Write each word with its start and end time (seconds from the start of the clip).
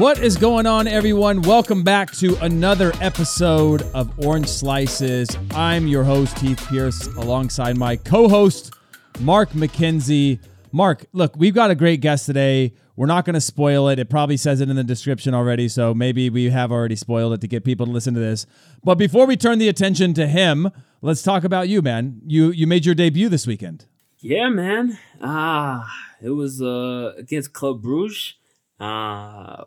What 0.00 0.18
is 0.20 0.38
going 0.38 0.64
on, 0.64 0.88
everyone? 0.88 1.42
Welcome 1.42 1.82
back 1.82 2.10
to 2.12 2.34
another 2.36 2.90
episode 3.02 3.82
of 3.92 4.10
Orange 4.24 4.48
Slices. 4.48 5.28
I'm 5.50 5.86
your 5.86 6.04
host, 6.04 6.38
Heath 6.38 6.66
Pierce, 6.70 7.06
alongside 7.18 7.76
my 7.76 7.96
co 7.96 8.26
host, 8.26 8.72
Mark 9.18 9.50
McKenzie. 9.50 10.38
Mark, 10.72 11.04
look, 11.12 11.36
we've 11.36 11.54
got 11.54 11.70
a 11.70 11.74
great 11.74 12.00
guest 12.00 12.24
today. 12.24 12.72
We're 12.96 13.08
not 13.08 13.26
going 13.26 13.34
to 13.34 13.42
spoil 13.42 13.90
it. 13.90 13.98
It 13.98 14.08
probably 14.08 14.38
says 14.38 14.62
it 14.62 14.70
in 14.70 14.76
the 14.76 14.84
description 14.84 15.34
already, 15.34 15.68
so 15.68 15.92
maybe 15.92 16.30
we 16.30 16.48
have 16.48 16.72
already 16.72 16.96
spoiled 16.96 17.34
it 17.34 17.42
to 17.42 17.46
get 17.46 17.62
people 17.62 17.84
to 17.84 17.92
listen 17.92 18.14
to 18.14 18.20
this. 18.20 18.46
But 18.82 18.94
before 18.94 19.26
we 19.26 19.36
turn 19.36 19.58
the 19.58 19.68
attention 19.68 20.14
to 20.14 20.26
him, 20.26 20.70
let's 21.02 21.22
talk 21.22 21.44
about 21.44 21.68
you, 21.68 21.82
man. 21.82 22.22
You 22.26 22.52
you 22.52 22.66
made 22.66 22.86
your 22.86 22.94
debut 22.94 23.28
this 23.28 23.46
weekend. 23.46 23.84
Yeah, 24.20 24.48
man. 24.48 24.98
Ah, 25.20 25.94
it 26.22 26.30
was 26.30 26.62
uh 26.62 27.12
against 27.18 27.52
Club 27.52 27.82
Bruges. 27.82 28.36
Uh 28.78 29.64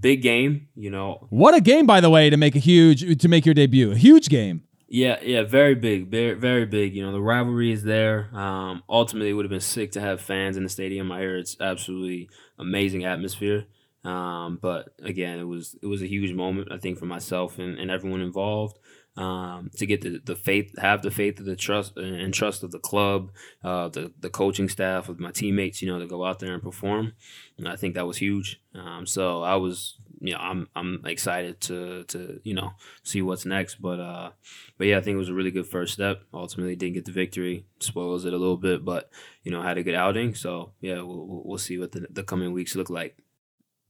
big 0.00 0.22
game, 0.22 0.68
you 0.74 0.90
know. 0.90 1.26
What 1.30 1.54
a 1.54 1.60
game, 1.60 1.86
by 1.86 2.00
the 2.00 2.10
way, 2.10 2.30
to 2.30 2.36
make 2.36 2.56
a 2.56 2.60
huge 2.60 3.20
to 3.20 3.28
make 3.28 3.44
your 3.44 3.54
debut. 3.54 3.92
A 3.92 3.96
huge 3.96 4.28
game. 4.28 4.62
Yeah, 4.88 5.18
yeah, 5.20 5.42
very 5.42 5.74
big, 5.74 6.10
very, 6.10 6.34
very 6.34 6.64
big. 6.64 6.94
You 6.94 7.04
know, 7.04 7.10
the 7.10 7.20
rivalry 7.20 7.72
is 7.72 7.82
there. 7.82 8.30
Um, 8.32 8.84
ultimately, 8.88 9.30
it 9.30 9.32
would 9.32 9.44
have 9.44 9.50
been 9.50 9.60
sick 9.60 9.92
to 9.92 10.00
have 10.00 10.20
fans 10.20 10.56
in 10.56 10.62
the 10.62 10.68
stadium. 10.68 11.10
I 11.10 11.20
hear 11.20 11.36
it's 11.36 11.56
absolutely 11.60 12.30
amazing 12.58 13.04
atmosphere. 13.04 13.66
Um, 14.04 14.60
but 14.62 14.94
again, 15.02 15.40
it 15.40 15.44
was 15.44 15.76
it 15.82 15.86
was 15.86 16.02
a 16.02 16.06
huge 16.06 16.32
moment. 16.32 16.70
I 16.70 16.78
think 16.78 16.98
for 16.98 17.06
myself 17.06 17.58
and, 17.58 17.78
and 17.78 17.90
everyone 17.90 18.20
involved 18.20 18.78
um, 19.16 19.70
to 19.76 19.86
get 19.86 20.02
the, 20.02 20.20
the 20.22 20.36
faith, 20.36 20.78
have 20.78 21.02
the 21.02 21.10
faith 21.10 21.40
of 21.40 21.46
the 21.46 21.56
trust 21.56 21.96
and 21.96 22.34
trust 22.34 22.62
of 22.62 22.70
the 22.70 22.78
club, 22.78 23.30
uh, 23.64 23.88
the 23.88 24.12
the 24.20 24.28
coaching 24.28 24.68
staff, 24.68 25.08
of 25.08 25.18
my 25.18 25.30
teammates, 25.30 25.80
you 25.80 25.88
know, 25.88 25.98
to 25.98 26.06
go 26.06 26.24
out 26.24 26.38
there 26.38 26.52
and 26.52 26.62
perform. 26.62 27.14
And 27.56 27.68
I 27.68 27.76
think 27.76 27.94
that 27.94 28.06
was 28.06 28.18
huge. 28.18 28.60
Um, 28.74 29.06
so 29.06 29.42
I 29.42 29.56
was, 29.56 29.96
you 30.20 30.34
know, 30.34 30.38
I'm 30.40 30.68
I'm 30.76 31.02
excited 31.06 31.60
to 31.62 32.04
to 32.04 32.40
you 32.44 32.54
know 32.54 32.72
see 33.02 33.22
what's 33.22 33.46
next. 33.46 33.76
But 33.76 34.00
uh, 34.00 34.30
but 34.76 34.86
yeah, 34.86 34.98
I 34.98 35.00
think 35.00 35.14
it 35.14 35.18
was 35.18 35.30
a 35.30 35.34
really 35.34 35.50
good 35.50 35.66
first 35.66 35.94
step. 35.94 36.22
Ultimately, 36.34 36.76
didn't 36.76 36.94
get 36.94 37.06
the 37.06 37.12
victory, 37.12 37.64
spoils 37.80 38.26
it 38.26 38.34
a 38.34 38.38
little 38.38 38.58
bit, 38.58 38.84
but 38.84 39.10
you 39.44 39.50
know, 39.50 39.62
had 39.62 39.78
a 39.78 39.82
good 39.82 39.94
outing. 39.94 40.34
So 40.34 40.72
yeah, 40.80 41.00
we'll 41.00 41.42
we'll 41.44 41.58
see 41.58 41.78
what 41.78 41.92
the, 41.92 42.06
the 42.10 42.22
coming 42.22 42.52
weeks 42.52 42.76
look 42.76 42.90
like. 42.90 43.16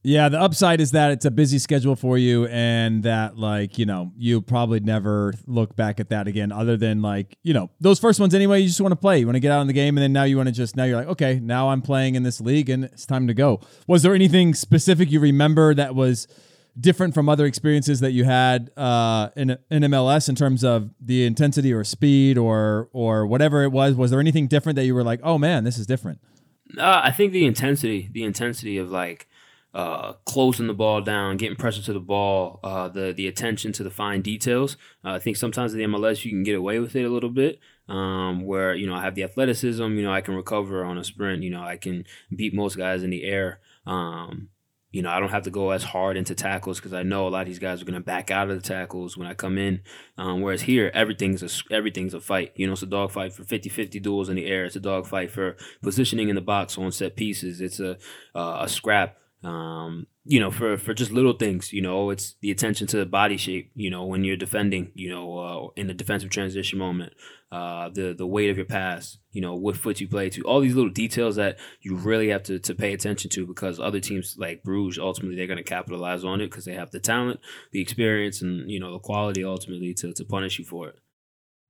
Yeah, 0.07 0.29
the 0.29 0.39
upside 0.39 0.79
is 0.79 0.91
that 0.91 1.11
it's 1.11 1.25
a 1.25 1.31
busy 1.31 1.59
schedule 1.59 1.97
for 1.97 2.17
you 2.17 2.47
and 2.47 3.03
that 3.03 3.37
like, 3.37 3.77
you 3.77 3.85
know, 3.85 4.13
you 4.15 4.41
probably 4.41 4.79
never 4.79 5.33
look 5.45 5.75
back 5.75 5.99
at 5.99 6.07
that 6.11 6.29
again 6.29 6.53
other 6.53 6.77
than 6.77 7.01
like, 7.01 7.37
you 7.43 7.53
know, 7.53 7.71
those 7.81 7.99
first 7.99 8.17
ones 8.17 8.33
anyway, 8.33 8.61
you 8.61 8.69
just 8.69 8.79
want 8.79 8.93
to 8.93 8.95
play. 8.95 9.19
You 9.19 9.27
want 9.27 9.35
to 9.35 9.41
get 9.41 9.51
out 9.51 9.59
in 9.59 9.67
the 9.67 9.73
game 9.73 9.97
and 9.97 10.01
then 10.01 10.13
now 10.13 10.23
you 10.23 10.37
want 10.37 10.47
to 10.47 10.53
just 10.53 10.77
now 10.77 10.85
you're 10.85 10.95
like, 10.95 11.09
okay, 11.09 11.41
now 11.41 11.71
I'm 11.71 11.81
playing 11.81 12.15
in 12.15 12.23
this 12.23 12.39
league 12.39 12.69
and 12.69 12.85
it's 12.85 13.05
time 13.05 13.27
to 13.27 13.33
go. 13.33 13.59
Was 13.85 14.01
there 14.01 14.15
anything 14.15 14.53
specific 14.53 15.11
you 15.11 15.19
remember 15.19 15.73
that 15.73 15.93
was 15.93 16.25
different 16.79 17.13
from 17.13 17.27
other 17.27 17.45
experiences 17.45 17.99
that 17.99 18.11
you 18.11 18.23
had 18.23 18.71
uh, 18.77 19.27
in 19.35 19.57
in 19.69 19.83
MLS 19.83 20.29
in 20.29 20.35
terms 20.35 20.63
of 20.63 20.89
the 21.01 21.25
intensity 21.25 21.73
or 21.73 21.83
speed 21.83 22.37
or 22.37 22.87
or 22.93 23.27
whatever 23.27 23.61
it 23.61 23.73
was? 23.73 23.95
Was 23.95 24.11
there 24.11 24.21
anything 24.21 24.47
different 24.47 24.77
that 24.77 24.85
you 24.85 24.95
were 24.95 25.03
like, 25.03 25.19
"Oh 25.21 25.37
man, 25.37 25.65
this 25.65 25.77
is 25.77 25.85
different"? 25.85 26.21
Uh, 26.77 27.01
I 27.03 27.11
think 27.11 27.33
the 27.33 27.45
intensity, 27.45 28.09
the 28.13 28.23
intensity 28.23 28.77
of 28.77 28.89
like 28.89 29.27
uh, 29.77 30.13
closing 30.25 30.65
the 30.65 30.73
ball 30.73 31.01
down, 31.01 31.37
getting 31.37 31.55
pressure 31.55 31.83
to 31.83 31.93
the 31.93 31.99
ball, 31.99 32.59
uh, 32.63 32.87
the 32.87 33.13
the 33.15 33.27
attention 33.27 33.71
to 33.71 33.83
the 33.83 33.91
fine 33.91 34.23
details. 34.23 34.75
Uh, 35.05 35.11
I 35.11 35.19
think 35.19 35.37
sometimes 35.37 35.71
in 35.71 35.77
the 35.79 35.85
MLS 35.85 36.25
you 36.25 36.31
can 36.31 36.41
get 36.41 36.55
away 36.55 36.79
with 36.79 36.95
it 36.95 37.03
a 37.03 37.09
little 37.09 37.29
bit, 37.29 37.59
um, 37.87 38.43
where 38.43 38.73
you 38.73 38.87
know 38.87 38.95
I 38.95 39.03
have 39.03 39.13
the 39.13 39.21
athleticism, 39.21 39.83
you 39.83 40.01
know 40.01 40.11
I 40.11 40.21
can 40.21 40.33
recover 40.33 40.83
on 40.83 40.97
a 40.97 41.03
sprint, 41.03 41.43
you 41.43 41.51
know 41.51 41.61
I 41.61 41.77
can 41.77 42.05
beat 42.35 42.55
most 42.55 42.75
guys 42.75 43.03
in 43.03 43.11
the 43.11 43.23
air. 43.23 43.59
Um, 43.85 44.49
you 44.89 45.03
know, 45.03 45.11
I 45.11 45.19
don't 45.19 45.29
have 45.29 45.43
to 45.43 45.51
go 45.51 45.69
as 45.69 45.83
hard 45.83 46.17
into 46.17 46.33
tackles 46.33 46.79
because 46.79 46.93
I 46.93 47.03
know 47.03 47.27
a 47.27 47.29
lot 47.29 47.41
of 47.41 47.47
these 47.47 47.59
guys 47.59 47.79
are 47.79 47.85
going 47.85 47.93
to 47.93 47.99
back 47.99 48.31
out 48.31 48.49
of 48.49 48.55
the 48.55 48.67
tackles 48.67 49.15
when 49.15 49.27
I 49.27 49.35
come 49.35 49.59
in. 49.59 49.81
Um, 50.17 50.41
whereas 50.41 50.61
here, 50.61 50.89
everything's 50.93 51.43
a, 51.43 51.73
everything's 51.73 52.15
a 52.15 52.21
fight. 52.21 52.53
You 52.55 52.65
know, 52.65 52.73
it's 52.73 52.81
a 52.81 52.87
dogfight 52.87 53.33
for 53.33 53.43
50-50 53.43 54.01
duels 54.01 54.29
in 54.29 54.37
the 54.37 54.47
air. 54.47 54.65
It's 54.65 54.77
a 54.77 54.79
dogfight 54.79 55.29
for 55.29 55.57
positioning 55.83 56.29
in 56.29 56.35
the 56.35 56.41
box 56.41 56.77
on 56.77 56.91
set 56.93 57.17
pieces. 57.17 57.59
It's 57.61 57.79
a 57.81 57.97
uh, 58.33 58.59
a 58.61 58.69
scrap 58.69 59.17
um, 59.47 60.07
you 60.25 60.41
know, 60.41 60.51
for, 60.51 60.77
for 60.77 60.93
just 60.93 61.11
little 61.11 61.31
things, 61.31 61.71
you 61.71 61.81
know, 61.81 62.09
it's 62.09 62.35
the 62.41 62.51
attention 62.51 62.85
to 62.87 62.97
the 62.97 63.05
body 63.05 63.37
shape, 63.37 63.71
you 63.75 63.89
know, 63.89 64.03
when 64.03 64.25
you're 64.25 64.35
defending, 64.35 64.91
you 64.93 65.09
know, 65.09 65.39
uh, 65.39 65.67
in 65.77 65.87
the 65.87 65.93
defensive 65.93 66.29
transition 66.29 66.77
moment, 66.77 67.13
uh, 67.49 67.87
the, 67.87 68.13
the 68.13 68.27
weight 68.27 68.49
of 68.49 68.57
your 68.57 68.65
pass, 68.65 69.19
you 69.31 69.39
know, 69.39 69.55
what 69.55 69.77
foot 69.77 70.01
you 70.01 70.07
play 70.07 70.29
to, 70.29 70.41
all 70.41 70.59
these 70.59 70.75
little 70.75 70.91
details 70.91 71.37
that 71.37 71.57
you 71.81 71.95
really 71.95 72.27
have 72.27 72.43
to, 72.43 72.59
to 72.59 72.75
pay 72.75 72.91
attention 72.91 73.29
to 73.29 73.47
because 73.47 73.79
other 73.79 74.01
teams 74.01 74.35
like 74.37 74.63
Bruges, 74.63 74.99
ultimately, 74.99 75.37
they're 75.37 75.47
going 75.47 75.55
to 75.57 75.63
capitalize 75.63 76.25
on 76.25 76.41
it 76.41 76.49
because 76.49 76.65
they 76.65 76.73
have 76.73 76.91
the 76.91 76.99
talent, 76.99 77.39
the 77.71 77.81
experience, 77.81 78.41
and, 78.41 78.69
you 78.69 78.81
know, 78.81 78.91
the 78.91 78.99
quality 78.99 79.45
ultimately 79.45 79.93
to, 79.93 80.11
to 80.11 80.25
punish 80.25 80.59
you 80.59 80.65
for 80.65 80.89
it. 80.89 80.95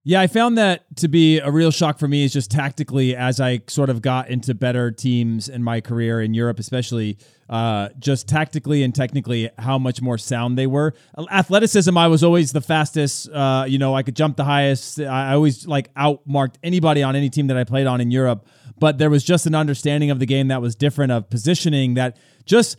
Yeah, 0.09 0.21
I 0.21 0.27
found 0.27 0.57
that 0.57 0.85
to 0.99 1.09
be 1.09 1.39
a 1.39 1.51
real 1.51 1.69
shock 1.69 1.99
for 1.99 2.07
me 2.07 2.23
is 2.23 2.31
just 2.31 2.49
tactically 2.49 3.13
as 3.13 3.41
I 3.41 3.59
sort 3.67 3.89
of 3.89 4.01
got 4.01 4.29
into 4.29 4.55
better 4.55 4.89
teams 4.89 5.49
in 5.49 5.61
my 5.61 5.81
career 5.81 6.21
in 6.21 6.33
Europe, 6.33 6.59
especially 6.59 7.17
uh, 7.49 7.89
just 7.99 8.25
tactically 8.25 8.83
and 8.83 8.95
technically 8.95 9.49
how 9.59 9.77
much 9.77 10.01
more 10.01 10.17
sound 10.17 10.57
they 10.57 10.65
were. 10.65 10.93
Athleticism, 11.29 11.97
I 11.97 12.07
was 12.07 12.23
always 12.23 12.53
the 12.53 12.61
fastest. 12.61 13.29
Uh, 13.29 13.65
you 13.67 13.79
know, 13.79 13.95
I 13.95 14.01
could 14.01 14.15
jump 14.15 14.37
the 14.37 14.45
highest. 14.45 14.97
I 15.01 15.33
always 15.33 15.67
like 15.67 15.93
outmarked 15.95 16.55
anybody 16.63 17.03
on 17.03 17.17
any 17.17 17.29
team 17.29 17.47
that 17.47 17.57
I 17.57 17.65
played 17.65 17.85
on 17.85 17.99
in 17.99 18.09
Europe. 18.09 18.47
But 18.79 18.99
there 18.99 19.09
was 19.09 19.25
just 19.25 19.45
an 19.45 19.55
understanding 19.55 20.09
of 20.09 20.19
the 20.19 20.25
game 20.25 20.47
that 20.47 20.61
was 20.61 20.73
different 20.73 21.11
of 21.11 21.29
positioning 21.29 21.95
that 21.95 22.15
just 22.45 22.77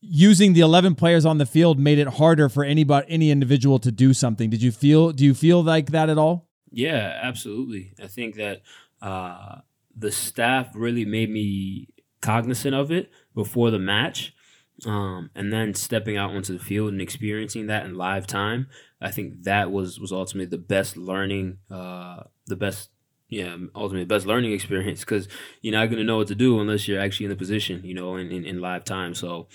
using 0.00 0.54
the 0.54 0.60
11 0.60 0.96
players 0.96 1.24
on 1.24 1.38
the 1.38 1.46
field 1.46 1.78
made 1.78 2.00
it 2.00 2.08
harder 2.08 2.48
for 2.48 2.64
anybody 2.64 3.06
any 3.08 3.30
individual 3.30 3.78
to 3.78 3.90
do 3.90 4.12
something 4.12 4.50
did 4.50 4.60
you 4.60 4.70
feel 4.70 5.12
do 5.12 5.24
you 5.24 5.32
feel 5.32 5.62
like 5.62 5.92
that 5.92 6.10
at 6.10 6.18
all 6.18 6.43
yeah, 6.74 7.20
absolutely. 7.22 7.92
I 8.02 8.08
think 8.08 8.34
that 8.36 8.62
uh, 9.00 9.60
the 9.96 10.10
staff 10.10 10.70
really 10.74 11.04
made 11.04 11.30
me 11.30 11.88
cognizant 12.20 12.74
of 12.74 12.90
it 12.90 13.10
before 13.34 13.70
the 13.70 13.78
match. 13.78 14.34
Um, 14.84 15.30
and 15.36 15.52
then 15.52 15.72
stepping 15.72 16.16
out 16.16 16.30
onto 16.30 16.52
the 16.52 16.64
field 16.64 16.90
and 16.90 17.00
experiencing 17.00 17.68
that 17.68 17.86
in 17.86 17.94
live 17.94 18.26
time, 18.26 18.66
I 19.00 19.12
think 19.12 19.44
that 19.44 19.70
was 19.70 20.00
was 20.00 20.10
ultimately 20.10 20.46
the 20.46 20.58
best 20.58 20.96
learning, 20.96 21.58
uh, 21.70 22.24
the 22.46 22.56
best, 22.56 22.90
yeah, 23.28 23.56
ultimately 23.76 24.04
best 24.04 24.26
learning 24.26 24.50
experience 24.52 25.00
because 25.00 25.28
you're 25.62 25.74
not 25.74 25.86
going 25.86 25.98
to 25.98 26.04
know 26.04 26.16
what 26.16 26.26
to 26.26 26.34
do 26.34 26.58
unless 26.58 26.88
you're 26.88 27.00
actually 27.00 27.26
in 27.26 27.30
the 27.30 27.36
position, 27.36 27.84
you 27.84 27.94
know, 27.94 28.16
in, 28.16 28.32
in, 28.32 28.44
in 28.44 28.60
live 28.60 28.82
time. 28.82 29.14
So 29.14 29.46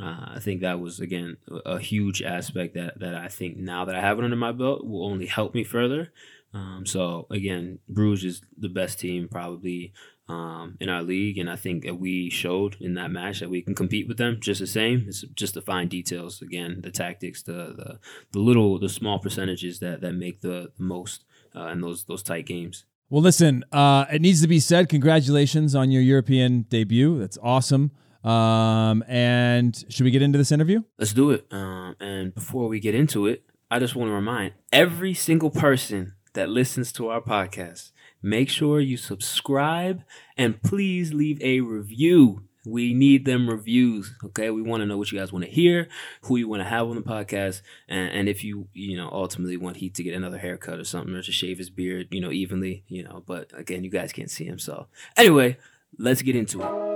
uh, 0.00 0.34
I 0.36 0.38
think 0.40 0.60
that 0.60 0.78
was 0.78 1.00
again 1.00 1.36
a, 1.50 1.72
a 1.72 1.78
huge 1.80 2.22
aspect 2.22 2.74
that 2.74 3.00
that 3.00 3.16
I 3.16 3.26
think 3.26 3.56
now 3.56 3.84
that 3.86 3.96
I 3.96 4.00
have 4.00 4.20
it 4.20 4.24
under 4.24 4.36
my 4.36 4.52
belt 4.52 4.86
will 4.86 5.04
only 5.04 5.26
help 5.26 5.52
me 5.52 5.64
further. 5.64 6.12
Um, 6.52 6.84
so 6.84 7.26
again, 7.30 7.78
Bruges 7.88 8.24
is 8.24 8.42
the 8.58 8.68
best 8.68 8.98
team 8.98 9.28
probably 9.28 9.92
um, 10.28 10.76
in 10.80 10.88
our 10.88 11.02
league, 11.02 11.38
and 11.38 11.50
I 11.50 11.56
think 11.56 11.84
that 11.84 11.98
we 11.98 12.30
showed 12.30 12.76
in 12.80 12.94
that 12.94 13.10
match 13.10 13.40
that 13.40 13.50
we 13.50 13.62
can 13.62 13.74
compete 13.74 14.08
with 14.08 14.16
them 14.16 14.38
just 14.40 14.60
the 14.60 14.66
same. 14.66 15.04
It's 15.06 15.22
just 15.34 15.54
the 15.54 15.62
fine 15.62 15.88
details 15.88 16.42
again, 16.42 16.80
the 16.82 16.90
tactics, 16.90 17.42
the 17.42 17.52
the, 17.52 17.98
the 18.32 18.38
little, 18.38 18.78
the 18.78 18.88
small 18.88 19.18
percentages 19.18 19.80
that 19.80 20.00
that 20.00 20.12
make 20.12 20.40
the, 20.40 20.72
the 20.76 20.82
most 20.82 21.24
uh, 21.54 21.66
in 21.68 21.80
those 21.80 22.04
those 22.04 22.22
tight 22.22 22.46
games. 22.46 22.84
Well, 23.08 23.22
listen, 23.22 23.64
uh, 23.72 24.06
it 24.12 24.22
needs 24.22 24.40
to 24.42 24.48
be 24.48 24.60
said. 24.60 24.88
Congratulations 24.88 25.74
on 25.74 25.90
your 25.90 26.02
European 26.02 26.62
debut. 26.68 27.18
That's 27.18 27.38
awesome. 27.42 27.90
Um, 28.22 29.02
and 29.08 29.76
should 29.88 30.04
we 30.04 30.12
get 30.12 30.22
into 30.22 30.38
this 30.38 30.52
interview? 30.52 30.82
Let's 30.98 31.12
do 31.12 31.30
it. 31.30 31.46
Um, 31.50 31.96
and 31.98 32.34
before 32.34 32.68
we 32.68 32.78
get 32.78 32.94
into 32.94 33.26
it, 33.26 33.44
I 33.70 33.78
just 33.78 33.96
want 33.96 34.10
to 34.10 34.14
remind 34.14 34.52
every 34.72 35.14
single 35.14 35.50
person 35.50 36.14
that 36.32 36.48
listens 36.48 36.92
to 36.92 37.08
our 37.08 37.20
podcast, 37.20 37.90
make 38.22 38.48
sure 38.48 38.80
you 38.80 38.96
subscribe 38.96 40.02
and 40.36 40.62
please 40.62 41.12
leave 41.12 41.40
a 41.42 41.60
review. 41.60 42.44
We 42.66 42.92
need 42.92 43.24
them 43.24 43.48
reviews. 43.48 44.14
Okay. 44.22 44.50
We 44.50 44.60
want 44.60 44.82
to 44.82 44.86
know 44.86 44.98
what 44.98 45.10
you 45.10 45.18
guys 45.18 45.32
want 45.32 45.46
to 45.46 45.50
hear, 45.50 45.88
who 46.22 46.36
you 46.36 46.46
want 46.46 46.60
to 46.60 46.68
have 46.68 46.88
on 46.88 46.96
the 46.96 47.02
podcast. 47.02 47.62
And, 47.88 48.10
and 48.12 48.28
if 48.28 48.44
you, 48.44 48.68
you 48.74 48.96
know, 48.96 49.08
ultimately 49.10 49.56
want 49.56 49.78
Heath 49.78 49.94
to 49.94 50.02
get 50.02 50.14
another 50.14 50.38
haircut 50.38 50.78
or 50.78 50.84
something 50.84 51.14
or 51.14 51.22
to 51.22 51.32
shave 51.32 51.56
his 51.56 51.70
beard, 51.70 52.08
you 52.10 52.20
know, 52.20 52.30
evenly, 52.30 52.84
you 52.86 53.02
know, 53.02 53.22
but 53.26 53.50
again, 53.58 53.82
you 53.82 53.90
guys 53.90 54.12
can't 54.12 54.30
see 54.30 54.44
him. 54.44 54.58
So 54.58 54.88
anyway, 55.16 55.56
let's 55.98 56.20
get 56.20 56.36
into 56.36 56.62
it. 56.62 56.89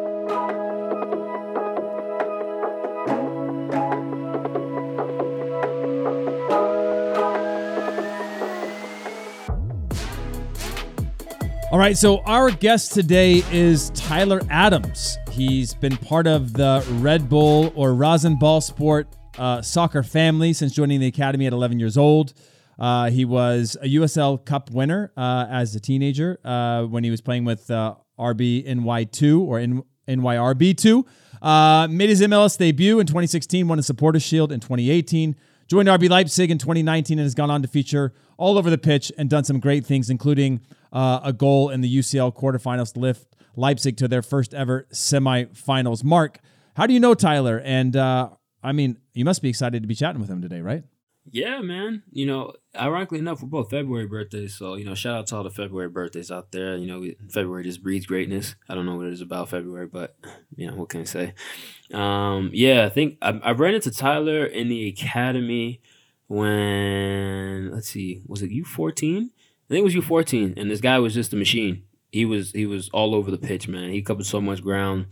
All 11.75 11.81
right, 11.81 11.99
so 11.99 12.21
our 12.21 12.53
guest 12.53 12.93
today 12.93 13.43
is 13.51 13.91
Tyler 13.97 14.41
Adams. 14.49 15.19
He's 15.33 15.75
been 15.75 15.97
part 15.97 16.29
of 16.29 16.53
the 16.53 16.87
Red 17.01 17.29
Bull 17.29 17.73
or 17.75 17.91
Rasenballsport 17.95 19.07
uh, 19.39 19.61
soccer 19.61 20.05
family 20.05 20.53
since 20.53 20.73
joining 20.73 21.01
the 21.01 21.09
academy 21.09 21.49
at 21.49 21.53
11 21.53 21.81
years 21.81 21.99
old. 21.99 22.33
Uh, 22.79 23.11
he 23.11 23.25
was 23.25 23.77
a 23.83 23.87
USL 23.87 24.45
Cup 24.45 24.71
winner 24.71 25.11
uh, 25.17 25.47
as 25.51 25.75
a 25.75 25.81
teenager 25.81 26.39
uh, 26.45 26.85
when 26.85 27.03
he 27.03 27.11
was 27.11 27.21
playing 27.21 27.45
with 27.45 27.69
uh, 27.73 27.97
RB 28.21 28.65
NY2 28.69 29.41
or 29.41 29.59
N- 29.59 29.83
NYRB2. 30.07 31.05
Uh, 31.43 31.89
made 31.91 32.09
his 32.09 32.21
MLS 32.21 32.57
debut 32.57 33.01
in 33.01 33.09
2016, 33.09 33.67
won 33.67 33.81
a 33.81 33.83
Supporters 33.83 34.23
Shield 34.23 34.53
in 34.53 34.61
2018, 34.61 35.35
joined 35.67 35.89
RB 35.89 36.09
Leipzig 36.09 36.53
in 36.53 36.59
2019, 36.59 37.19
and 37.19 37.27
has 37.27 37.35
gone 37.35 37.51
on 37.51 37.63
to 37.63 37.69
feature 37.69 38.15
all 38.37 38.59
over 38.59 38.71
the 38.71 38.79
pitch 38.79 39.13
and 39.17 39.31
done 39.31 39.45
some 39.45 39.61
great 39.61 39.87
things, 39.87 40.11
including 40.11 40.61
uh, 40.93 41.21
a 41.23 41.33
goal 41.33 41.71
in 41.71 41.81
the 41.81 41.99
UCL 41.99 42.35
quarterfinals 42.37 42.93
to 42.95 43.01
lift 43.01 43.35
Leipzig 43.57 43.97
to 43.99 44.09
their 44.09 44.23
first 44.23 44.55
ever 44.55 44.87
semifinals. 44.93 46.03
Mark, 46.05 46.41
how 46.77 46.87
do 46.87 46.95
you 46.95 47.01
know 47.01 47.15
Tyler? 47.15 47.61
And 47.65 47.97
uh, 47.97 48.31
I 48.63 48.73
mean, 48.73 48.99
you 49.13 49.25
must 49.25 49.43
be 49.43 49.49
excited 49.49 49.83
to 49.83 49.89
be 49.89 49.95
chatting 49.95 50.21
with 50.21 50.31
him 50.31 50.43
today, 50.43 50.61
right? 50.61 50.85
Yeah, 51.31 51.61
man. 51.63 52.03
You 52.13 52.27
know, 52.27 52.53
ironically 52.79 53.19
enough, 53.19 53.43
we're 53.43 53.49
both 53.49 53.71
February 53.71 54.07
birthdays. 54.07 54.55
So, 54.57 54.75
you 54.75 54.85
know, 54.85 54.95
shout 54.95 55.17
out 55.17 55.27
to 55.29 55.37
all 55.37 55.43
the 55.43 55.51
February 55.51 55.89
birthdays 55.89 56.31
out 56.31 56.53
there. 56.53 56.77
You 56.77 56.87
know, 56.87 57.11
February 57.31 57.65
just 57.65 57.83
breeds 57.83 58.05
greatness. 58.05 58.55
I 58.69 58.75
don't 58.75 58.85
know 58.85 58.97
what 58.97 59.07
it 59.07 59.15
is 59.15 59.23
about 59.23 59.49
February, 59.49 59.87
but, 59.87 60.17
you 60.55 60.67
know, 60.67 60.77
what 60.77 60.91
can 60.91 61.01
I 61.01 61.05
say? 61.05 61.35
Um, 61.95 62.51
yeah, 62.53 62.85
I 62.85 62.91
think 62.91 63.17
I, 63.23 63.31
I 63.43 63.53
ran 63.53 63.75
into 63.75 63.91
Tyler 63.91 64.45
in 64.45 64.69
the 64.69 64.89
academy 64.89 65.81
when, 66.27 67.73
let's 67.73 67.89
see, 67.89 68.23
was 68.27 68.43
it 68.43 68.51
U14? 68.51 69.25
I 69.27 69.69
think 69.69 69.81
it 69.81 69.85
was 69.85 69.95
U14. 69.95 70.59
And 70.59 70.71
this 70.71 70.81
guy 70.81 70.99
was 70.99 71.15
just 71.15 71.33
a 71.33 71.37
machine. 71.37 71.85
He 72.11 72.25
was 72.25 72.53
he 72.53 72.65
was 72.65 72.89
all 72.91 73.13
over 73.13 73.31
the 73.31 73.39
pitch, 73.39 73.67
man. 73.67 73.91
He 73.91 74.01
covered 74.01 74.27
so 74.27 74.41
much 74.41 74.63
ground 74.63 75.07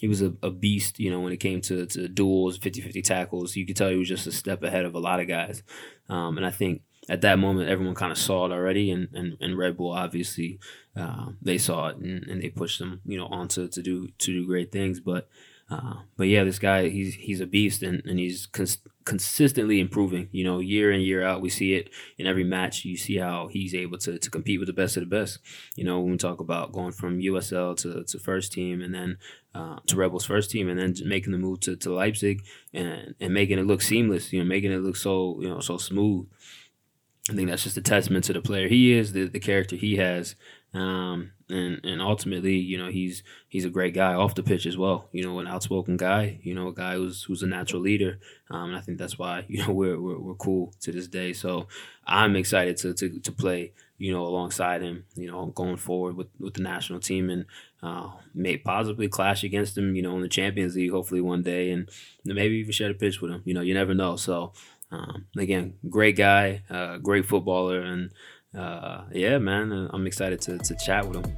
he 0.00 0.08
was 0.08 0.22
a, 0.22 0.32
a 0.42 0.50
beast, 0.50 1.00
you 1.00 1.10
know, 1.10 1.20
when 1.20 1.32
it 1.32 1.38
came 1.38 1.60
to, 1.62 1.86
to 1.86 2.08
duels, 2.08 2.58
50-50 2.58 3.02
tackles. 3.02 3.56
You 3.56 3.66
could 3.66 3.76
tell 3.76 3.90
he 3.90 3.96
was 3.96 4.08
just 4.08 4.26
a 4.26 4.32
step 4.32 4.62
ahead 4.62 4.84
of 4.84 4.94
a 4.94 5.00
lot 5.00 5.20
of 5.20 5.26
guys. 5.26 5.62
Um, 6.08 6.36
and 6.36 6.46
I 6.46 6.50
think 6.50 6.82
at 7.08 7.22
that 7.22 7.38
moment, 7.38 7.68
everyone 7.68 7.94
kind 7.94 8.12
of 8.12 8.18
saw 8.18 8.46
it 8.46 8.52
already, 8.52 8.90
and, 8.90 9.08
and, 9.12 9.36
and 9.40 9.58
Red 9.58 9.76
Bull 9.76 9.92
obviously 9.92 10.60
uh, 10.94 11.30
they 11.42 11.58
saw 11.58 11.88
it 11.88 11.96
and, 11.96 12.24
and 12.24 12.42
they 12.42 12.50
pushed 12.50 12.80
him, 12.80 13.00
you 13.04 13.18
know, 13.18 13.26
on 13.26 13.48
to, 13.48 13.68
to 13.68 13.82
do 13.82 14.08
to 14.18 14.32
do 14.32 14.46
great 14.46 14.70
things. 14.70 15.00
But 15.00 15.28
uh, 15.70 15.96
but 16.16 16.28
yeah, 16.28 16.44
this 16.44 16.58
guy 16.58 16.88
he's 16.88 17.14
he's 17.14 17.40
a 17.40 17.46
beast 17.46 17.82
and, 17.82 18.02
and 18.06 18.18
he's 18.18 18.46
cons- 18.46 18.78
consistently 19.04 19.80
improving. 19.80 20.28
You 20.32 20.44
know, 20.44 20.60
year 20.60 20.90
in 20.90 21.00
year 21.02 21.22
out, 21.22 21.42
we 21.42 21.50
see 21.50 21.74
it 21.74 21.90
in 22.16 22.26
every 22.26 22.44
match. 22.44 22.86
You 22.86 22.96
see 22.96 23.16
how 23.16 23.48
he's 23.48 23.74
able 23.74 23.98
to, 23.98 24.18
to 24.18 24.30
compete 24.30 24.60
with 24.60 24.68
the 24.68 24.72
best 24.72 24.96
of 24.96 25.02
the 25.02 25.14
best. 25.14 25.40
You 25.76 25.84
know, 25.84 26.00
when 26.00 26.12
we 26.12 26.18
talk 26.18 26.40
about 26.40 26.72
going 26.72 26.92
from 26.92 27.20
USL 27.20 27.76
to, 27.82 28.02
to 28.04 28.18
first 28.18 28.52
team 28.52 28.80
and 28.80 28.94
then 28.94 29.18
uh, 29.54 29.76
to 29.86 29.96
Red 29.96 30.10
Bulls 30.10 30.24
first 30.24 30.50
team 30.50 30.70
and 30.70 30.78
then 30.78 30.94
making 31.06 31.32
the 31.32 31.38
move 31.38 31.60
to, 31.60 31.76
to 31.76 31.92
Leipzig 31.92 32.44
and 32.72 33.14
and 33.20 33.34
making 33.34 33.58
it 33.58 33.66
look 33.66 33.82
seamless. 33.82 34.32
You 34.32 34.40
know, 34.40 34.48
making 34.48 34.72
it 34.72 34.78
look 34.78 34.96
so 34.96 35.38
you 35.42 35.50
know 35.50 35.60
so 35.60 35.76
smooth. 35.76 36.28
I 37.30 37.34
think 37.34 37.50
that's 37.50 37.64
just 37.64 37.76
a 37.76 37.82
testament 37.82 38.24
to 38.24 38.32
the 38.32 38.40
player 38.40 38.68
he 38.68 38.92
is, 38.92 39.12
the 39.12 39.28
the 39.28 39.40
character 39.40 39.76
he 39.76 39.96
has, 39.96 40.34
um, 40.78 41.32
and 41.50 41.80
and 41.84 42.00
ultimately, 42.00 42.56
you 42.56 42.78
know, 42.78 42.88
he's 42.88 43.24
he's 43.48 43.64
a 43.64 43.70
great 43.70 43.94
guy 43.94 44.14
off 44.14 44.36
the 44.36 44.42
pitch 44.42 44.64
as 44.64 44.76
well. 44.76 45.08
You 45.12 45.24
know, 45.24 45.38
an 45.40 45.48
outspoken 45.48 45.96
guy. 45.96 46.38
You 46.42 46.54
know, 46.54 46.68
a 46.68 46.74
guy 46.74 46.94
who's 46.94 47.24
who's 47.24 47.42
a 47.42 47.46
natural 47.46 47.82
leader. 47.82 48.20
Um, 48.50 48.70
and 48.70 48.76
I 48.76 48.80
think 48.80 48.98
that's 48.98 49.18
why 49.18 49.44
you 49.48 49.66
know 49.66 49.72
we're, 49.72 50.00
we're 50.00 50.18
we're 50.18 50.34
cool 50.34 50.72
to 50.80 50.92
this 50.92 51.08
day. 51.08 51.32
So 51.32 51.66
I'm 52.06 52.36
excited 52.36 52.76
to 52.78 52.94
to 52.94 53.18
to 53.18 53.32
play. 53.32 53.72
You 54.00 54.12
know, 54.12 54.24
alongside 54.24 54.82
him. 54.82 55.04
You 55.16 55.28
know, 55.28 55.46
going 55.46 55.76
forward 55.76 56.16
with 56.16 56.28
with 56.38 56.54
the 56.54 56.62
national 56.62 57.00
team 57.00 57.28
and 57.30 57.46
uh, 57.82 58.10
may 58.32 58.56
possibly 58.56 59.08
clash 59.08 59.42
against 59.42 59.76
him. 59.76 59.96
You 59.96 60.02
know, 60.02 60.14
in 60.14 60.22
the 60.22 60.28
Champions 60.28 60.76
League, 60.76 60.92
hopefully 60.92 61.20
one 61.20 61.42
day, 61.42 61.72
and 61.72 61.88
maybe 62.24 62.56
even 62.56 62.72
share 62.72 62.90
a 62.90 62.94
pitch 62.94 63.20
with 63.20 63.32
him. 63.32 63.42
You 63.44 63.54
know, 63.54 63.62
you 63.62 63.74
never 63.74 63.94
know. 63.94 64.16
So. 64.16 64.52
Um, 64.90 65.26
again, 65.36 65.74
great 65.90 66.16
guy, 66.16 66.62
uh, 66.70 66.96
great 66.96 67.26
footballer, 67.26 67.82
and 67.82 68.10
uh, 68.56 69.02
yeah, 69.12 69.38
man, 69.38 69.72
uh, 69.72 69.88
I'm 69.92 70.06
excited 70.06 70.40
to, 70.42 70.58
to 70.58 70.74
chat 70.76 71.06
with 71.06 71.24
him. 71.24 71.36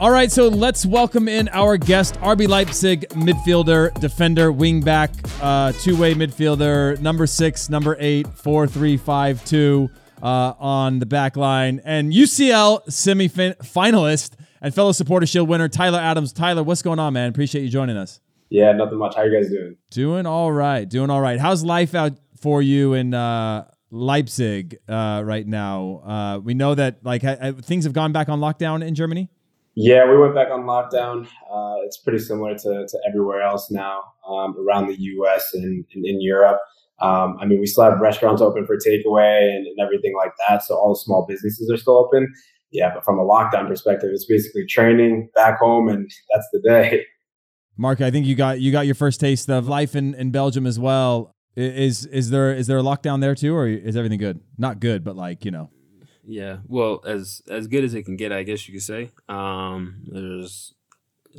All 0.00 0.10
right, 0.10 0.30
so 0.30 0.48
let's 0.48 0.84
welcome 0.84 1.28
in 1.28 1.48
our 1.50 1.76
guest, 1.76 2.16
RB 2.16 2.48
Leipzig 2.48 3.08
midfielder, 3.10 3.94
defender, 4.00 4.52
wingback, 4.52 5.10
uh, 5.40 5.70
two-way 5.72 6.14
midfielder, 6.14 7.00
number 7.00 7.26
six, 7.28 7.70
number 7.70 7.96
eight, 8.00 8.26
four, 8.26 8.66
three, 8.66 8.96
five, 8.96 9.44
two 9.44 9.88
uh, 10.20 10.54
on 10.58 10.98
the 10.98 11.06
back 11.06 11.36
line, 11.36 11.80
and 11.84 12.12
UCL 12.12 12.90
semi-finalist 12.90 14.32
and 14.60 14.74
fellow 14.74 14.92
supporter 14.92 15.26
shield 15.26 15.48
winner 15.48 15.68
Tyler 15.68 16.00
Adams. 16.00 16.32
Tyler, 16.32 16.64
what's 16.64 16.82
going 16.82 16.98
on, 16.98 17.12
man? 17.12 17.28
Appreciate 17.28 17.62
you 17.62 17.68
joining 17.68 17.96
us. 17.96 18.20
Yeah, 18.50 18.72
nothing 18.72 18.98
much. 18.98 19.14
How 19.14 19.22
you 19.22 19.32
guys 19.32 19.48
doing? 19.48 19.76
Doing 19.90 20.26
all 20.26 20.50
right. 20.50 20.88
Doing 20.88 21.10
all 21.10 21.20
right. 21.20 21.38
How's 21.38 21.62
life 21.64 21.94
out 21.94 22.12
for 22.40 22.62
you 22.62 22.94
in 22.94 23.14
uh, 23.14 23.66
Leipzig 23.94 24.78
uh, 24.88 25.22
right 25.24 25.46
now. 25.46 26.02
Uh, 26.04 26.38
we 26.40 26.52
know 26.52 26.74
that 26.74 27.04
like 27.04 27.22
ha- 27.22 27.52
things 27.62 27.84
have 27.84 27.92
gone 27.92 28.12
back 28.12 28.28
on 28.28 28.40
lockdown 28.40 28.84
in 28.84 28.94
Germany. 28.94 29.30
Yeah, 29.76 30.08
we 30.08 30.18
went 30.18 30.34
back 30.34 30.50
on 30.50 30.64
lockdown. 30.64 31.26
Uh, 31.50 31.76
it's 31.84 31.96
pretty 31.98 32.18
similar 32.18 32.56
to, 32.56 32.86
to 32.86 32.98
everywhere 33.08 33.42
else 33.42 33.70
now 33.70 34.02
um, 34.28 34.56
around 34.58 34.88
the 34.88 34.96
U.S. 34.98 35.50
and, 35.54 35.84
and 35.94 36.04
in 36.04 36.20
Europe. 36.20 36.58
Um, 37.00 37.36
I 37.40 37.46
mean, 37.46 37.60
we 37.60 37.66
still 37.66 37.84
have 37.84 37.98
restaurants 38.00 38.40
open 38.40 38.66
for 38.66 38.76
takeaway 38.76 39.48
and, 39.48 39.66
and 39.66 39.80
everything 39.80 40.14
like 40.16 40.32
that. 40.48 40.62
So 40.62 40.76
all 40.76 40.94
the 40.94 40.98
small 40.98 41.26
businesses 41.28 41.70
are 41.70 41.76
still 41.76 41.96
open. 41.96 42.32
Yeah, 42.70 42.92
but 42.94 43.04
from 43.04 43.18
a 43.18 43.24
lockdown 43.24 43.68
perspective, 43.68 44.10
it's 44.12 44.26
basically 44.26 44.66
training 44.66 45.28
back 45.34 45.58
home, 45.58 45.88
and 45.88 46.10
that's 46.32 46.48
the 46.52 46.60
day. 46.60 47.04
Mark, 47.76 48.00
I 48.00 48.10
think 48.10 48.26
you 48.26 48.34
got 48.34 48.60
you 48.60 48.70
got 48.70 48.86
your 48.86 48.94
first 48.94 49.20
taste 49.20 49.48
of 49.50 49.68
life 49.68 49.96
in, 49.96 50.14
in 50.14 50.30
Belgium 50.30 50.66
as 50.66 50.78
well. 50.78 51.33
Is 51.56 52.06
is 52.06 52.30
there 52.30 52.52
is 52.52 52.66
there 52.66 52.78
a 52.78 52.82
lockdown 52.82 53.20
there 53.20 53.34
too, 53.34 53.54
or 53.54 53.68
is 53.68 53.96
everything 53.96 54.18
good? 54.18 54.40
Not 54.58 54.80
good, 54.80 55.04
but 55.04 55.16
like 55.16 55.44
you 55.44 55.50
know. 55.50 55.70
Yeah, 56.26 56.58
well, 56.66 57.02
as 57.06 57.42
as 57.48 57.66
good 57.66 57.84
as 57.84 57.94
it 57.94 58.04
can 58.04 58.16
get, 58.16 58.32
I 58.32 58.42
guess 58.42 58.66
you 58.66 58.74
could 58.74 58.82
say. 58.82 59.10
Um, 59.28 60.04
there's 60.06 60.74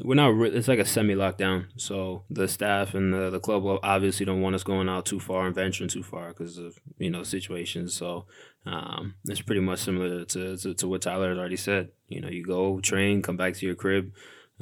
we're 0.03 0.15
not. 0.15 0.35
Re- 0.35 0.51
it's 0.51 0.67
like 0.67 0.79
a 0.79 0.85
semi 0.85 1.15
lockdown. 1.15 1.67
So 1.77 2.23
the 2.29 2.47
staff 2.47 2.93
and 2.93 3.13
the, 3.13 3.29
the 3.29 3.39
club 3.39 3.63
obviously 3.83 4.25
don't 4.25 4.41
want 4.41 4.55
us 4.55 4.63
going 4.63 4.89
out 4.89 5.05
too 5.05 5.19
far 5.19 5.45
and 5.45 5.55
venturing 5.55 5.89
too 5.89 6.03
far 6.03 6.29
because 6.29 6.57
of 6.57 6.77
you 6.97 7.09
know 7.09 7.23
situations. 7.23 7.93
So 7.93 8.25
um, 8.65 9.15
it's 9.25 9.41
pretty 9.41 9.61
much 9.61 9.79
similar 9.79 10.25
to, 10.25 10.57
to 10.57 10.73
to 10.73 10.87
what 10.87 11.01
Tyler 11.01 11.29
has 11.29 11.37
already 11.37 11.57
said. 11.57 11.89
You 12.07 12.21
know, 12.21 12.29
you 12.29 12.43
go 12.43 12.79
train, 12.79 13.21
come 13.21 13.37
back 13.37 13.55
to 13.55 13.65
your 13.65 13.75
crib, 13.75 14.11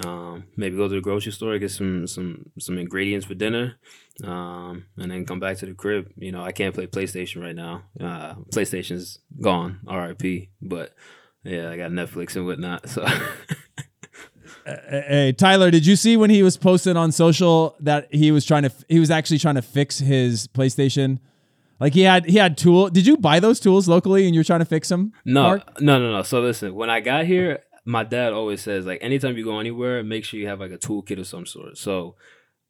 um, 0.04 0.46
maybe 0.58 0.76
go 0.76 0.88
to 0.88 0.96
the 0.96 1.02
grocery 1.02 1.32
store, 1.32 1.58
get 1.60 1.72
some 1.72 2.08
some 2.08 2.50
some 2.60 2.78
ingredients 2.78 3.26
for 3.26 3.36
dinner, 3.36 3.76
um, 4.24 4.86
and 4.98 5.12
then 5.12 5.26
come 5.26 5.40
back 5.40 5.58
to 5.58 5.66
the 5.68 5.74
crib. 5.74 6.12
You 6.18 6.32
know, 6.32 6.44
I 6.44 6.52
can't 6.52 6.74
play 6.74 6.88
PlayStation 6.88 7.44
right 7.44 7.56
now. 7.56 7.84
Uh, 8.00 8.36
PlayStation's 8.52 9.20
gone, 9.40 9.82
R.I.P. 9.88 10.50
But 10.62 10.96
yeah, 11.44 11.70
I 11.70 11.78
got 11.78 11.92
Netflix 11.92 12.36
and 12.36 12.46
whatnot. 12.46 12.90
So. 12.90 13.06
hey 14.66 15.34
Tyler, 15.38 15.70
did 15.70 15.86
you 15.86 15.96
see 15.96 16.18
when 16.18 16.30
he 16.30 16.42
was 16.42 16.58
posted 16.58 16.98
on 16.98 17.12
social 17.12 17.76
that 17.80 18.08
he 18.12 18.32
was 18.32 18.46
trying 18.46 18.64
to 18.64 18.72
he 18.88 19.00
was 19.00 19.12
actually 19.12 19.40
trying 19.40 19.56
to 19.56 19.62
fix 19.62 20.00
his 20.00 20.48
PlayStation? 20.48 21.20
Like 21.80 21.94
he 21.94 22.02
had 22.02 22.26
he 22.26 22.38
had 22.38 22.58
tool. 22.58 22.90
Did 22.90 23.06
you 23.06 23.18
buy 23.18 23.40
those 23.40 23.60
tools 23.60 23.88
locally 23.88 24.26
and 24.26 24.34
you're 24.34 24.44
trying 24.44 24.62
to 24.62 24.66
fix 24.66 24.90
them? 24.90 25.12
No, 25.26 25.44
Mark? 25.44 25.82
no, 25.82 26.00
no, 26.00 26.14
no. 26.14 26.24
So 26.24 26.40
listen, 26.42 26.74
when 26.74 26.90
I 26.90 27.00
got 27.00 27.26
here, 27.26 27.62
my 27.86 28.04
dad 28.04 28.34
always 28.34 28.62
says 28.62 28.86
like 28.86 29.00
anytime 29.02 29.38
you 29.38 29.44
go 29.44 29.60
anywhere, 29.60 30.04
make 30.04 30.26
sure 30.26 30.40
you 30.40 30.48
have 30.48 30.60
like 30.60 30.72
a 30.72 30.78
toolkit 30.78 31.20
of 31.20 31.28
some 31.28 31.46
sort. 31.46 31.78
So 31.78 32.16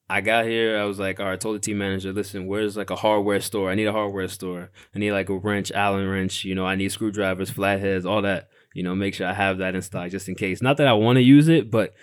I 0.09 0.21
got 0.21 0.45
here, 0.45 0.77
I 0.77 0.83
was 0.85 0.99
like, 0.99 1.19
all 1.19 1.27
right, 1.27 1.33
I 1.33 1.37
told 1.37 1.55
the 1.55 1.59
team 1.59 1.77
manager, 1.77 2.11
listen, 2.11 2.47
where's 2.47 2.75
like 2.75 2.89
a 2.89 2.95
hardware 2.95 3.39
store? 3.39 3.69
I 3.69 3.75
need 3.75 3.87
a 3.87 3.91
hardware 3.91 4.27
store. 4.27 4.69
I 4.93 4.99
need 4.99 5.11
like 5.11 5.29
a 5.29 5.37
wrench, 5.37 5.71
Allen 5.71 6.07
wrench, 6.07 6.43
you 6.43 6.55
know, 6.55 6.65
I 6.65 6.75
need 6.75 6.91
screwdrivers, 6.91 7.49
flatheads, 7.49 8.05
all 8.05 8.21
that. 8.23 8.49
You 8.73 8.81
know, 8.81 8.95
make 8.95 9.13
sure 9.13 9.27
I 9.27 9.33
have 9.33 9.59
that 9.59 9.75
in 9.75 9.83
stock 9.83 10.09
just 10.09 10.27
in 10.27 10.35
case. 10.35 10.61
Not 10.61 10.77
that 10.77 10.87
I 10.87 10.93
want 10.93 11.17
to 11.17 11.21
use 11.21 11.47
it, 11.47 11.69
but 11.69 11.93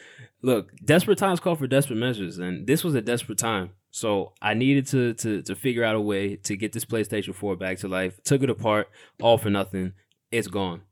look, 0.40 0.70
desperate 0.84 1.18
times 1.18 1.40
call 1.40 1.56
for 1.56 1.66
desperate 1.66 1.96
measures, 1.96 2.38
and 2.38 2.64
this 2.64 2.84
was 2.84 2.94
a 2.94 3.00
desperate 3.00 3.38
time. 3.38 3.70
So 3.90 4.34
I 4.40 4.54
needed 4.54 4.86
to 4.88 5.14
to 5.14 5.42
to 5.42 5.56
figure 5.56 5.82
out 5.82 5.96
a 5.96 6.00
way 6.00 6.36
to 6.36 6.56
get 6.56 6.72
this 6.72 6.84
PlayStation 6.84 7.34
4 7.34 7.56
back 7.56 7.78
to 7.78 7.88
life. 7.88 8.22
Took 8.22 8.44
it 8.44 8.50
apart, 8.50 8.88
all 9.20 9.36
for 9.36 9.50
nothing. 9.50 9.94
It's 10.30 10.46
gone 10.46 10.82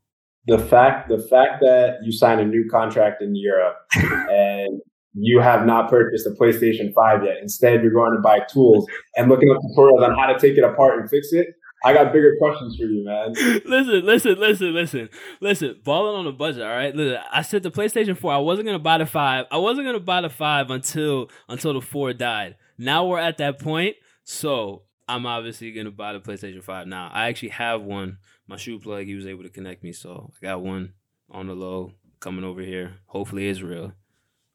the 0.49 0.59
fact 0.59 1.09
the 1.09 1.19
fact 1.19 1.61
that 1.61 1.99
you 2.03 2.11
sign 2.11 2.39
a 2.39 2.45
new 2.45 2.67
contract 2.69 3.21
in 3.21 3.35
Europe 3.35 3.77
and 3.95 4.81
you 5.13 5.39
have 5.39 5.65
not 5.65 5.89
purchased 5.89 6.27
a 6.27 6.31
PlayStation 6.31 6.93
5 6.93 7.25
yet. 7.25 7.37
Instead, 7.41 7.81
you're 7.81 7.91
going 7.91 8.13
to 8.13 8.21
buy 8.21 8.39
tools 8.51 8.85
and 9.15 9.27
looking 9.27 9.49
up 9.49 9.57
tutorials 9.57 10.07
on 10.07 10.15
how 10.15 10.27
to 10.27 10.39
take 10.39 10.57
it 10.57 10.63
apart 10.63 10.99
and 10.99 11.09
fix 11.09 11.33
it. 11.33 11.47
I 11.83 11.93
got 11.93 12.11
bigger 12.11 12.35
questions 12.37 12.75
for 12.75 12.83
you, 12.83 13.05
man. 13.05 13.31
listen, 13.65 14.05
listen, 14.05 14.35
listen, 14.37 14.73
listen, 14.73 15.09
listen. 15.39 15.79
Balling 15.83 16.15
on 16.15 16.27
a 16.27 16.31
budget, 16.31 16.61
all 16.61 16.69
right. 16.69 16.93
Listen, 16.93 17.19
I 17.31 17.41
said 17.41 17.63
the 17.63 17.71
PlayStation 17.71 18.17
Four. 18.17 18.33
I 18.33 18.37
wasn't 18.37 18.65
gonna 18.65 18.79
buy 18.79 18.97
the 18.97 19.05
five. 19.05 19.45
I 19.49 19.57
wasn't 19.57 19.87
gonna 19.87 19.99
buy 20.01 20.19
the 20.19 20.29
five 20.29 20.71
until 20.71 21.29
until 21.47 21.73
the 21.73 21.81
four 21.81 22.11
died. 22.11 22.57
Now 22.77 23.05
we're 23.05 23.19
at 23.19 23.37
that 23.37 23.59
point, 23.59 23.95
so 24.25 24.83
I'm 25.07 25.25
obviously 25.25 25.71
gonna 25.71 25.91
buy 25.91 26.11
the 26.11 26.19
PlayStation 26.19 26.61
Five 26.61 26.85
now. 26.87 27.09
I 27.13 27.29
actually 27.29 27.49
have 27.49 27.81
one 27.81 28.17
my 28.49 28.57
shoe 28.57 28.79
plug, 28.79 29.05
he 29.05 29.13
was 29.13 29.27
able 29.27 29.43
to 29.43 29.49
connect 29.49 29.83
me. 29.83 29.93
So 29.93 30.31
I 30.41 30.47
got 30.47 30.61
one 30.61 30.93
on 31.29 31.47
the 31.47 31.53
low 31.53 31.93
coming 32.19 32.43
over 32.43 32.61
here. 32.61 32.95
Hopefully 33.05 33.47
it's 33.47 33.61
real. 33.61 33.93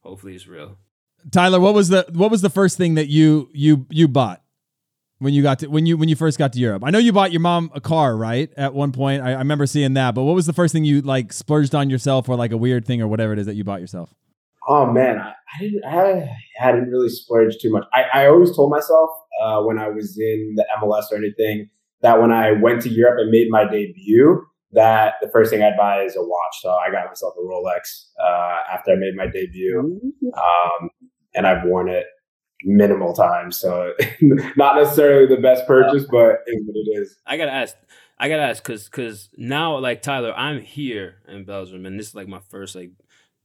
Hopefully 0.01 0.35
it's 0.35 0.47
real. 0.47 0.77
Tyler, 1.31 1.59
what 1.59 1.73
was 1.73 1.87
the 1.87 2.05
what 2.11 2.29
was 2.29 2.41
the 2.41 2.49
first 2.49 2.77
thing 2.77 2.95
that 2.95 3.07
you 3.07 3.49
you 3.53 3.87
you 3.89 4.07
bought 4.07 4.43
when 5.19 5.33
you 5.33 5.41
got 5.41 5.59
to 5.59 5.67
when 5.67 5.85
you 5.87 5.97
when 5.97 6.09
you 6.09 6.15
first 6.15 6.37
got 6.37 6.53
to 6.53 6.59
Europe? 6.59 6.83
I 6.85 6.91
know 6.91 6.99
you 6.99 7.13
bought 7.13 7.31
your 7.31 7.41
mom 7.41 7.71
a 7.73 7.81
car, 7.81 8.15
right? 8.15 8.51
At 8.57 8.73
one 8.75 8.91
point, 8.91 9.23
I, 9.23 9.31
I 9.31 9.37
remember 9.37 9.65
seeing 9.65 9.93
that. 9.93 10.13
But 10.13 10.23
what 10.23 10.35
was 10.35 10.45
the 10.45 10.53
first 10.53 10.73
thing 10.73 10.83
you 10.83 11.01
like 11.01 11.33
splurged 11.33 11.73
on 11.73 11.89
yourself, 11.89 12.29
or 12.29 12.35
like 12.35 12.51
a 12.51 12.57
weird 12.57 12.85
thing, 12.85 13.01
or 13.01 13.07
whatever 13.07 13.33
it 13.33 13.39
is 13.39 13.47
that 13.47 13.55
you 13.55 13.63
bought 13.63 13.81
yourself? 13.81 14.13
Oh 14.67 14.91
man, 14.91 15.17
I, 15.17 15.33
I 15.55 15.59
didn't. 15.59 15.85
I, 15.85 16.29
I, 16.61 16.71
didn't 16.73 16.91
really 16.91 17.09
splurge 17.09 17.57
too 17.59 17.71
much. 17.71 17.85
I, 17.93 18.03
I 18.13 18.27
always 18.27 18.55
told 18.55 18.69
myself 18.69 19.09
uh, 19.41 19.61
when 19.61 19.79
I 19.79 19.87
was 19.87 20.17
in 20.19 20.53
the 20.55 20.65
MLS 20.81 21.05
or 21.11 21.17
anything 21.17 21.69
that 22.05 22.21
when 22.21 22.31
I 22.31 22.51
went 22.51 22.83
to 22.83 22.89
Europe 22.89 23.17
and 23.19 23.31
made 23.31 23.47
my 23.49 23.63
debut, 23.63 24.45
that 24.73 25.15
the 25.21 25.29
first 25.29 25.49
thing 25.49 25.63
I'd 25.63 25.75
buy 25.75 26.03
is 26.03 26.15
a 26.15 26.21
watch. 26.21 26.55
So 26.61 26.69
I 26.69 26.91
got 26.91 27.07
myself 27.07 27.33
a 27.35 27.41
Rolex 27.41 28.09
uh, 28.23 28.61
after 28.71 28.91
I 28.91 28.95
made 28.95 29.15
my 29.15 29.25
debut, 29.25 29.99
um, 30.37 30.89
and 31.33 31.47
I've 31.47 31.65
worn 31.65 31.89
it 31.89 32.05
minimal 32.63 33.13
times. 33.13 33.59
So 33.59 33.93
not 34.21 34.75
necessarily 34.75 35.25
the 35.25 35.41
best 35.41 35.65
purchase, 35.65 36.05
but 36.11 36.41
it's 36.45 36.63
what 36.67 36.75
it 36.75 37.01
is. 37.01 37.17
I 37.25 37.37
gotta 37.37 37.51
ask. 37.51 37.75
I 38.19 38.29
gotta 38.29 38.43
ask 38.43 38.61
because 38.61 38.85
because 38.85 39.29
now 39.35 39.79
like 39.79 40.03
Tyler, 40.03 40.31
I'm 40.37 40.61
here 40.61 41.15
in 41.27 41.43
Belgium, 41.43 41.87
and 41.87 41.99
this 41.99 42.09
is 42.09 42.15
like 42.15 42.27
my 42.27 42.41
first 42.51 42.75
like 42.75 42.91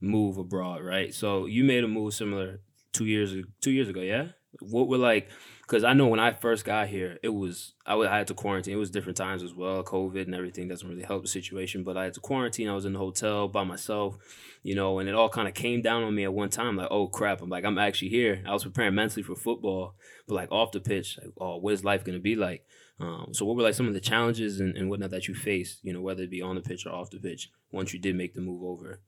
move 0.02 0.36
abroad, 0.36 0.82
right? 0.82 1.14
So 1.14 1.46
you 1.46 1.64
made 1.64 1.82
a 1.82 1.88
move 1.88 2.12
similar 2.12 2.60
two 2.92 3.06
years 3.06 3.34
two 3.62 3.70
years 3.70 3.88
ago, 3.88 4.02
yeah. 4.02 4.28
What 4.60 4.88
were 4.88 4.98
like? 4.98 5.30
Because 5.70 5.84
I 5.84 5.92
know 5.92 6.08
when 6.08 6.18
I 6.18 6.32
first 6.32 6.64
got 6.64 6.88
here, 6.88 7.18
it 7.22 7.28
was 7.28 7.74
I, 7.86 7.94
had 8.08 8.26
to 8.26 8.34
quarantine. 8.34 8.74
It 8.74 8.78
was 8.78 8.90
different 8.90 9.16
times 9.16 9.40
as 9.44 9.54
well. 9.54 9.84
COVID 9.84 10.24
and 10.24 10.34
everything 10.34 10.66
doesn't 10.66 10.88
really 10.88 11.04
help 11.04 11.22
the 11.22 11.28
situation, 11.28 11.84
but 11.84 11.96
I 11.96 12.02
had 12.02 12.14
to 12.14 12.20
quarantine. 12.20 12.68
I 12.68 12.74
was 12.74 12.86
in 12.86 12.94
the 12.94 12.98
hotel 12.98 13.46
by 13.46 13.62
myself, 13.62 14.18
you 14.64 14.74
know, 14.74 14.98
and 14.98 15.08
it 15.08 15.14
all 15.14 15.28
kind 15.28 15.46
of 15.46 15.54
came 15.54 15.80
down 15.80 16.02
on 16.02 16.12
me 16.12 16.24
at 16.24 16.34
one 16.34 16.48
time. 16.48 16.76
Like, 16.76 16.88
oh 16.90 17.06
crap! 17.06 17.40
I'm 17.40 17.48
like, 17.48 17.64
I'm 17.64 17.78
actually 17.78 18.08
here. 18.08 18.42
I 18.48 18.52
was 18.52 18.64
preparing 18.64 18.96
mentally 18.96 19.22
for 19.22 19.36
football, 19.36 19.94
but 20.26 20.34
like 20.34 20.50
off 20.50 20.72
the 20.72 20.80
pitch, 20.80 21.20
like, 21.22 21.32
oh, 21.40 21.58
what 21.58 21.72
is 21.72 21.84
life 21.84 22.02
gonna 22.02 22.18
be 22.18 22.34
like? 22.34 22.66
Um, 22.98 23.28
so 23.30 23.46
what 23.46 23.56
were 23.56 23.62
like 23.62 23.74
some 23.74 23.86
of 23.86 23.94
the 23.94 24.00
challenges 24.00 24.58
and, 24.58 24.76
and 24.76 24.90
whatnot 24.90 25.10
that 25.12 25.28
you 25.28 25.36
faced, 25.36 25.84
you 25.84 25.92
know, 25.92 26.00
whether 26.00 26.24
it 26.24 26.32
be 26.32 26.42
on 26.42 26.56
the 26.56 26.62
pitch 26.62 26.84
or 26.84 26.92
off 26.92 27.10
the 27.10 27.20
pitch, 27.20 27.48
once 27.70 27.94
you 27.94 28.00
did 28.00 28.16
make 28.16 28.34
the 28.34 28.40
move 28.40 28.64
over? 28.64 29.02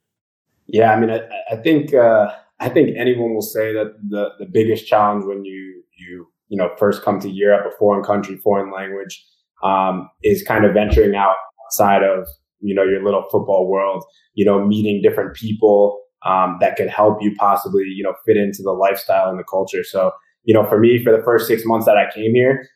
Yeah, 0.69 0.93
I 0.93 1.01
mean, 1.01 1.11
I, 1.11 1.23
I 1.51 1.57
think 1.57 1.93
uh, 1.93 2.37
I 2.61 2.69
think 2.69 2.91
anyone 2.97 3.35
will 3.35 3.43
say 3.43 3.73
that 3.73 3.97
the 4.09 4.29
the 4.39 4.47
biggest 4.47 4.87
challenge 4.87 5.25
when 5.25 5.45
you 5.45 5.83
you 5.99 6.32
you 6.53 6.59
know 6.59 6.69
first 6.79 7.03
come 7.03 7.19
to 7.21 7.31
Europe, 7.31 7.65
a 7.67 7.77
foreign 7.79 8.05
country, 8.05 8.37
foreign 8.37 8.71
language, 8.71 9.25
um, 9.65 10.09
is 10.23 10.43
kind 10.43 10.67
of 10.67 10.75
venturing 10.75 11.17
out 11.17 11.37
outside 11.67 12.03
of 12.03 12.29
you 12.61 12.75
know 12.75 12.85
your 12.85 13.03
little 13.03 13.25
football 13.33 13.71
world. 13.71 14.05
You 14.35 14.45
know, 14.45 14.65
meeting 14.65 15.01
different 15.03 15.35
people 15.35 15.99
um, 16.27 16.59
that 16.61 16.77
could 16.77 16.89
help 16.89 17.23
you 17.23 17.35
possibly 17.39 17.85
you 17.85 18.05
know 18.05 18.13
fit 18.27 18.37
into 18.37 18.63
the 18.63 18.73
lifestyle 18.73 19.31
and 19.31 19.39
the 19.39 19.45
culture. 19.45 19.83
So 19.83 20.13
you 20.45 20.53
know, 20.53 20.69
for 20.69 20.79
me, 20.79 21.03
for 21.03 21.11
the 21.11 21.23
first 21.25 21.47
six 21.49 21.63
months 21.65 21.87
that 21.87 21.97
I 21.97 22.13
came 22.15 22.35
here, 22.35 22.69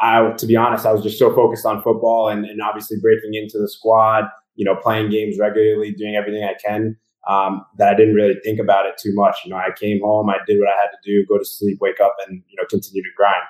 I 0.00 0.30
to 0.38 0.46
be 0.46 0.54
honest, 0.54 0.86
I 0.86 0.92
was 0.92 1.02
just 1.02 1.18
so 1.18 1.34
focused 1.34 1.66
on 1.66 1.82
football 1.82 2.28
and, 2.28 2.46
and 2.46 2.62
obviously 2.62 2.98
breaking 3.02 3.34
into 3.34 3.58
the 3.58 3.68
squad. 3.68 4.26
You 4.54 4.64
know, 4.64 4.76
playing 4.76 5.10
games 5.10 5.38
regularly, 5.40 5.92
doing 5.92 6.14
everything 6.14 6.44
I 6.44 6.54
can 6.64 6.96
um, 7.28 7.64
that 7.78 7.88
I 7.88 7.96
didn't 7.96 8.14
really 8.14 8.34
think 8.44 8.60
about 8.60 8.86
it 8.86 8.94
too 8.98 9.14
much. 9.14 9.36
You 9.44 9.50
know, 9.50 9.56
I 9.56 9.70
came 9.78 10.00
home, 10.02 10.28
I 10.30 10.38
did 10.46 10.58
what 10.58 10.68
I 10.68 10.76
had 10.80 10.90
to 10.90 10.98
do, 11.04 11.26
go 11.26 11.38
to 11.38 11.44
sleep, 11.44 11.78
wake 11.80 12.00
up, 12.00 12.14
and 12.26 12.42
you 12.48 12.56
know, 12.56 12.66
continue 12.68 13.02
to 13.02 13.08
grind. 13.16 13.42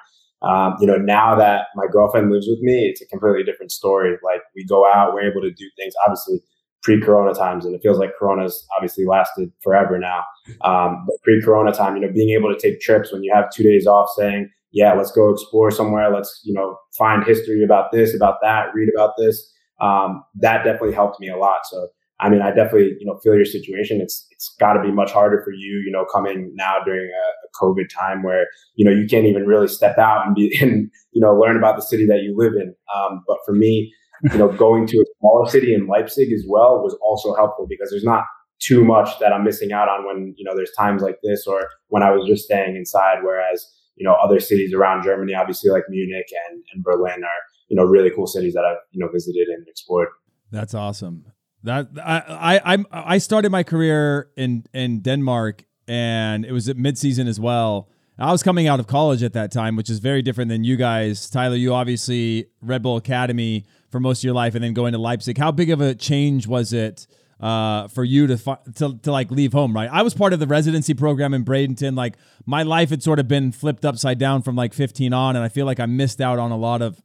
Um, 0.43 0.77
you 0.79 0.87
know, 0.87 0.97
now 0.97 1.35
that 1.37 1.69
my 1.75 1.87
girlfriend 1.91 2.31
lives 2.31 2.47
with 2.49 2.61
me, 2.61 2.87
it's 2.87 3.01
a 3.01 3.07
completely 3.07 3.45
different 3.45 3.73
story. 3.73 4.17
Like 4.23 4.43
we 4.55 4.65
go 4.65 4.87
out, 4.87 5.15
we're 5.15 5.31
able 5.31 5.41
to 5.41 5.51
do 5.51 5.71
things. 5.77 5.95
Obviously, 6.05 6.41
pre-corona 6.83 7.33
times, 7.33 7.65
and 7.65 7.75
it 7.75 7.81
feels 7.83 7.99
like 7.99 8.11
Corona's 8.19 8.67
obviously 8.77 9.07
lasted 9.07 9.51
forever 9.63 9.99
now. 9.99 10.23
Um, 10.63 11.05
but 11.07 11.17
pre-corona 11.23 11.73
time, 11.73 11.97
you 11.97 12.03
know, 12.03 12.13
being 12.13 12.39
able 12.39 12.55
to 12.55 12.61
take 12.61 12.81
trips 12.81 13.11
when 13.11 13.23
you 13.25 13.33
have 13.35 13.51
two 13.51 13.63
days 13.63 13.87
off, 13.87 14.11
saying, 14.17 14.51
"Yeah, 14.71 14.93
let's 14.93 15.11
go 15.11 15.31
explore 15.31 15.71
somewhere. 15.71 16.13
Let's 16.15 16.43
you 16.45 16.53
know 16.53 16.77
find 16.97 17.25
history 17.25 17.65
about 17.65 17.91
this, 17.91 18.15
about 18.15 18.37
that, 18.43 18.67
read 18.75 18.91
about 18.95 19.15
this." 19.17 19.51
Um, 19.81 20.23
that 20.37 20.65
definitely 20.65 20.93
helped 20.93 21.19
me 21.21 21.29
a 21.29 21.37
lot. 21.37 21.61
So 21.65 21.89
I 22.25 22.31
mean, 22.31 22.41
I 22.41 22.49
definitely, 22.49 22.97
you 22.99 23.05
know, 23.05 23.19
feel 23.23 23.35
your 23.35 23.45
situation. 23.45 24.01
It's 24.01 24.27
it's 24.31 24.57
got 24.59 24.73
to 24.73 24.83
be 24.83 24.91
much 24.91 25.13
harder 25.13 25.43
for 25.45 25.53
you, 25.53 25.83
you 25.85 25.93
know, 25.93 26.07
coming 26.11 26.51
now 26.55 26.77
during 26.83 27.11
a, 27.11 27.27
a, 27.47 27.49
COVID 27.63 27.89
time 27.91 28.23
where 28.23 28.47
you 28.77 28.85
know 28.85 28.91
you 28.91 29.07
can't 29.07 29.27
even 29.27 29.47
really 29.47 29.69
step 29.69 29.99
out 29.99 30.27
and 30.27 30.35
be 30.35 30.57
and 30.63 30.91
you 31.13 31.21
know 31.21 31.35
learn 31.35 31.59
about 31.59 31.77
the 31.77 31.83
city 31.83 32.07
that 32.07 32.23
you 32.23 32.35
live 32.35 32.55
in. 32.55 32.75
Um, 32.97 33.23
but 33.29 33.37
for 33.45 33.53
me, 33.53 33.93
you 34.33 34.39
know, 34.39 34.49
going 34.49 34.87
to 34.87 34.97
a 34.97 35.05
smaller 35.21 35.51
city 35.51 35.75
in 35.75 35.87
Leipzig 35.87 36.33
as 36.33 36.47
well 36.49 36.83
was 36.83 36.97
also 37.03 37.35
helpful 37.35 37.67
because 37.69 37.91
there's 37.91 38.05
not 38.05 38.25
too 38.59 38.83
much 38.85 39.19
that 39.19 39.35
I'm 39.35 39.45
missing 39.45 39.73
out 39.73 39.91
on 39.91 40.07
when 40.07 40.35
you 40.39 40.47
know 40.47 40.57
there's 40.57 40.73
times 40.79 41.03
like 41.03 41.19
this 41.23 41.47
or 41.47 41.69
when 41.89 42.03
I 42.03 42.11
was 42.11 42.27
just 42.27 42.45
staying 42.45 42.75
inside. 42.75 43.19
Whereas 43.23 43.71
you 43.97 44.07
know 44.07 44.15
other 44.15 44.41
cities 44.41 44.73
around 44.73 45.05
Germany, 45.05 45.35
obviously 45.35 45.71
like 45.71 45.85
Munich 45.91 46.29
and, 46.49 46.63
and 46.73 46.83
Berlin, 46.83 47.23
are 47.23 47.41
you 47.69 47.77
know 47.77 47.85
really 47.85 48.11
cool 48.11 48.27
cities 48.27 48.55
that 48.55 48.65
I've 48.65 48.79
you 48.93 49.05
know 49.05 49.13
visited 49.13 49.49
and 49.49 49.69
explored. 49.69 50.09
That's 50.51 50.73
awesome. 50.73 51.27
That 51.65 51.89
I 52.03 52.61
I 52.65 52.75
I 52.75 52.85
I 52.93 53.19
started 53.19 53.51
my 53.51 53.63
career 53.63 54.31
in 54.37 54.65
in 54.73 55.01
Denmark 55.01 55.65
and 55.89 56.45
it 56.45 56.53
was 56.53 56.69
at 56.69 56.77
midseason 56.77 57.27
as 57.27 57.41
well. 57.41 57.89
I 58.19 58.31
was 58.31 58.45
coming 58.45 58.69
out 58.69 58.79
of 58.79 58.87
college 58.87 59.25
at 59.25 59.33
that 59.33 59.51
time, 59.51 59.75
which 59.75 59.91
is 59.91 59.99
very 59.99 60.23
different 60.23 60.49
than 60.49 60.63
you 60.63 60.77
guys. 60.77 61.29
Tyler, 61.29 61.57
you 61.57 61.75
obviously 61.75 62.47
Red 62.63 62.83
Bull 62.83 62.97
Academy 62.97 63.65
for 63.91 63.99
most 63.99 64.21
of 64.21 64.25
your 64.25 64.35
life, 64.35 64.55
and 64.55 64.63
then 64.63 64.73
going 64.73 64.93
to 64.93 64.99
Leipzig. 64.99 65.37
How 65.37 65.51
big 65.51 65.71
of 65.71 65.81
a 65.81 65.95
change 65.95 66.47
was 66.47 66.73
it 66.73 67.09
uh, 67.41 67.89
for 67.89 68.05
you 68.05 68.29
to, 68.29 68.37
to 68.77 68.99
to 69.03 69.11
like 69.11 69.31
leave 69.33 69.53
home? 69.53 69.75
Right, 69.75 69.91
I 69.91 70.03
was 70.03 70.15
part 70.15 70.33
of 70.33 70.39
the 70.39 70.47
residency 70.47 70.95
program 70.95 71.35
in 71.35 71.45
Bradenton. 71.45 71.97
Like 71.97 72.17
my 72.47 72.63
life 72.63 72.91
had 72.91 73.03
sort 73.03 73.19
of 73.19 73.27
been 73.27 73.51
flipped 73.51 73.85
upside 73.85 74.19
down 74.19 74.43
from 74.43 74.55
like 74.55 74.75
15 74.75 75.13
on, 75.13 75.35
and 75.35 75.45
I 75.45 75.49
feel 75.49 75.67
like 75.67 75.81
I 75.81 75.87
missed 75.87 76.21
out 76.21 76.39
on 76.39 76.53
a 76.53 76.57
lot 76.57 76.83
of 76.83 77.03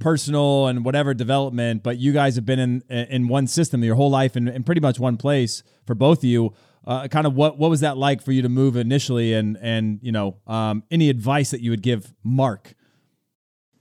personal 0.00 0.66
and 0.66 0.84
whatever 0.84 1.14
development, 1.14 1.84
but 1.84 1.98
you 1.98 2.12
guys 2.12 2.34
have 2.34 2.44
been 2.44 2.58
in 2.58 2.82
in 2.90 3.28
one 3.28 3.46
system 3.46 3.84
your 3.84 3.94
whole 3.94 4.10
life 4.10 4.36
in, 4.36 4.48
in 4.48 4.64
pretty 4.64 4.80
much 4.80 4.98
one 4.98 5.16
place 5.16 5.62
for 5.86 5.94
both 5.94 6.18
of 6.18 6.24
you. 6.24 6.52
Uh, 6.86 7.06
kind 7.06 7.26
of 7.26 7.34
what 7.34 7.58
what 7.58 7.70
was 7.70 7.80
that 7.80 7.96
like 7.96 8.22
for 8.22 8.32
you 8.32 8.42
to 8.42 8.48
move 8.48 8.74
initially, 8.74 9.34
and 9.34 9.56
and 9.60 10.00
you 10.02 10.10
know 10.10 10.36
um, 10.46 10.82
any 10.90 11.08
advice 11.08 11.50
that 11.50 11.60
you 11.60 11.70
would 11.70 11.82
give 11.82 12.12
Mark? 12.24 12.74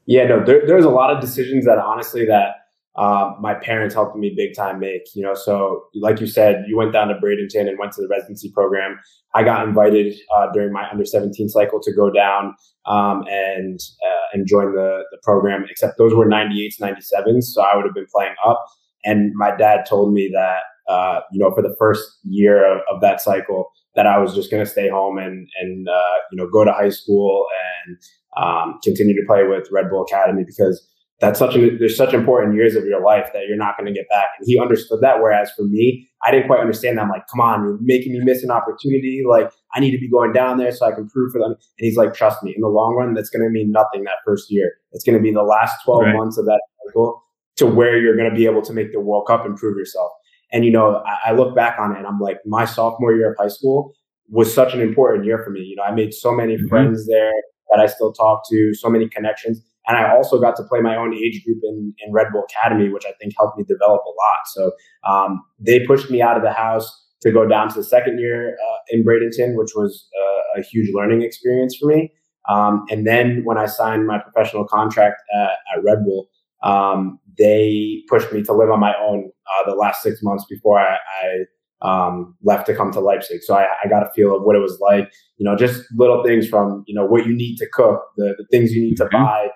Yeah, 0.06 0.26
no, 0.26 0.44
there, 0.44 0.66
there's 0.68 0.86
a 0.86 0.90
lot 0.90 1.14
of 1.14 1.22
decisions 1.22 1.66
that 1.66 1.78
honestly 1.78 2.26
that 2.26 2.69
uh, 2.96 3.34
my 3.40 3.54
parents 3.54 3.96
helped 3.96 4.18
me 4.18 4.34
big 4.36 4.56
time 4.56 4.80
make. 4.80 5.04
You 5.16 5.24
know, 5.24 5.34
so 5.34 5.86
like 5.96 6.20
you 6.20 6.28
said, 6.28 6.66
you 6.68 6.76
went 6.76 6.94
down 6.94 7.08
to 7.08 7.16
Bradenton 7.16 7.68
and 7.68 7.78
went 7.80 7.94
to 7.94 8.02
the 8.02 8.08
residency 8.08 8.52
program. 8.52 9.00
I 9.36 9.44
got 9.44 9.68
invited 9.68 10.16
uh, 10.36 10.52
during 10.52 10.74
my 10.74 10.90
under 10.90 11.06
17 11.06 11.50
cycle 11.50 11.80
to 11.82 11.94
go 11.94 12.10
down 12.10 12.56
um, 12.88 13.24
and 13.30 13.80
uh, 14.06 14.28
and 14.34 14.48
join 14.48 14.74
the 14.74 15.04
the 15.12 15.18
program. 15.24 15.66
Except 15.70 15.98
those 15.98 16.14
were 16.14 16.28
98s, 16.28 16.80
97s, 16.82 17.44
so 17.44 17.62
I 17.62 17.76
would 17.76 17.86
have 17.86 17.94
been 17.94 18.08
playing 18.14 18.36
up. 18.46 18.66
And 19.06 19.32
my 19.36 19.56
dad 19.56 19.86
told 19.88 20.14
me 20.14 20.30
that 20.34 20.92
uh, 20.92 21.22
you 21.32 21.40
know 21.40 21.52
for 21.52 21.62
the 21.62 21.76
first 21.78 22.18
year 22.24 22.66
of, 22.66 22.82
of 22.92 23.02
that 23.02 23.22
cycle 23.22 23.72
that 23.96 24.08
I 24.08 24.18
was 24.18 24.34
just 24.34 24.52
going 24.52 24.64
to 24.64 24.70
stay 24.70 24.90
home 24.90 25.18
and 25.18 25.48
and 25.62 25.88
uh, 25.88 26.16
you 26.32 26.38
know 26.38 26.50
go 26.50 26.66
to 26.66 26.72
high 26.72 26.90
school 26.90 27.46
and 27.86 27.98
um, 28.38 28.80
continue 28.84 29.16
to 29.16 29.26
play 29.28 29.44
with 29.44 29.68
Red 29.72 29.90
Bull 29.90 30.04
Academy 30.04 30.44
because 30.44 30.86
that's 31.20 31.38
such 31.38 31.56
an 31.56 31.78
there's 31.80 31.98
such 31.98 32.14
important 32.14 32.56
years 32.56 32.76
of 32.76 32.86
your 32.86 33.04
life 33.04 33.30
that 33.34 33.44
you're 33.48 33.58
not 33.58 33.78
going 33.78 33.88
to 33.88 33.98
get 33.98 34.08
back. 34.10 34.28
And 34.38 34.46
he 34.48 34.58
understood 34.60 35.02
that. 35.02 35.22
Whereas 35.22 35.52
for 35.56 35.64
me, 35.64 36.10
I 36.26 36.32
didn't 36.32 36.48
quite 36.48 36.60
understand 36.60 36.98
that. 36.98 37.04
I'm 37.04 37.10
like, 37.10 37.28
come 37.28 37.42
on, 37.42 37.64
you're 37.64 37.78
making 37.82 38.14
me 38.14 38.20
miss 38.24 38.44
an 38.44 38.52
opportunity. 38.52 39.24
Like 39.28 39.52
I 39.76 39.80
need 39.82 39.92
to 39.92 39.98
be 39.98 40.10
going 40.10 40.32
down 40.32 40.58
there 40.58 40.72
so 40.72 40.86
I 40.86 40.92
can 40.92 41.10
prove 41.10 41.34
for 41.34 41.40
them. 41.40 41.52
And 41.52 41.86
he's 41.86 41.98
like, 41.98 42.14
trust 42.14 42.42
me, 42.42 42.54
in 42.56 42.62
the 42.62 42.70
long 42.70 42.96
run, 42.96 43.14
that's 43.14 43.30
going 43.30 43.44
to 43.44 43.50
mean 43.50 43.72
nothing 43.72 44.06
that 44.06 44.18
first 44.26 44.50
year. 44.50 44.72
It's 44.94 45.04
going 45.04 45.18
to 45.18 45.22
be 45.22 45.34
the 45.34 45.44
last 45.44 45.84
12 45.84 46.02
right. 46.02 46.16
months 46.16 46.38
of 46.38 46.46
that 46.46 46.62
cycle 46.86 47.22
to 47.58 47.66
where 47.66 48.00
you're 48.00 48.16
going 48.16 48.30
to 48.30 48.36
be 48.36 48.46
able 48.46 48.62
to 48.62 48.74
make 48.74 48.94
the 48.94 49.02
World 49.02 49.28
Cup 49.28 49.46
and 49.46 49.58
prove 49.58 49.78
yourself. 49.78 50.12
And 50.52 50.64
you 50.64 50.72
know, 50.72 51.04
I, 51.06 51.30
I 51.30 51.32
look 51.34 51.56
back 51.56 51.78
on 51.80 51.94
it 51.94 51.98
and 51.98 52.08
I'm 52.08 52.20
like, 52.20 52.40
my 52.46 52.64
sophomore 52.64 53.14
year 53.14 53.32
of 53.32 53.38
high 53.38 53.50
school 53.50 53.94
was 54.30 54.54
such 54.54 54.74
an 54.74 54.80
important 54.80 55.26
year 55.26 55.42
for 55.44 55.50
me. 55.50 55.62
You 55.62 55.76
know, 55.76 55.84
I 55.84 55.92
made 55.92 56.14
so 56.14 56.32
many 56.32 56.56
mm-hmm. 56.56 56.68
friends 56.68 57.08
there 57.08 57.32
that 57.72 57.80
I 57.80 57.88
still 57.88 58.14
talk 58.14 58.44
to, 58.50 58.74
so 58.74 58.90
many 58.90 59.08
connections. 59.10 59.62
And 59.90 59.98
I 59.98 60.16
also 60.16 60.40
got 60.40 60.56
to 60.58 60.64
play 60.64 60.82
my 60.82 60.96
own 60.96 61.16
age 61.16 61.44
group 61.44 61.58
in, 61.64 61.94
in 62.06 62.14
Red 62.14 62.28
Bull 62.32 62.46
Academy, 62.50 62.90
which 62.90 63.06
I 63.06 63.14
think 63.20 63.34
helped 63.36 63.58
me 63.58 63.66
develop 63.68 64.02
a 64.06 64.10
lot. 64.10 64.42
So 64.54 64.72
um, 65.10 65.42
they 65.60 65.86
pushed 65.86 66.12
me 66.12 66.22
out 66.22 66.38
of 66.38 66.44
the 66.44 66.54
house 66.54 66.88
to 67.22 67.32
go 67.32 67.48
down 67.48 67.70
to 67.70 67.76
the 67.76 67.84
second 67.84 68.20
year 68.20 68.52
uh, 68.52 68.78
in 68.92 69.04
Bradenton, 69.04 69.58
which 69.58 69.72
was 69.76 70.08
uh, 70.16 70.60
a 70.60 70.64
huge 70.64 70.94
learning 70.94 71.24
experience 71.24 71.76
for 71.76 71.88
me. 71.88 72.14
Um, 72.48 72.86
and 72.92 73.06
then 73.06 73.42
when 73.44 73.58
I 73.58 73.66
signed 73.66 74.06
my 74.06 74.20
professional 74.20 74.66
contract 74.66 75.22
at, 75.36 75.50
at 75.76 75.84
Red 75.84 76.06
Bull, 76.06 76.30
um, 76.64 77.20
they 77.38 78.04
pushed 78.10 78.32
me 78.32 78.44
to 78.44 78.54
live 78.54 78.70
on 78.70 78.80
my 78.80 78.94
own 79.02 79.32
uh, 79.48 79.70
the 79.70 79.76
last 79.76 80.04
six 80.04 80.20
months 80.22 80.46
before 80.48 80.80
I, 80.80 80.98
I 81.24 81.46
um, 81.82 82.36
left 82.44 82.66
to 82.68 82.76
come 82.76 82.92
to 82.92 83.00
Leipzig. 83.00 83.42
So 83.42 83.56
I, 83.56 83.66
I, 83.84 83.88
got 83.88 84.04
a 84.04 84.10
feel 84.14 84.36
of 84.36 84.44
what 84.44 84.56
it 84.56 84.60
was 84.60 84.78
like, 84.82 85.10
you 85.38 85.46
know, 85.46 85.56
just 85.56 85.86
little 85.96 86.24
things 86.26 86.46
from, 86.46 86.84
you 86.88 86.94
know, 86.94 87.06
what 87.06 87.26
you 87.26 87.34
need 87.34 87.56
to 87.58 87.68
cook, 87.72 88.02
the, 88.18 88.36
the 88.38 88.46
things 88.52 88.74
you 88.74 88.82
need 88.82 88.98
to 88.98 89.06
mm-hmm. 89.06 89.24
buy, 89.24 89.48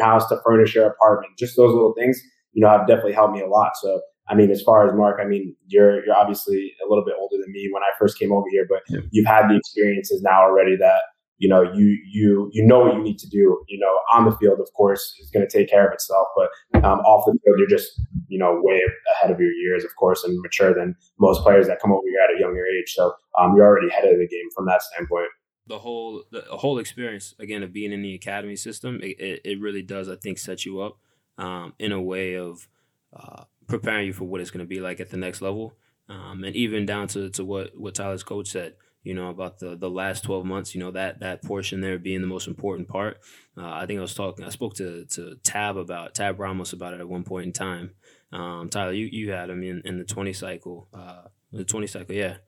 house 0.00 0.28
to 0.28 0.40
furnish 0.44 0.74
your 0.74 0.86
apartment, 0.86 1.32
just 1.38 1.56
those 1.56 1.72
little 1.72 1.94
things, 1.94 2.20
you 2.52 2.62
know, 2.62 2.70
have 2.70 2.86
definitely 2.86 3.12
helped 3.12 3.34
me 3.34 3.40
a 3.40 3.48
lot. 3.48 3.72
So, 3.80 4.00
I 4.28 4.34
mean, 4.34 4.50
as 4.50 4.62
far 4.62 4.88
as 4.88 4.94
Mark, 4.94 5.18
I 5.20 5.26
mean, 5.26 5.54
you're, 5.66 6.04
you're 6.04 6.16
obviously 6.16 6.72
a 6.84 6.88
little 6.88 7.04
bit 7.04 7.14
older 7.18 7.36
than 7.42 7.52
me 7.52 7.68
when 7.72 7.82
I 7.82 7.90
first 7.98 8.18
came 8.18 8.32
over 8.32 8.46
here, 8.50 8.66
but 8.68 8.80
yeah. 8.88 9.00
you've 9.10 9.26
had 9.26 9.48
the 9.48 9.56
experiences 9.56 10.22
now 10.22 10.42
already 10.42 10.76
that, 10.76 11.02
you 11.38 11.48
know, 11.48 11.62
you 11.62 11.98
you 12.06 12.48
you 12.52 12.64
know 12.64 12.78
what 12.78 12.94
you 12.94 13.02
need 13.02 13.18
to 13.18 13.28
do. 13.28 13.60
You 13.68 13.78
know, 13.78 13.98
on 14.12 14.24
the 14.24 14.36
field, 14.36 14.60
of 14.60 14.68
course, 14.76 15.14
is 15.20 15.30
going 15.30 15.46
to 15.46 15.58
take 15.58 15.68
care 15.68 15.86
of 15.86 15.92
itself, 15.92 16.28
but 16.36 16.48
um, 16.84 17.00
off 17.00 17.26
the 17.26 17.32
field, 17.44 17.58
you're 17.58 17.68
just 17.68 18.00
you 18.28 18.38
know 18.38 18.60
way 18.62 18.80
ahead 19.12 19.30
of 19.32 19.40
your 19.40 19.50
years, 19.50 19.84
of 19.84 19.90
course, 19.96 20.22
and 20.22 20.40
mature 20.40 20.72
than 20.72 20.94
most 21.18 21.42
players 21.42 21.66
that 21.66 21.80
come 21.80 21.92
over 21.92 22.06
here 22.06 22.20
at 22.22 22.36
a 22.36 22.40
younger 22.40 22.64
age. 22.64 22.92
So 22.94 23.12
um, 23.38 23.54
you're 23.56 23.66
already 23.66 23.88
ahead 23.88 24.04
of 24.04 24.18
the 24.18 24.28
game 24.28 24.48
from 24.54 24.66
that 24.66 24.82
standpoint. 24.82 25.28
The 25.66 25.78
whole 25.78 26.24
the 26.30 26.42
whole 26.50 26.78
experience 26.78 27.34
again 27.38 27.62
of 27.62 27.72
being 27.72 27.92
in 27.92 28.02
the 28.02 28.14
academy 28.14 28.56
system, 28.56 29.00
it, 29.02 29.40
it, 29.44 29.60
really 29.60 29.82
does, 29.82 30.10
I 30.10 30.16
think, 30.16 30.38
set 30.38 30.66
you 30.66 30.80
up 30.80 30.98
um, 31.38 31.72
in 31.78 31.90
a 31.90 32.02
way 32.02 32.36
of 32.36 32.68
uh, 33.14 33.44
preparing 33.66 34.06
you 34.08 34.12
for 34.12 34.24
what 34.24 34.42
it's 34.42 34.50
going 34.50 34.64
to 34.64 34.68
be 34.68 34.80
like 34.80 35.00
at 35.00 35.10
the 35.10 35.16
next 35.16 35.40
level, 35.40 35.74
um, 36.08 36.44
and 36.44 36.54
even 36.54 36.84
down 36.84 37.08
to, 37.08 37.30
to 37.30 37.44
what 37.44 37.78
what 37.78 37.94
Tyler's 37.94 38.22
coach 38.22 38.48
said 38.48 38.74
you 39.04 39.12
know, 39.12 39.28
about 39.28 39.58
the 39.58 39.76
the 39.76 39.90
last 39.90 40.24
12 40.24 40.46
months, 40.46 40.74
you 40.74 40.80
know, 40.80 40.90
that 40.90 41.20
that 41.20 41.42
portion 41.42 41.80
there 41.80 41.98
being 41.98 42.22
the 42.22 42.26
most 42.26 42.48
important 42.48 42.88
part. 42.88 43.20
Uh, 43.56 43.70
I 43.70 43.86
think 43.86 43.98
I 43.98 44.02
was 44.02 44.14
talking, 44.14 44.44
I 44.44 44.48
spoke 44.48 44.74
to 44.76 45.04
to 45.04 45.36
Tab 45.44 45.76
about 45.76 46.14
Tab 46.14 46.40
Ramos 46.40 46.72
about 46.72 46.94
it 46.94 47.00
at 47.00 47.08
one 47.08 47.22
point 47.22 47.46
in 47.46 47.52
time. 47.52 47.92
Um, 48.32 48.70
Tyler, 48.70 48.92
you 48.92 49.06
you 49.06 49.30
had 49.30 49.50
him 49.50 49.62
in, 49.62 49.82
in 49.84 49.98
the 49.98 50.04
20 50.04 50.32
cycle, 50.32 50.88
uh, 50.92 51.24
the 51.52 51.64
20 51.64 51.86
cycle, 51.86 52.14
yeah. 52.14 52.38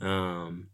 Um, 0.00 0.68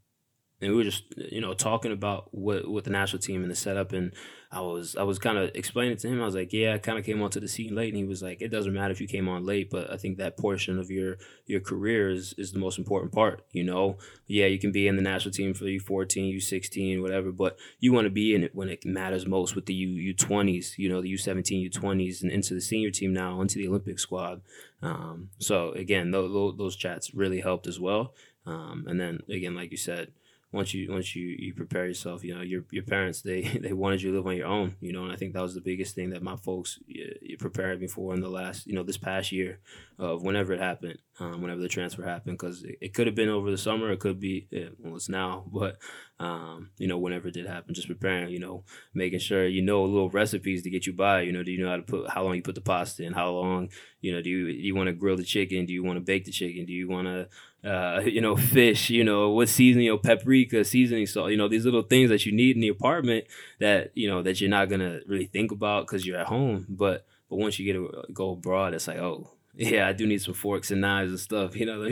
and 0.61 0.71
we 0.71 0.77
were 0.77 0.85
just 0.85 1.05
you 1.17 1.41
know 1.41 1.55
talking 1.55 1.93
about 1.93 2.29
what 2.33 2.69
what 2.69 2.85
the 2.85 2.91
national 2.91 3.21
team 3.21 3.43
and 3.43 3.51
the 3.51 3.57
setup 3.57 3.93
and 3.93 4.13
I 4.51 4.61
was 4.63 4.97
I 4.97 5.03
was 5.03 5.19
kind 5.19 5.37
of 5.37 5.51
explaining 5.55 5.99
to 5.99 6.09
him. 6.09 6.23
I 6.23 6.25
was 6.25 6.35
like 6.35 6.53
yeah 6.53 6.75
I 6.75 6.79
kind 6.79 6.99
of 6.99 7.05
came 7.05 7.21
onto 7.21 7.39
the 7.39 7.49
scene 7.49 7.75
late 7.75 7.89
and 7.89 7.99
he 7.99 8.05
was 8.05 8.23
like 8.23 8.41
it 8.41 8.49
doesn't 8.49 8.73
matter 8.73 8.93
if 8.93 9.01
you 9.01 9.07
came 9.07 9.29
on 9.29 9.45
late 9.45 9.71
but 9.71 9.93
I 9.93 9.97
think 9.97 10.17
that 10.17 10.39
portion 10.39 10.79
of 10.79 10.91
your 10.91 11.17
your 11.47 11.61
career 11.61 12.11
is 12.11 12.35
is 12.39 12.53
the 12.53 12.59
most 12.59 12.79
important 12.79 13.13
part 13.13 13.45
you 13.53 13.63
know? 13.63 13.99
Yeah 14.27 14.47
you 14.47 14.59
can 14.59 14.73
be 14.73 14.89
in 14.89 14.97
the 14.97 15.03
national 15.03 15.33
team 15.33 15.55
for 15.55 15.65
U14 15.65 16.35
U16 16.37 17.03
whatever 17.03 17.31
but 17.31 17.59
you 17.79 17.93
want 17.93 18.07
to 18.07 18.11
be 18.11 18.35
in 18.35 18.43
it 18.43 18.55
when 18.55 18.69
it 18.69 18.85
matters 18.87 19.27
most 19.27 19.55
with 19.55 19.67
the 19.67 19.75
U 19.75 20.15
U20s 20.15 20.79
you 20.79 20.89
know 20.89 21.03
the 21.03 21.13
U17 21.13 21.71
U20s 21.71 22.23
and 22.23 22.33
into 22.33 22.55
the 22.55 22.61
senior 22.61 22.91
team 22.91 23.13
now 23.13 23.41
into 23.41 23.59
the 23.59 23.69
Olympic 23.69 23.99
squad. 23.99 24.41
Um, 24.81 25.29
so 25.39 25.73
again 25.73 26.11
those, 26.11 26.57
those 26.57 26.77
chats 26.77 27.15
really 27.15 27.41
helped 27.41 27.67
as 27.67 27.79
well. 27.79 28.15
Um, 28.47 28.87
and 28.89 28.99
then 28.99 29.21
again 29.29 29.55
like 29.55 29.71
you 29.71 29.77
said 29.77 30.13
once 30.51 30.73
you 30.73 30.91
once 30.91 31.15
you, 31.15 31.37
you 31.39 31.53
prepare 31.53 31.87
yourself, 31.87 32.25
you 32.25 32.35
know 32.35 32.41
your 32.41 32.65
your 32.71 32.83
parents 32.83 33.21
they 33.21 33.43
they 33.63 33.73
wanted 33.73 34.01
you 34.01 34.11
to 34.11 34.17
live 34.17 34.27
on 34.27 34.37
your 34.37 34.47
own, 34.47 34.77
you 34.81 34.93
know, 34.93 35.05
and 35.05 35.13
I 35.13 35.17
think 35.17 35.35
that 35.35 35.43
was 35.43 35.55
the 35.55 35.61
biggest 35.61 35.95
thing 35.95 36.11
that 36.11 36.23
my 36.23 36.37
folks 36.37 36.79
you, 36.87 37.37
prepared 37.39 37.81
me 37.81 37.87
for 37.87 38.15
in 38.15 38.21
the 38.21 38.31
last 38.31 38.67
you 38.67 38.75
know 38.75 38.83
this 38.83 38.97
past 38.97 39.31
year 39.31 39.61
of 39.99 40.23
whenever 40.23 40.53
it 40.53 40.61
happened, 40.61 40.99
um, 41.21 41.43
whenever 41.43 41.61
the 41.61 41.69
transfer 41.69 42.03
happened, 42.03 42.39
because 42.39 42.63
it, 42.63 42.79
it 42.81 42.95
could 42.95 43.07
have 43.07 43.17
been 43.17 43.29
over 43.29 43.51
the 43.51 43.59
summer, 43.59 43.91
it 43.93 44.01
could 44.01 44.21
be 44.21 44.49
well 44.79 44.97
it's 44.97 45.09
now, 45.09 45.45
but 45.53 45.79
um, 46.19 46.71
you 46.79 46.89
know 46.89 46.97
whenever 46.97 47.29
it 47.29 47.35
did 47.35 47.47
happen, 47.47 47.75
just 47.75 47.89
preparing, 47.89 48.31
you 48.31 48.41
know, 48.41 48.65
making 48.95 49.19
sure 49.19 49.47
you 49.47 49.61
know 49.61 49.85
little 49.85 50.11
recipes 50.11 50.63
to 50.63 50.71
get 50.71 50.87
you 50.87 50.95
by, 50.95 51.21
you 51.21 51.33
know, 51.33 51.43
do 51.43 51.53
you 51.53 51.63
know 51.63 51.71
how 51.71 51.77
to 51.77 51.83
put 51.83 52.09
how 52.09 52.25
long 52.25 52.35
you 52.35 52.43
put 52.43 52.55
the 52.55 52.63
pasta 52.63 53.05
in, 53.05 53.13
how 53.13 53.31
long, 53.31 53.69
you 54.01 54.15
know, 54.15 54.23
do 54.23 54.31
you 54.31 54.47
do 54.47 54.53
you 54.53 54.75
want 54.75 54.87
to 54.87 54.95
grill 54.95 55.17
the 55.17 55.25
chicken, 55.25 55.67
do 55.67 55.75
you 55.75 55.85
want 55.85 55.99
to 55.99 56.05
bake 56.05 56.25
the 56.25 56.33
chicken, 56.33 56.65
do 56.65 56.73
you 56.73 56.89
want 56.89 57.07
to 57.07 57.29
uh, 57.69 58.01
you 58.05 58.21
know, 58.21 58.35
fish, 58.37 58.89
you 58.89 59.05
know, 59.05 59.31
what 59.31 59.49
seasoning, 59.49 59.87
you 59.87 59.93
know, 59.93 59.99
paprika, 59.99 60.65
seasoning 60.65 61.07
salt, 61.07 61.31
you 61.31 61.37
know, 61.37 61.49
these 61.49 61.65
little 61.65 61.83
things 61.83 62.09
that 62.09 62.25
you 62.25 62.33
need 62.33 62.57
in 62.57 62.63
the 62.63 62.69
apartment 62.69 63.27
that, 63.59 63.91
you 63.95 64.09
know, 64.09 64.23
that 64.23 64.41
you're 64.41 64.51
not 64.51 64.69
going 64.69 64.81
to 64.81 65.01
really 65.07 65.27
think 65.27 65.53
about 65.53 65.87
because 65.87 66.07
you're 66.07 66.19
at 66.19 66.27
home. 66.27 66.67
But, 66.69 67.05
but 67.29 67.37
once 67.37 67.59
you 67.59 67.67
get 67.67 67.75
to 67.75 68.13
go 68.13 68.31
abroad, 68.31 68.73
it's 68.73 68.89
like, 68.89 68.99
oh, 68.99 69.31
yeah, 69.55 69.87
I 69.87 69.93
do 69.93 70.07
need 70.07 70.23
some 70.23 70.35
forks 70.35 70.71
and 70.71 70.81
knives 70.81 71.11
and 71.11 71.21
stuff, 71.21 71.57
you 71.61 71.67
know, 71.67 71.85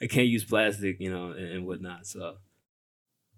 I 0.00 0.06
can't 0.06 0.28
use 0.28 0.44
plastic, 0.44 1.00
you 1.00 1.12
know, 1.12 1.32
and, 1.32 1.48
and 1.48 1.66
whatnot. 1.66 2.06
So 2.06 2.36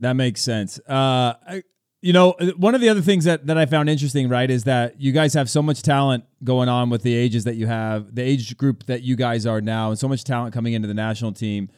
that 0.01 0.15
makes 0.15 0.43
sense. 0.43 0.79
Uh, 0.81 1.35
I, 1.49 1.63
you 2.03 2.13
know, 2.13 2.35
one 2.57 2.75
of 2.75 2.81
the 2.81 2.89
other 2.89 3.01
things 3.01 3.25
that, 3.25 3.47
that 3.47 3.57
I 3.57 3.65
found 3.65 3.89
interesting, 3.89 4.29
right, 4.29 4.51
is 4.51 4.65
that 4.65 5.01
you 5.01 5.13
guys 5.13 5.35
have 5.35 5.49
so 5.49 5.63
much 5.63 5.83
talent 5.83 6.25
going 6.43 6.69
on 6.69 6.91
with 6.91 7.03
the 7.03 7.15
ages 7.15 7.45
that 7.45 7.55
you 7.55 7.69
have, 7.69 8.13
the 8.17 8.23
age 8.23 8.57
group 8.57 8.87
that 8.87 9.03
you 9.03 9.15
guys 9.15 9.47
are 9.47 9.61
now, 9.61 9.91
and 9.91 9.99
so 9.99 10.09
much 10.09 10.25
talent 10.25 10.53
coming 10.53 10.73
into 10.73 10.89
the 10.89 10.95
national 10.95 11.33
team. 11.33 11.71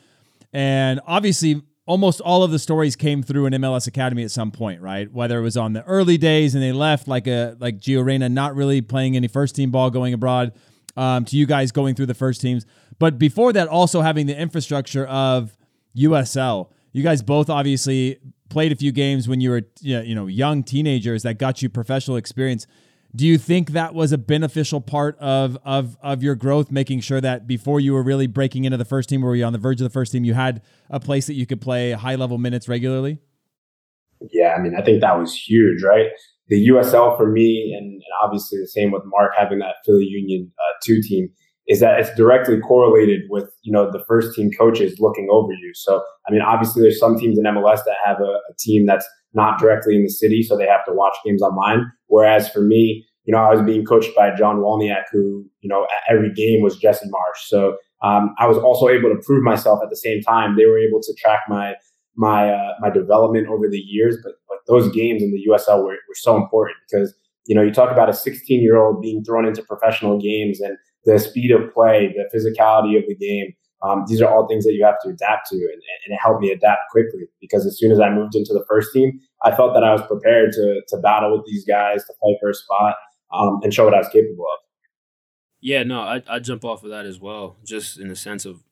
And 0.50 0.98
obviously, 1.06 1.62
almost 1.84 2.22
all 2.22 2.42
of 2.42 2.50
the 2.50 2.58
stories 2.58 2.96
came 2.96 3.22
through 3.22 3.44
an 3.44 3.52
MLS 3.52 3.86
Academy 3.86 4.24
at 4.24 4.30
some 4.30 4.50
point, 4.50 4.80
right? 4.80 5.12
Whether 5.12 5.38
it 5.38 5.42
was 5.42 5.58
on 5.58 5.74
the 5.74 5.84
early 5.84 6.16
days 6.16 6.54
and 6.54 6.64
they 6.64 6.72
left, 6.72 7.06
like 7.06 7.26
a 7.26 7.54
like 7.60 7.78
Gio 7.78 8.02
Reyna 8.02 8.30
not 8.30 8.56
really 8.56 8.80
playing 8.80 9.16
any 9.16 9.28
first 9.28 9.54
team 9.54 9.70
ball 9.70 9.90
going 9.90 10.14
abroad, 10.14 10.52
um, 10.96 11.26
to 11.26 11.36
you 11.36 11.44
guys 11.44 11.70
going 11.70 11.94
through 11.94 12.06
the 12.06 12.14
first 12.14 12.40
teams. 12.40 12.64
But 12.98 13.18
before 13.18 13.52
that, 13.52 13.68
also 13.68 14.00
having 14.00 14.26
the 14.26 14.38
infrastructure 14.38 15.04
of 15.04 15.54
USL. 15.94 16.70
You 16.92 17.02
guys 17.02 17.22
both 17.22 17.50
obviously 17.50 18.20
played 18.54 18.70
a 18.70 18.76
few 18.76 18.92
games 18.92 19.26
when 19.26 19.40
you 19.40 19.50
were 19.50 19.62
you 19.80 20.14
know 20.14 20.28
young 20.28 20.62
teenagers 20.62 21.24
that 21.24 21.38
got 21.38 21.60
you 21.60 21.68
professional 21.68 22.16
experience. 22.16 22.68
Do 23.16 23.26
you 23.26 23.36
think 23.36 23.70
that 23.70 23.94
was 23.94 24.12
a 24.12 24.18
beneficial 24.18 24.80
part 24.80 25.18
of 25.18 25.58
of 25.64 25.96
of 26.00 26.22
your 26.22 26.36
growth, 26.36 26.70
making 26.70 27.00
sure 27.00 27.20
that 27.20 27.48
before 27.48 27.80
you 27.80 27.92
were 27.92 28.02
really 28.02 28.28
breaking 28.28 28.64
into 28.64 28.76
the 28.76 28.84
first 28.84 29.08
team, 29.08 29.24
or 29.24 29.28
were 29.28 29.36
you 29.36 29.44
on 29.44 29.52
the 29.52 29.58
verge 29.58 29.80
of 29.80 29.84
the 29.84 29.90
first 29.90 30.12
team, 30.12 30.24
you 30.24 30.34
had 30.34 30.62
a 30.88 31.00
place 31.00 31.26
that 31.26 31.34
you 31.34 31.46
could 31.46 31.60
play 31.60 31.90
high 31.92 32.14
level 32.14 32.38
minutes 32.38 32.68
regularly? 32.68 33.18
Yeah, 34.32 34.54
I 34.56 34.62
mean, 34.62 34.74
I 34.78 34.82
think 34.82 35.00
that 35.00 35.18
was 35.18 35.34
huge, 35.34 35.82
right? 35.82 36.06
The 36.48 36.68
USL 36.68 37.16
for 37.16 37.28
me, 37.30 37.74
and, 37.76 38.00
obviously 38.22 38.60
the 38.60 38.68
same 38.68 38.92
with 38.92 39.02
Mark 39.06 39.32
having 39.36 39.58
that 39.58 39.76
Philly 39.84 40.04
Union 40.04 40.52
uh, 40.56 40.78
two 40.84 41.02
team 41.02 41.28
is 41.66 41.80
that 41.80 41.98
it's 41.98 42.14
directly 42.14 42.60
correlated 42.60 43.22
with 43.30 43.50
you 43.62 43.72
know 43.72 43.90
the 43.90 44.04
first 44.06 44.34
team 44.34 44.50
coaches 44.58 44.98
looking 44.98 45.28
over 45.30 45.52
you. 45.52 45.72
So 45.74 46.02
I 46.28 46.32
mean, 46.32 46.42
obviously 46.42 46.82
there's 46.82 46.98
some 46.98 47.18
teams 47.18 47.38
in 47.38 47.44
MLS 47.44 47.84
that 47.84 47.96
have 48.04 48.20
a, 48.20 48.24
a, 48.50 48.54
team 48.58 48.86
that's 48.86 49.06
not 49.32 49.58
directly 49.58 49.96
in 49.96 50.02
the 50.02 50.10
city, 50.10 50.42
so 50.42 50.56
they 50.56 50.66
have 50.66 50.84
to 50.86 50.92
watch 50.92 51.16
games 51.24 51.42
online. 51.42 51.90
Whereas 52.06 52.48
for 52.48 52.60
me, 52.60 53.06
you 53.24 53.32
know, 53.32 53.38
I 53.38 53.54
was 53.54 53.62
being 53.62 53.84
coached 53.84 54.14
by 54.14 54.34
John 54.34 54.56
Wolyniec, 54.56 55.04
who 55.12 55.44
you 55.60 55.68
know 55.68 55.86
every 56.08 56.32
game 56.32 56.62
was 56.62 56.76
Jesse 56.76 57.06
Marsch. 57.06 57.46
So 57.46 57.76
um, 58.02 58.34
I 58.38 58.46
was 58.46 58.58
also 58.58 58.88
able 58.88 59.08
to 59.08 59.20
prove 59.24 59.42
myself 59.42 59.80
at 59.82 59.90
the 59.90 59.96
same 59.96 60.20
time. 60.22 60.56
They 60.56 60.66
were 60.66 60.78
able 60.78 61.00
to 61.00 61.14
track 61.18 61.40
my 61.48 61.74
my 62.16 62.50
uh, 62.50 62.74
my 62.80 62.90
development 62.90 63.48
over 63.48 63.68
the 63.68 63.78
years, 63.78 64.18
but 64.22 64.34
but 64.48 64.58
those 64.66 64.92
games 64.94 65.22
in 65.22 65.32
the 65.32 65.42
USL 65.50 65.82
were, 65.82 65.96
were 66.08 66.14
so 66.14 66.36
important 66.36 66.76
because 66.90 67.14
you 67.46 67.54
know 67.54 67.62
you 67.62 67.72
talk 67.72 67.90
about 67.90 68.10
a 68.10 68.14
16 68.14 68.62
year 68.62 68.76
old 68.76 69.00
being 69.00 69.24
thrown 69.24 69.46
into 69.46 69.62
professional 69.62 70.20
games 70.20 70.60
and 70.60 70.76
the 71.04 71.18
speed 71.18 71.50
of 71.50 71.72
play, 71.72 72.14
the 72.14 72.28
physicality 72.36 72.96
of 72.98 73.04
the 73.08 73.14
game. 73.14 73.54
Um, 73.82 74.04
these 74.08 74.22
are 74.22 74.30
all 74.30 74.48
things 74.48 74.64
that 74.64 74.72
you 74.72 74.84
have 74.84 74.98
to 75.02 75.10
adapt 75.10 75.50
to, 75.50 75.56
and, 75.56 75.82
and, 76.06 76.14
it 76.14 76.18
helped 76.22 76.40
me 76.40 76.50
adapt 76.50 76.90
quickly 76.90 77.28
because 77.38 77.66
as 77.66 77.78
soon 77.78 77.92
as 77.92 78.00
I 78.00 78.08
moved 78.08 78.34
into 78.34 78.54
the 78.54 78.64
first 78.66 78.94
team, 78.94 79.20
I 79.42 79.54
felt 79.54 79.74
that 79.74 79.84
I 79.84 79.92
was 79.92 80.00
prepared 80.06 80.52
to 80.52 80.80
to 80.88 80.96
battle 80.98 81.36
with 81.36 81.46
these 81.46 81.66
guys, 81.66 82.04
to 82.06 82.14
play 82.22 82.38
for 82.40 82.48
a 82.48 82.54
spot, 82.54 82.94
um, 83.32 83.60
and 83.62 83.74
show 83.74 83.84
what 83.84 83.92
I 83.92 83.98
was 83.98 84.08
capable 84.08 84.44
of. 84.44 84.60
Yeah, 85.60 85.82
no, 85.82 86.00
I 86.00 86.22
I 86.26 86.38
jump 86.38 86.64
off 86.64 86.82
of 86.82 86.90
that 86.90 87.04
as 87.04 87.20
well, 87.20 87.58
just 87.62 87.98
in 87.98 88.08
the 88.08 88.16
sense 88.16 88.46
of 88.46 88.64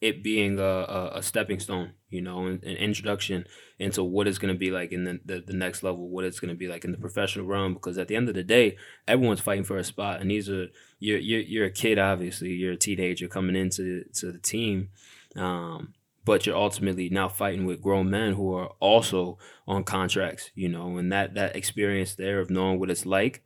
it 0.00 0.22
being 0.22 0.58
a, 0.58 0.62
a, 0.62 1.10
a 1.16 1.22
stepping 1.22 1.58
stone, 1.58 1.92
you 2.10 2.20
know, 2.20 2.46
an, 2.46 2.60
an 2.62 2.76
introduction 2.76 3.46
into 3.78 4.04
what 4.04 4.28
it's 4.28 4.38
going 4.38 4.52
to 4.52 4.58
be 4.58 4.70
like 4.70 4.92
in 4.92 5.04
the, 5.04 5.20
the, 5.24 5.42
the, 5.46 5.54
next 5.54 5.82
level, 5.82 6.08
what 6.08 6.24
it's 6.24 6.38
going 6.38 6.50
to 6.50 6.58
be 6.58 6.68
like 6.68 6.84
in 6.84 6.92
the 6.92 6.98
professional 6.98 7.46
realm. 7.46 7.72
Because 7.72 7.96
at 7.96 8.08
the 8.08 8.16
end 8.16 8.28
of 8.28 8.34
the 8.34 8.42
day, 8.42 8.76
everyone's 9.08 9.40
fighting 9.40 9.64
for 9.64 9.78
a 9.78 9.84
spot, 9.84 10.20
and 10.20 10.30
these 10.30 10.50
are 10.50 10.68
you're 10.98 11.18
you're, 11.18 11.40
you're 11.40 11.66
a 11.66 11.70
kid, 11.70 11.98
obviously, 11.98 12.50
you're 12.50 12.72
a 12.72 12.76
teenager 12.76 13.26
coming 13.26 13.56
into 13.56 14.04
to 14.14 14.32
the 14.32 14.38
team, 14.38 14.90
um, 15.34 15.94
but 16.26 16.44
you're 16.44 16.56
ultimately 16.56 17.08
now 17.08 17.28
fighting 17.28 17.64
with 17.64 17.82
grown 17.82 18.10
men 18.10 18.34
who 18.34 18.52
are 18.54 18.72
also 18.80 19.38
on 19.66 19.82
contracts, 19.82 20.50
you 20.54 20.68
know, 20.68 20.98
and 20.98 21.10
that 21.10 21.34
that 21.34 21.56
experience 21.56 22.14
there 22.14 22.40
of 22.40 22.50
knowing 22.50 22.78
what 22.78 22.90
it's 22.90 23.06
like. 23.06 23.42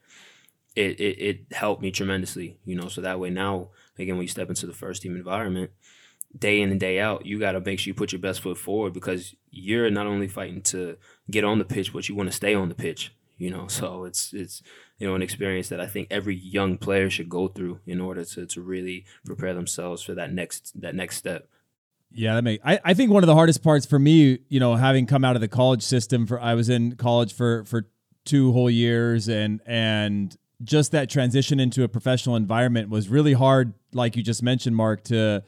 It, 0.76 1.00
it, 1.00 1.18
it 1.18 1.52
helped 1.52 1.82
me 1.82 1.90
tremendously, 1.90 2.58
you 2.64 2.76
know. 2.76 2.88
So 2.88 3.00
that 3.00 3.18
way 3.18 3.28
now, 3.28 3.70
again, 3.98 4.16
when 4.16 4.22
you 4.22 4.28
step 4.28 4.48
into 4.48 4.66
the 4.66 4.72
first 4.72 5.02
team 5.02 5.16
environment, 5.16 5.72
day 6.36 6.60
in 6.60 6.70
and 6.70 6.80
day 6.80 7.00
out, 7.00 7.26
you 7.26 7.38
got 7.38 7.52
to 7.52 7.60
make 7.60 7.78
sure 7.78 7.90
you 7.90 7.94
put 7.94 8.12
your 8.12 8.20
best 8.20 8.40
foot 8.40 8.58
forward 8.58 8.92
because 8.92 9.34
you're 9.50 9.90
not 9.90 10.06
only 10.06 10.28
fighting 10.28 10.62
to 10.62 10.96
get 11.30 11.44
on 11.44 11.58
the 11.58 11.64
pitch, 11.64 11.92
but 11.92 12.08
you 12.08 12.14
want 12.14 12.28
to 12.28 12.36
stay 12.36 12.54
on 12.54 12.68
the 12.68 12.74
pitch. 12.74 13.14
You 13.38 13.50
know, 13.50 13.68
so 13.68 14.04
it's 14.04 14.34
it's 14.34 14.62
you 14.98 15.08
know 15.08 15.14
an 15.14 15.22
experience 15.22 15.70
that 15.70 15.80
I 15.80 15.86
think 15.86 16.08
every 16.10 16.36
young 16.36 16.76
player 16.76 17.08
should 17.08 17.30
go 17.30 17.48
through 17.48 17.80
in 17.86 18.00
order 18.00 18.24
to 18.24 18.46
to 18.46 18.60
really 18.60 19.06
prepare 19.24 19.54
themselves 19.54 20.02
for 20.02 20.14
that 20.14 20.32
next 20.32 20.78
that 20.80 20.94
next 20.94 21.16
step. 21.16 21.48
Yeah, 22.12 22.34
that 22.34 22.42
make 22.42 22.60
I, 22.64 22.80
I 22.84 22.94
think 22.94 23.10
one 23.10 23.22
of 23.22 23.28
the 23.28 23.34
hardest 23.34 23.62
parts 23.62 23.86
for 23.86 23.98
me, 23.98 24.40
you 24.48 24.60
know, 24.60 24.76
having 24.76 25.06
come 25.06 25.24
out 25.24 25.36
of 25.36 25.40
the 25.40 25.48
college 25.48 25.82
system 25.82 26.26
for 26.26 26.38
I 26.38 26.54
was 26.54 26.68
in 26.68 26.96
college 26.96 27.32
for 27.32 27.64
for 27.64 27.88
two 28.26 28.52
whole 28.52 28.70
years 28.70 29.28
and 29.28 29.62
and 29.64 30.36
just 30.62 30.92
that 30.92 31.08
transition 31.08 31.58
into 31.58 31.82
a 31.82 31.88
professional 31.88 32.36
environment 32.36 32.90
was 32.90 33.08
really 33.08 33.32
hard, 33.32 33.72
like 33.92 34.16
you 34.16 34.22
just 34.22 34.42
mentioned, 34.42 34.76
Mark, 34.76 35.04
to 35.04 35.42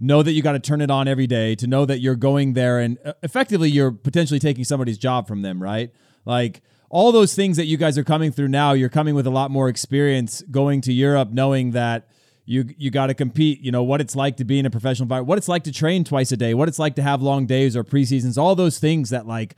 know 0.00 0.22
that 0.22 0.32
you 0.32 0.42
got 0.42 0.52
to 0.52 0.58
turn 0.58 0.80
it 0.80 0.90
on 0.90 1.08
every 1.08 1.26
day, 1.26 1.54
to 1.56 1.66
know 1.66 1.84
that 1.84 2.00
you're 2.00 2.16
going 2.16 2.54
there 2.54 2.80
and 2.80 2.98
uh, 3.04 3.12
effectively 3.22 3.70
you're 3.70 3.92
potentially 3.92 4.40
taking 4.40 4.64
somebody's 4.64 4.98
job 4.98 5.26
from 5.26 5.42
them, 5.42 5.62
right? 5.62 5.92
Like 6.24 6.62
all 6.90 7.12
those 7.12 7.34
things 7.34 7.56
that 7.56 7.66
you 7.66 7.76
guys 7.76 7.98
are 7.98 8.04
coming 8.04 8.30
through 8.30 8.48
now, 8.48 8.72
you're 8.72 8.88
coming 8.88 9.14
with 9.14 9.26
a 9.26 9.30
lot 9.30 9.50
more 9.50 9.68
experience 9.68 10.42
going 10.50 10.80
to 10.82 10.92
Europe, 10.92 11.30
knowing 11.30 11.72
that 11.72 12.08
you 12.46 12.66
you 12.76 12.90
got 12.90 13.06
to 13.06 13.14
compete. 13.14 13.60
You 13.60 13.72
know 13.72 13.82
what 13.82 14.00
it's 14.00 14.14
like 14.14 14.36
to 14.36 14.44
be 14.44 14.58
in 14.58 14.66
a 14.66 14.70
professional 14.70 15.04
environment, 15.04 15.28
what 15.28 15.38
it's 15.38 15.48
like 15.48 15.64
to 15.64 15.72
train 15.72 16.04
twice 16.04 16.30
a 16.30 16.36
day, 16.36 16.54
what 16.54 16.68
it's 16.68 16.78
like 16.78 16.94
to 16.96 17.02
have 17.02 17.22
long 17.22 17.46
days 17.46 17.76
or 17.76 17.84
preseasons, 17.84 18.36
all 18.36 18.54
those 18.54 18.78
things 18.78 19.10
that 19.10 19.26
like 19.26 19.56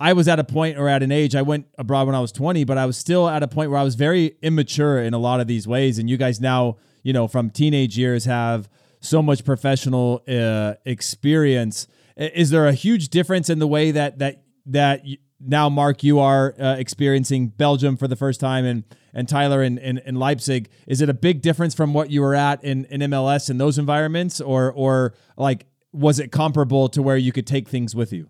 I 0.00 0.12
was 0.12 0.28
at 0.28 0.38
a 0.38 0.44
point 0.44 0.78
or 0.78 0.88
at 0.88 1.02
an 1.02 1.12
age, 1.12 1.34
I 1.34 1.42
went 1.42 1.66
abroad 1.78 2.06
when 2.06 2.14
I 2.14 2.20
was 2.20 2.32
20, 2.32 2.64
but 2.64 2.78
I 2.78 2.86
was 2.86 2.96
still 2.96 3.28
at 3.28 3.42
a 3.42 3.48
point 3.48 3.70
where 3.70 3.78
I 3.78 3.84
was 3.84 3.94
very 3.94 4.36
immature 4.42 4.98
in 4.98 5.14
a 5.14 5.18
lot 5.18 5.40
of 5.40 5.46
these 5.46 5.68
ways. 5.68 5.98
And 5.98 6.10
you 6.10 6.16
guys 6.16 6.40
now, 6.40 6.78
you 7.02 7.12
know, 7.12 7.28
from 7.28 7.50
teenage 7.50 7.96
years 7.96 8.24
have 8.24 8.68
so 9.04 9.22
much 9.22 9.44
professional 9.44 10.22
uh, 10.28 10.74
experience. 10.84 11.86
Is 12.16 12.50
there 12.50 12.66
a 12.66 12.72
huge 12.72 13.08
difference 13.08 13.50
in 13.50 13.58
the 13.58 13.66
way 13.66 13.90
that, 13.90 14.18
that, 14.18 14.44
that 14.66 15.04
now, 15.40 15.68
Mark, 15.68 16.02
you 16.02 16.20
are 16.20 16.54
uh, 16.58 16.76
experiencing 16.76 17.48
Belgium 17.48 17.96
for 17.96 18.08
the 18.08 18.16
first 18.16 18.40
time 18.40 18.64
and, 18.64 18.84
and 19.12 19.28
Tyler 19.28 19.62
in, 19.62 19.78
in, 19.78 19.98
in, 19.98 20.14
Leipzig. 20.14 20.68
Is 20.86 21.00
it 21.00 21.08
a 21.08 21.14
big 21.14 21.42
difference 21.42 21.74
from 21.74 21.92
what 21.92 22.10
you 22.10 22.22
were 22.22 22.34
at 22.34 22.64
in, 22.64 22.86
in 22.86 23.00
MLS 23.02 23.50
in 23.50 23.58
those 23.58 23.78
environments 23.78 24.40
or, 24.40 24.72
or 24.72 25.14
like, 25.36 25.66
was 25.92 26.18
it 26.18 26.32
comparable 26.32 26.88
to 26.88 27.02
where 27.02 27.16
you 27.16 27.30
could 27.30 27.46
take 27.46 27.68
things 27.68 27.94
with 27.94 28.12
you? 28.12 28.28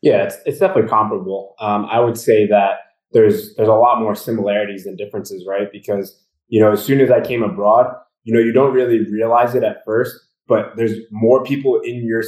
Yeah, 0.00 0.24
it's, 0.24 0.36
it's 0.46 0.58
definitely 0.58 0.88
comparable. 0.88 1.54
Um, 1.60 1.86
I 1.86 2.00
would 2.00 2.18
say 2.18 2.46
that 2.48 2.78
there's 3.12 3.54
there's 3.54 3.68
a 3.68 3.74
lot 3.74 4.00
more 4.00 4.14
similarities 4.14 4.84
than 4.84 4.96
differences, 4.96 5.46
right? 5.48 5.70
Because 5.72 6.20
you 6.48 6.60
know, 6.60 6.72
as 6.72 6.84
soon 6.84 7.00
as 7.00 7.10
I 7.10 7.20
came 7.20 7.42
abroad, 7.42 7.86
you 8.24 8.34
know, 8.34 8.40
you 8.40 8.52
don't 8.52 8.74
really 8.74 9.00
realize 9.10 9.54
it 9.54 9.62
at 9.62 9.84
first, 9.84 10.14
but 10.48 10.72
there's 10.76 10.98
more 11.10 11.42
people 11.44 11.80
in 11.84 12.04
your 12.06 12.22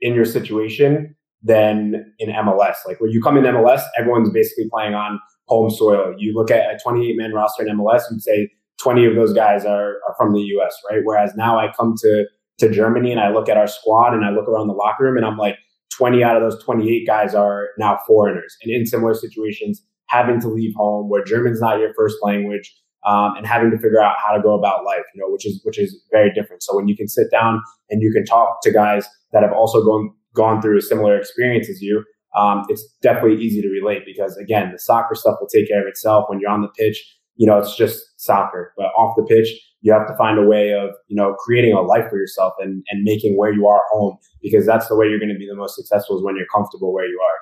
in 0.00 0.14
your 0.14 0.24
situation 0.24 1.14
than 1.42 2.12
in 2.18 2.30
MLS. 2.30 2.76
Like 2.86 3.00
when 3.00 3.10
you 3.10 3.20
come 3.20 3.36
in 3.36 3.44
MLS, 3.44 3.82
everyone's 3.98 4.30
basically 4.30 4.68
playing 4.70 4.94
on 4.94 5.18
home 5.48 5.70
soil. 5.70 6.14
You 6.16 6.34
look 6.34 6.50
at 6.50 6.74
a 6.74 6.78
28 6.82 7.16
man 7.16 7.32
roster 7.32 7.66
in 7.66 7.76
MLS, 7.76 8.02
you'd 8.10 8.22
say 8.22 8.50
20 8.80 9.06
of 9.06 9.14
those 9.16 9.32
guys 9.32 9.64
are, 9.64 9.96
are 10.06 10.14
from 10.16 10.32
the 10.32 10.40
US, 10.40 10.76
right? 10.90 11.00
Whereas 11.04 11.34
now 11.36 11.58
I 11.58 11.72
come 11.72 11.94
to 12.02 12.26
to 12.58 12.70
Germany 12.70 13.10
and 13.10 13.20
I 13.20 13.32
look 13.32 13.48
at 13.48 13.56
our 13.56 13.66
squad 13.66 14.14
and 14.14 14.24
I 14.24 14.30
look 14.30 14.46
around 14.46 14.68
the 14.68 14.74
locker 14.74 15.04
room 15.04 15.16
and 15.16 15.26
I'm 15.26 15.38
like, 15.38 15.56
20 15.96 16.22
out 16.22 16.36
of 16.36 16.42
those 16.42 16.62
28 16.62 17.06
guys 17.06 17.34
are 17.34 17.68
now 17.78 17.98
foreigners 18.06 18.56
and 18.62 18.72
in 18.72 18.86
similar 18.86 19.14
situations, 19.14 19.82
having 20.06 20.40
to 20.40 20.48
leave 20.48 20.72
home 20.76 21.08
where 21.08 21.24
German's 21.24 21.60
not 21.60 21.78
your 21.78 21.92
first 21.94 22.16
language. 22.22 22.74
Um, 23.04 23.34
and 23.36 23.46
having 23.46 23.70
to 23.72 23.78
figure 23.78 24.00
out 24.00 24.16
how 24.24 24.36
to 24.36 24.40
go 24.40 24.56
about 24.56 24.84
life, 24.84 25.02
you 25.14 25.20
know, 25.20 25.28
which 25.28 25.44
is 25.44 25.60
which 25.64 25.78
is 25.78 26.00
very 26.12 26.32
different. 26.32 26.62
So 26.62 26.76
when 26.76 26.86
you 26.86 26.96
can 26.96 27.08
sit 27.08 27.30
down 27.30 27.60
and 27.90 28.00
you 28.00 28.12
can 28.12 28.24
talk 28.24 28.62
to 28.62 28.70
guys 28.70 29.08
that 29.32 29.42
have 29.42 29.52
also 29.52 29.84
gone 29.84 30.14
gone 30.34 30.62
through 30.62 30.78
a 30.78 30.82
similar 30.82 31.18
experience 31.18 31.68
as 31.68 31.82
you, 31.82 32.04
um, 32.36 32.64
it's 32.68 32.84
definitely 33.02 33.42
easy 33.42 33.60
to 33.60 33.68
relate 33.68 34.02
because 34.06 34.36
again, 34.36 34.70
the 34.72 34.78
soccer 34.78 35.14
stuff 35.14 35.36
will 35.40 35.48
take 35.48 35.68
care 35.68 35.82
of 35.82 35.88
itself. 35.88 36.26
When 36.28 36.38
you're 36.38 36.50
on 36.50 36.62
the 36.62 36.68
pitch, 36.68 37.04
you 37.34 37.46
know, 37.46 37.58
it's 37.58 37.76
just 37.76 38.04
soccer. 38.20 38.72
But 38.76 38.86
off 38.96 39.16
the 39.16 39.24
pitch, 39.24 39.48
you 39.82 39.92
have 39.92 40.06
to 40.06 40.16
find 40.16 40.38
a 40.38 40.42
way 40.42 40.72
of 40.72 40.90
you 41.08 41.16
know 41.16 41.34
creating 41.34 41.72
a 41.74 41.80
life 41.80 42.08
for 42.08 42.16
yourself 42.16 42.54
and 42.58 42.82
and 42.88 43.02
making 43.02 43.36
where 43.36 43.52
you 43.52 43.66
are 43.66 43.82
home 43.90 44.16
because 44.40 44.64
that's 44.64 44.88
the 44.88 44.96
way 44.96 45.06
you're 45.06 45.18
going 45.18 45.32
to 45.32 45.38
be 45.38 45.46
the 45.46 45.54
most 45.54 45.76
successful 45.76 46.16
is 46.16 46.24
when 46.24 46.36
you're 46.36 46.46
comfortable 46.54 46.94
where 46.94 47.06
you 47.06 47.20
are 47.20 47.38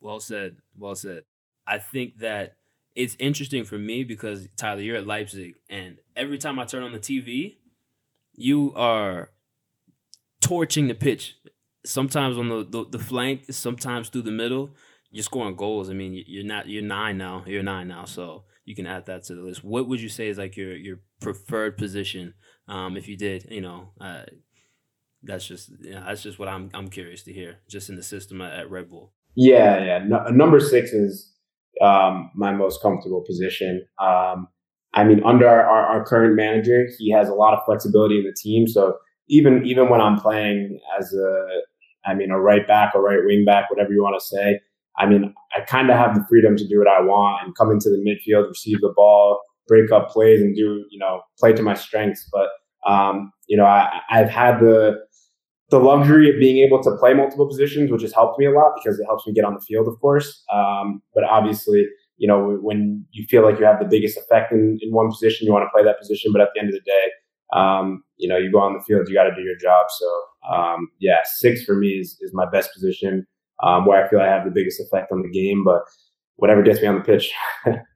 well 0.00 0.20
said 0.20 0.56
well 0.76 0.94
said 0.94 1.22
i 1.66 1.78
think 1.78 2.18
that 2.18 2.55
it's 2.96 3.16
interesting 3.18 3.64
for 3.64 3.78
me 3.78 4.02
because 4.04 4.48
tyler 4.56 4.80
you're 4.80 4.96
at 4.96 5.06
leipzig 5.06 5.54
and 5.70 5.98
every 6.16 6.38
time 6.38 6.58
i 6.58 6.64
turn 6.64 6.82
on 6.82 6.92
the 6.92 6.98
tv 6.98 7.56
you 8.34 8.72
are 8.74 9.30
torching 10.40 10.88
the 10.88 10.94
pitch 10.94 11.36
sometimes 11.84 12.36
on 12.36 12.48
the, 12.48 12.64
the, 12.64 12.84
the 12.90 12.98
flank 12.98 13.44
sometimes 13.50 14.08
through 14.08 14.22
the 14.22 14.30
middle 14.30 14.70
you're 15.10 15.22
scoring 15.22 15.54
goals 15.54 15.88
i 15.88 15.92
mean 15.92 16.22
you're 16.26 16.44
not 16.44 16.68
you're 16.68 16.82
nine 16.82 17.16
now 17.16 17.44
you're 17.46 17.62
nine 17.62 17.86
now 17.86 18.04
so 18.04 18.44
you 18.66 18.74
can 18.74 18.86
add 18.86 19.06
that 19.06 19.22
to 19.24 19.34
the 19.34 19.42
list. 19.42 19.64
What 19.64 19.88
would 19.88 20.00
you 20.00 20.10
say 20.10 20.28
is 20.28 20.36
like 20.36 20.56
your 20.56 20.76
your 20.76 20.98
preferred 21.20 21.78
position? 21.78 22.34
Um, 22.68 22.96
if 22.96 23.08
you 23.08 23.16
did, 23.16 23.46
you 23.48 23.60
know, 23.60 23.92
uh, 24.00 24.24
that's 25.22 25.46
just 25.46 25.70
that's 25.82 26.22
just 26.22 26.38
what 26.38 26.48
I'm 26.48 26.70
I'm 26.74 26.88
curious 26.88 27.22
to 27.22 27.32
hear. 27.32 27.60
Just 27.68 27.88
in 27.88 27.96
the 27.96 28.02
system 28.02 28.42
at, 28.42 28.52
at 28.52 28.70
Red 28.70 28.90
Bull. 28.90 29.12
Yeah, 29.36 29.84
yeah. 29.84 30.04
No, 30.04 30.24
number 30.28 30.58
six 30.60 30.92
is 30.92 31.32
um, 31.82 32.30
my 32.34 32.52
most 32.52 32.80
comfortable 32.82 33.22
position. 33.26 33.86
Um, 34.00 34.48
I 34.94 35.04
mean, 35.04 35.22
under 35.24 35.46
our, 35.46 35.62
our, 35.62 35.86
our, 35.86 36.04
current 36.04 36.36
manager, 36.36 36.88
he 36.98 37.10
has 37.12 37.28
a 37.28 37.34
lot 37.34 37.52
of 37.52 37.60
flexibility 37.66 38.18
in 38.18 38.24
the 38.24 38.32
team. 38.32 38.66
So 38.66 38.96
even 39.28 39.64
even 39.66 39.88
when 39.88 40.00
I'm 40.00 40.18
playing 40.18 40.80
as 40.98 41.12
a, 41.12 41.46
I 42.06 42.14
mean, 42.14 42.30
a 42.30 42.40
right 42.40 42.66
back 42.66 42.94
or 42.94 43.02
right 43.02 43.18
wing 43.24 43.44
back, 43.44 43.70
whatever 43.70 43.92
you 43.92 44.02
want 44.02 44.18
to 44.18 44.24
say, 44.24 44.60
I 44.96 45.06
mean, 45.06 45.34
I 45.54 45.60
kind 45.60 45.90
of 45.90 45.96
have 45.96 46.14
the 46.14 46.24
freedom 46.28 46.56
to 46.56 46.66
do 46.66 46.78
what 46.78 46.88
I 46.88 47.00
want 47.02 47.44
and 47.44 47.54
come 47.54 47.70
into 47.70 47.90
the 47.90 47.98
midfield, 47.98 48.48
receive 48.48 48.80
the 48.80 48.92
ball, 48.96 49.42
break 49.68 49.92
up 49.92 50.08
plays, 50.08 50.40
and 50.40 50.54
do 50.54 50.84
you 50.90 50.98
know 50.98 51.20
play 51.38 51.52
to 51.52 51.62
my 51.62 51.74
strengths. 51.74 52.28
But 52.32 52.48
um, 52.90 53.32
you 53.48 53.56
know, 53.56 53.66
I, 53.66 54.00
I've 54.10 54.30
had 54.30 54.60
the 54.60 54.96
the 55.70 55.78
luxury 55.78 56.30
of 56.30 56.38
being 56.38 56.58
able 56.64 56.82
to 56.82 56.96
play 56.96 57.12
multiple 57.12 57.46
positions, 57.46 57.90
which 57.90 58.02
has 58.02 58.12
helped 58.12 58.38
me 58.38 58.46
a 58.46 58.50
lot 58.50 58.72
because 58.76 58.98
it 58.98 59.04
helps 59.04 59.26
me 59.26 59.32
get 59.32 59.44
on 59.44 59.54
the 59.54 59.60
field, 59.60 59.88
of 59.88 59.98
course. 60.00 60.44
Um, 60.52 61.02
but 61.14 61.24
obviously, 61.24 61.86
you 62.18 62.28
know, 62.28 62.58
when 62.62 63.04
you 63.10 63.26
feel 63.26 63.42
like 63.42 63.58
you 63.58 63.64
have 63.64 63.80
the 63.80 63.86
biggest 63.86 64.16
effect 64.16 64.52
in, 64.52 64.78
in 64.80 64.92
one 64.92 65.08
position, 65.08 65.46
you 65.46 65.52
want 65.52 65.64
to 65.64 65.70
play 65.74 65.84
that 65.84 65.98
position. 65.98 66.32
But 66.32 66.40
at 66.40 66.48
the 66.54 66.60
end 66.60 66.68
of 66.68 66.74
the 66.74 66.80
day, 66.80 67.10
um, 67.52 68.02
you 68.16 68.28
know, 68.28 68.36
you 68.36 68.50
go 68.50 68.60
on 68.60 68.74
the 68.74 68.82
field, 68.82 69.08
you 69.08 69.14
got 69.14 69.24
to 69.24 69.34
do 69.34 69.42
your 69.42 69.56
job. 69.56 69.86
So, 69.98 70.54
um, 70.54 70.88
yeah, 71.00 71.18
six 71.24 71.64
for 71.64 71.74
me 71.74 71.88
is, 71.88 72.16
is 72.20 72.32
my 72.32 72.48
best 72.48 72.72
position 72.72 73.26
um, 73.62 73.86
where 73.86 74.04
I 74.04 74.08
feel 74.08 74.20
I 74.20 74.26
have 74.26 74.44
the 74.44 74.50
biggest 74.50 74.80
effect 74.80 75.10
on 75.10 75.22
the 75.22 75.28
game. 75.28 75.64
But 75.64 75.82
whatever 76.36 76.62
gets 76.62 76.80
me 76.80 76.86
on 76.86 76.96
the 76.96 77.04
pitch. 77.04 77.32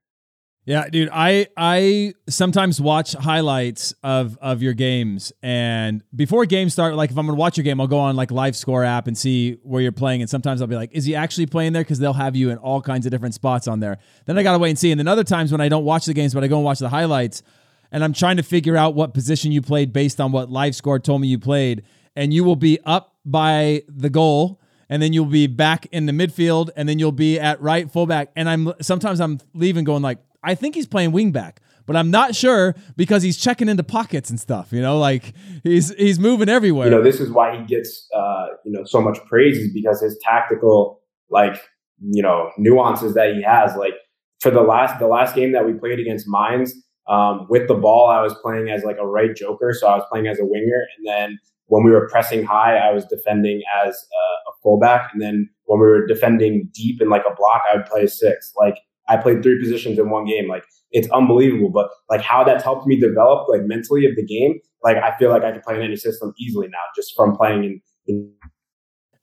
yeah, 0.66 0.88
dude, 0.88 1.08
I 1.10 1.46
I 1.56 2.14
sometimes 2.28 2.80
watch 2.80 3.14
highlights 3.14 3.94
of 4.02 4.36
of 4.42 4.62
your 4.62 4.74
games, 4.74 5.32
and 5.42 6.02
before 6.14 6.44
games 6.44 6.74
start, 6.74 6.94
like 6.94 7.10
if 7.10 7.16
I'm 7.16 7.26
gonna 7.26 7.38
watch 7.38 7.56
your 7.56 7.64
game, 7.64 7.80
I'll 7.80 7.86
go 7.86 7.98
on 7.98 8.14
like 8.14 8.30
Live 8.30 8.54
Score 8.54 8.84
app 8.84 9.06
and 9.06 9.16
see 9.16 9.58
where 9.62 9.80
you're 9.80 9.90
playing, 9.90 10.20
and 10.20 10.28
sometimes 10.28 10.60
I'll 10.60 10.68
be 10.68 10.76
like, 10.76 10.90
is 10.92 11.06
he 11.06 11.14
actually 11.14 11.46
playing 11.46 11.72
there? 11.72 11.82
Because 11.82 11.98
they'll 11.98 12.12
have 12.12 12.36
you 12.36 12.50
in 12.50 12.58
all 12.58 12.82
kinds 12.82 13.06
of 13.06 13.10
different 13.10 13.34
spots 13.34 13.68
on 13.68 13.80
there. 13.80 13.98
Then 14.26 14.36
I 14.36 14.42
gotta 14.42 14.58
wait 14.58 14.70
and 14.70 14.78
see. 14.78 14.90
And 14.90 14.98
then 14.98 15.08
other 15.08 15.24
times 15.24 15.50
when 15.50 15.62
I 15.62 15.70
don't 15.70 15.84
watch 15.84 16.04
the 16.04 16.14
games, 16.14 16.34
but 16.34 16.44
I 16.44 16.46
go 16.46 16.56
and 16.56 16.64
watch 16.64 16.78
the 16.78 16.90
highlights, 16.90 17.42
and 17.90 18.04
I'm 18.04 18.12
trying 18.12 18.36
to 18.36 18.42
figure 18.42 18.76
out 18.76 18.94
what 18.94 19.14
position 19.14 19.52
you 19.52 19.62
played 19.62 19.94
based 19.94 20.20
on 20.20 20.30
what 20.30 20.50
Live 20.50 20.76
Score 20.76 20.98
told 20.98 21.22
me 21.22 21.28
you 21.28 21.38
played, 21.38 21.84
and 22.14 22.34
you 22.34 22.44
will 22.44 22.56
be 22.56 22.78
up 22.84 23.16
by 23.24 23.82
the 23.88 24.10
goal 24.10 24.60
and 24.90 25.00
then 25.00 25.12
you'll 25.12 25.24
be 25.24 25.46
back 25.46 25.86
in 25.92 26.06
the 26.06 26.12
midfield, 26.12 26.68
and 26.74 26.88
then 26.88 26.98
you'll 26.98 27.12
be 27.12 27.38
at 27.38 27.62
right 27.62 27.88
fullback. 27.88 28.32
And 28.34 28.50
I'm 28.50 28.72
sometimes 28.82 29.20
I'm 29.20 29.38
leaving 29.54 29.84
going 29.84 30.02
like, 30.02 30.18
I 30.42 30.54
think 30.54 30.74
he's 30.74 30.86
playing 30.86 31.12
wingback, 31.12 31.56
but 31.86 31.96
I'm 31.96 32.10
not 32.10 32.34
sure 32.34 32.74
because 32.96 33.22
he's 33.22 33.36
checking 33.36 33.68
into 33.68 33.82
pockets 33.82 34.30
and 34.30 34.40
stuff. 34.40 34.72
You 34.72 34.80
know, 34.80 34.98
like 34.98 35.34
he's 35.62 35.92
he's 35.94 36.18
moving 36.18 36.48
everywhere. 36.48 36.86
You 36.86 36.90
know, 36.92 37.02
this 37.02 37.20
is 37.20 37.30
why 37.30 37.58
he 37.58 37.64
gets 37.64 38.08
uh, 38.14 38.46
you 38.64 38.72
know 38.72 38.84
so 38.84 39.00
much 39.00 39.18
praise 39.26 39.58
is 39.58 39.72
because 39.72 40.00
his 40.00 40.18
tactical 40.22 41.00
like 41.30 41.60
you 42.00 42.22
know 42.22 42.50
nuances 42.58 43.14
that 43.14 43.34
he 43.34 43.42
has. 43.42 43.76
Like 43.76 43.94
for 44.40 44.50
the 44.50 44.62
last 44.62 44.98
the 44.98 45.06
last 45.08 45.34
game 45.34 45.52
that 45.52 45.66
we 45.66 45.72
played 45.74 45.98
against 46.00 46.26
Mainz 46.28 46.74
Um, 47.08 47.46
with 47.48 47.66
the 47.68 47.74
ball, 47.74 48.08
I 48.08 48.22
was 48.22 48.34
playing 48.42 48.70
as 48.70 48.84
like 48.84 48.96
a 49.00 49.06
right 49.06 49.34
joker, 49.34 49.74
so 49.78 49.86
I 49.88 49.96
was 49.96 50.04
playing 50.10 50.26
as 50.28 50.38
a 50.38 50.44
winger, 50.44 50.82
and 50.96 51.06
then 51.06 51.38
when 51.66 51.84
we 51.84 51.90
were 51.90 52.08
pressing 52.08 52.44
high, 52.44 52.76
I 52.76 52.92
was 52.92 53.04
defending 53.04 53.62
as 53.84 53.94
a, 53.94 54.50
a 54.50 54.52
fullback, 54.62 55.10
and 55.12 55.20
then 55.20 55.48
when 55.64 55.80
we 55.80 55.86
were 55.86 56.06
defending 56.06 56.68
deep 56.72 57.00
in 57.02 57.08
like 57.08 57.22
a 57.30 57.34
block, 57.34 57.62
I 57.70 57.76
would 57.76 57.86
play 57.86 58.06
six. 58.06 58.52
Like 58.56 58.76
I 59.10 59.16
played 59.16 59.42
three 59.42 59.60
positions 59.60 59.98
in 59.98 60.08
one 60.08 60.24
game. 60.24 60.48
Like 60.48 60.64
it's 60.92 61.08
unbelievable, 61.10 61.68
but 61.68 61.90
like 62.08 62.20
how 62.20 62.44
that's 62.44 62.64
helped 62.64 62.86
me 62.86 62.98
develop 62.98 63.48
like 63.48 63.62
mentally 63.64 64.06
of 64.06 64.14
the 64.16 64.24
game. 64.24 64.58
Like 64.82 64.96
I 64.96 65.16
feel 65.18 65.30
like 65.30 65.42
I 65.42 65.52
can 65.52 65.60
play 65.60 65.76
in 65.76 65.82
any 65.82 65.96
system 65.96 66.32
easily 66.38 66.68
now 66.68 66.78
just 66.96 67.14
from 67.16 67.36
playing 67.36 67.64
in. 67.64 67.82
in- 68.06 68.32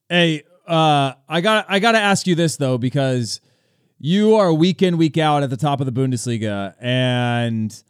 hey, 0.09 0.43
uh, 0.67 1.13
I 1.27 1.41
got 1.41 1.65
I 1.69 1.79
got 1.79 1.93
to 1.93 1.99
ask 1.99 2.27
you 2.27 2.35
this 2.35 2.57
though 2.57 2.77
because 2.77 3.39
you 3.97 4.35
are 4.35 4.53
week 4.53 4.81
in 4.81 4.97
week 4.97 5.17
out 5.17 5.41
at 5.41 5.49
the 5.49 5.57
top 5.57 5.79
of 5.79 5.85
the 5.85 5.91
Bundesliga 5.91 6.75
and 6.79 7.81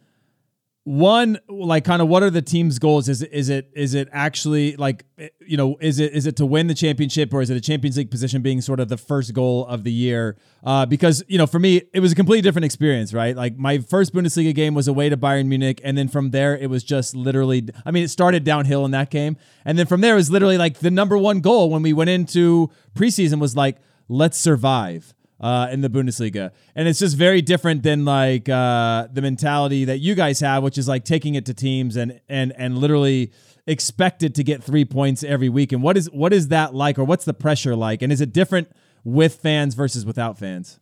one 0.88 1.38
like 1.50 1.84
kind 1.84 2.00
of 2.00 2.08
what 2.08 2.22
are 2.22 2.30
the 2.30 2.40
team's 2.40 2.78
goals? 2.78 3.10
Is 3.10 3.20
it 3.20 3.30
is 3.30 3.50
it 3.50 3.70
is 3.74 3.92
it 3.92 4.08
actually 4.10 4.74
like 4.76 5.04
you 5.40 5.58
know 5.58 5.76
is 5.82 5.98
it 5.98 6.14
is 6.14 6.26
it 6.26 6.36
to 6.36 6.46
win 6.46 6.66
the 6.66 6.74
championship 6.74 7.34
or 7.34 7.42
is 7.42 7.50
it 7.50 7.58
a 7.58 7.60
champions 7.60 7.98
league 7.98 8.10
position 8.10 8.40
being 8.40 8.62
sort 8.62 8.80
of 8.80 8.88
the 8.88 8.96
first 8.96 9.34
goal 9.34 9.66
of 9.66 9.84
the 9.84 9.92
year? 9.92 10.38
Uh, 10.64 10.86
because 10.86 11.22
you 11.28 11.36
know 11.36 11.46
for 11.46 11.58
me 11.58 11.82
it 11.92 12.00
was 12.00 12.12
a 12.12 12.14
completely 12.14 12.40
different 12.40 12.64
experience 12.64 13.12
right? 13.12 13.36
Like 13.36 13.58
my 13.58 13.80
first 13.80 14.14
bundesliga 14.14 14.54
game 14.54 14.72
was 14.72 14.88
away 14.88 15.10
to 15.10 15.16
bayern 15.18 15.46
munich 15.46 15.78
and 15.84 15.98
then 15.98 16.08
from 16.08 16.30
there 16.30 16.56
it 16.56 16.70
was 16.70 16.82
just 16.82 17.14
literally 17.14 17.68
i 17.84 17.90
mean 17.90 18.02
it 18.02 18.08
started 18.08 18.42
downhill 18.42 18.86
in 18.86 18.90
that 18.92 19.10
game. 19.10 19.36
And 19.66 19.78
then 19.78 19.84
from 19.84 20.00
there 20.00 20.14
it 20.14 20.16
was 20.16 20.30
literally 20.30 20.56
like 20.56 20.78
the 20.78 20.90
number 20.90 21.18
one 21.18 21.40
goal 21.40 21.68
when 21.68 21.82
we 21.82 21.92
went 21.92 22.08
into 22.08 22.70
preseason 22.94 23.40
was 23.40 23.54
like 23.54 23.76
let's 24.08 24.38
survive 24.38 25.12
uh, 25.40 25.68
in 25.70 25.80
the 25.80 25.88
Bundesliga. 25.88 26.50
And 26.74 26.88
it's 26.88 26.98
just 26.98 27.16
very 27.16 27.42
different 27.42 27.82
than 27.82 28.04
like 28.04 28.48
uh, 28.48 29.08
the 29.12 29.22
mentality 29.22 29.84
that 29.84 29.98
you 29.98 30.14
guys 30.14 30.40
have, 30.40 30.62
which 30.62 30.78
is 30.78 30.88
like 30.88 31.04
taking 31.04 31.34
it 31.34 31.46
to 31.46 31.54
teams 31.54 31.96
and 31.96 32.20
and 32.28 32.52
and 32.56 32.78
literally 32.78 33.32
expected 33.66 34.34
to 34.34 34.42
get 34.42 34.62
three 34.62 34.84
points 34.84 35.22
every 35.22 35.48
week. 35.48 35.72
And 35.72 35.82
what 35.82 35.96
is 35.96 36.10
what 36.10 36.32
is 36.32 36.48
that 36.48 36.74
like, 36.74 36.98
or 36.98 37.04
what's 37.04 37.24
the 37.24 37.34
pressure 37.34 37.76
like? 37.76 38.02
And 38.02 38.12
is 38.12 38.20
it 38.20 38.32
different 38.32 38.68
with 39.04 39.36
fans 39.36 39.74
versus 39.74 40.04
without 40.04 40.38
fans? 40.38 40.80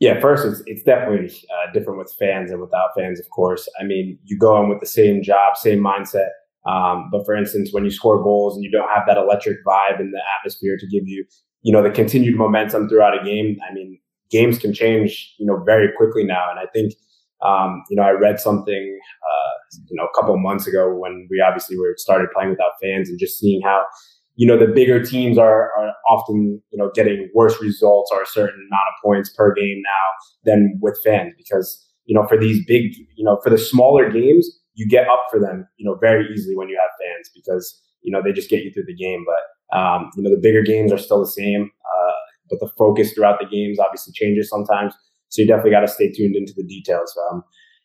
Yeah, 0.00 0.20
first 0.20 0.44
it's 0.44 0.62
it's 0.66 0.82
definitely 0.82 1.28
uh, 1.28 1.72
different 1.72 1.98
with 1.98 2.12
fans 2.18 2.50
and 2.50 2.60
without 2.60 2.90
fans. 2.96 3.20
Of 3.20 3.30
course, 3.30 3.68
I 3.80 3.84
mean 3.84 4.18
you 4.24 4.38
go 4.38 4.60
in 4.62 4.68
with 4.68 4.80
the 4.80 4.86
same 4.86 5.22
job, 5.22 5.56
same 5.56 5.78
mindset. 5.78 6.30
Um, 6.66 7.10
but 7.12 7.26
for 7.26 7.34
instance, 7.34 7.70
when 7.72 7.84
you 7.84 7.90
score 7.90 8.22
goals 8.22 8.56
and 8.56 8.64
you 8.64 8.70
don't 8.70 8.88
have 8.94 9.04
that 9.06 9.18
electric 9.18 9.58
vibe 9.66 10.00
in 10.00 10.10
the 10.10 10.20
atmosphere 10.38 10.76
to 10.78 10.86
give 10.86 11.06
you 11.06 11.26
you 11.64 11.72
know, 11.72 11.82
the 11.82 11.90
continued 11.90 12.36
momentum 12.36 12.88
throughout 12.88 13.18
a 13.18 13.24
game. 13.24 13.56
I 13.68 13.72
mean, 13.72 13.98
games 14.30 14.58
can 14.58 14.72
change, 14.72 15.34
you 15.38 15.46
know, 15.46 15.62
very 15.64 15.88
quickly 15.96 16.22
now. 16.22 16.50
And 16.50 16.60
I 16.60 16.66
think, 16.72 16.92
um, 17.42 17.82
you 17.88 17.96
know, 17.96 18.02
I 18.02 18.10
read 18.10 18.38
something, 18.38 19.00
uh, 19.22 19.78
you 19.88 19.96
know, 19.96 20.04
a 20.04 20.20
couple 20.20 20.36
months 20.38 20.66
ago 20.66 20.94
when 20.94 21.26
we 21.30 21.40
obviously 21.40 21.78
were 21.78 21.94
started 21.96 22.28
playing 22.34 22.50
without 22.50 22.72
fans 22.82 23.08
and 23.08 23.18
just 23.18 23.38
seeing 23.38 23.62
how, 23.62 23.82
you 24.36 24.46
know, 24.46 24.58
the 24.58 24.72
bigger 24.72 25.02
teams 25.02 25.38
are, 25.38 25.70
are 25.78 25.94
often, 26.10 26.60
you 26.70 26.78
know, 26.78 26.90
getting 26.94 27.30
worse 27.34 27.60
results 27.62 28.10
or 28.12 28.22
a 28.22 28.26
certain 28.26 28.68
amount 28.70 28.88
of 28.88 29.02
points 29.02 29.30
per 29.30 29.54
game 29.54 29.80
now 29.82 30.52
than 30.52 30.78
with 30.82 30.98
fans 31.02 31.32
because, 31.38 31.82
you 32.04 32.14
know, 32.14 32.26
for 32.26 32.38
these 32.38 32.62
big, 32.66 32.94
you 33.16 33.24
know, 33.24 33.40
for 33.42 33.48
the 33.48 33.58
smaller 33.58 34.10
games, 34.10 34.50
you 34.74 34.86
get 34.86 35.08
up 35.08 35.24
for 35.30 35.40
them, 35.40 35.66
you 35.78 35.86
know, 35.86 35.96
very 35.98 36.28
easily 36.30 36.56
when 36.56 36.68
you 36.68 36.78
have 36.78 36.90
fans 37.00 37.30
because, 37.34 37.80
you 38.02 38.12
know, 38.12 38.20
they 38.22 38.32
just 38.32 38.50
get 38.50 38.64
you 38.64 38.70
through 38.70 38.84
the 38.86 38.94
game. 38.94 39.24
But, 39.24 39.40
um, 39.72 40.10
you 40.16 40.22
know, 40.22 40.30
the 40.30 40.40
bigger 40.40 40.62
games 40.62 40.92
are 40.92 40.98
still 40.98 41.20
the 41.20 41.30
same, 41.30 41.70
uh, 41.84 42.12
but 42.50 42.60
the 42.60 42.70
focus 42.76 43.12
throughout 43.12 43.38
the 43.40 43.46
games 43.46 43.78
obviously 43.78 44.12
changes 44.12 44.48
sometimes. 44.48 44.94
So 45.28 45.42
you 45.42 45.48
definitely 45.48 45.72
got 45.72 45.80
to 45.80 45.88
stay 45.88 46.10
tuned 46.12 46.36
into 46.36 46.52
the 46.56 46.64
details. 46.64 47.16
Um, 47.30 47.42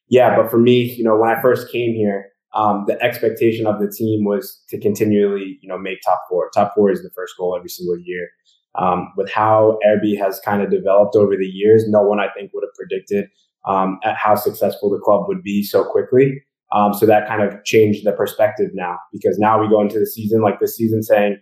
yeah, 0.09 0.35
but 0.35 0.51
for 0.51 0.57
me, 0.57 0.93
you 0.93 1.03
know, 1.03 1.15
when 1.17 1.29
I 1.29 1.41
first 1.41 1.71
came 1.71 1.93
here, 1.93 2.25
um, 2.55 2.85
the 2.87 3.01
expectation 3.01 3.67
of 3.67 3.79
the 3.79 3.91
team 3.91 4.25
was 4.25 4.63
to 4.69 4.79
continually, 4.79 5.59
you 5.61 5.69
know, 5.69 5.77
make 5.77 5.99
top 6.03 6.21
four. 6.29 6.49
Top 6.53 6.73
four 6.75 6.91
is 6.91 7.01
the 7.01 7.11
first 7.15 7.35
goal 7.37 7.55
every 7.55 7.69
single 7.69 7.97
year. 8.03 8.27
Um, 8.75 9.11
with 9.17 9.31
how 9.31 9.77
RB 9.85 10.17
has 10.17 10.39
kind 10.39 10.61
of 10.61 10.69
developed 10.69 11.15
over 11.15 11.35
the 11.35 11.45
years, 11.45 11.87
no 11.87 12.01
one 12.01 12.19
I 12.19 12.27
think 12.35 12.51
would 12.53 12.63
have 12.63 12.73
predicted 12.75 13.29
um, 13.67 13.99
at 14.03 14.15
how 14.15 14.35
successful 14.35 14.89
the 14.89 14.99
club 14.99 15.25
would 15.27 15.43
be 15.43 15.63
so 15.63 15.83
quickly. 15.83 16.41
Um, 16.71 16.93
so 16.93 17.05
that 17.05 17.27
kind 17.27 17.41
of 17.41 17.63
changed 17.65 18.05
the 18.05 18.11
perspective 18.11 18.69
now 18.73 18.97
because 19.11 19.39
now 19.39 19.59
we 19.59 19.67
go 19.67 19.81
into 19.81 19.99
the 19.99 20.05
season 20.05 20.41
like 20.41 20.59
this 20.59 20.75
season 20.75 21.01
saying, 21.01 21.37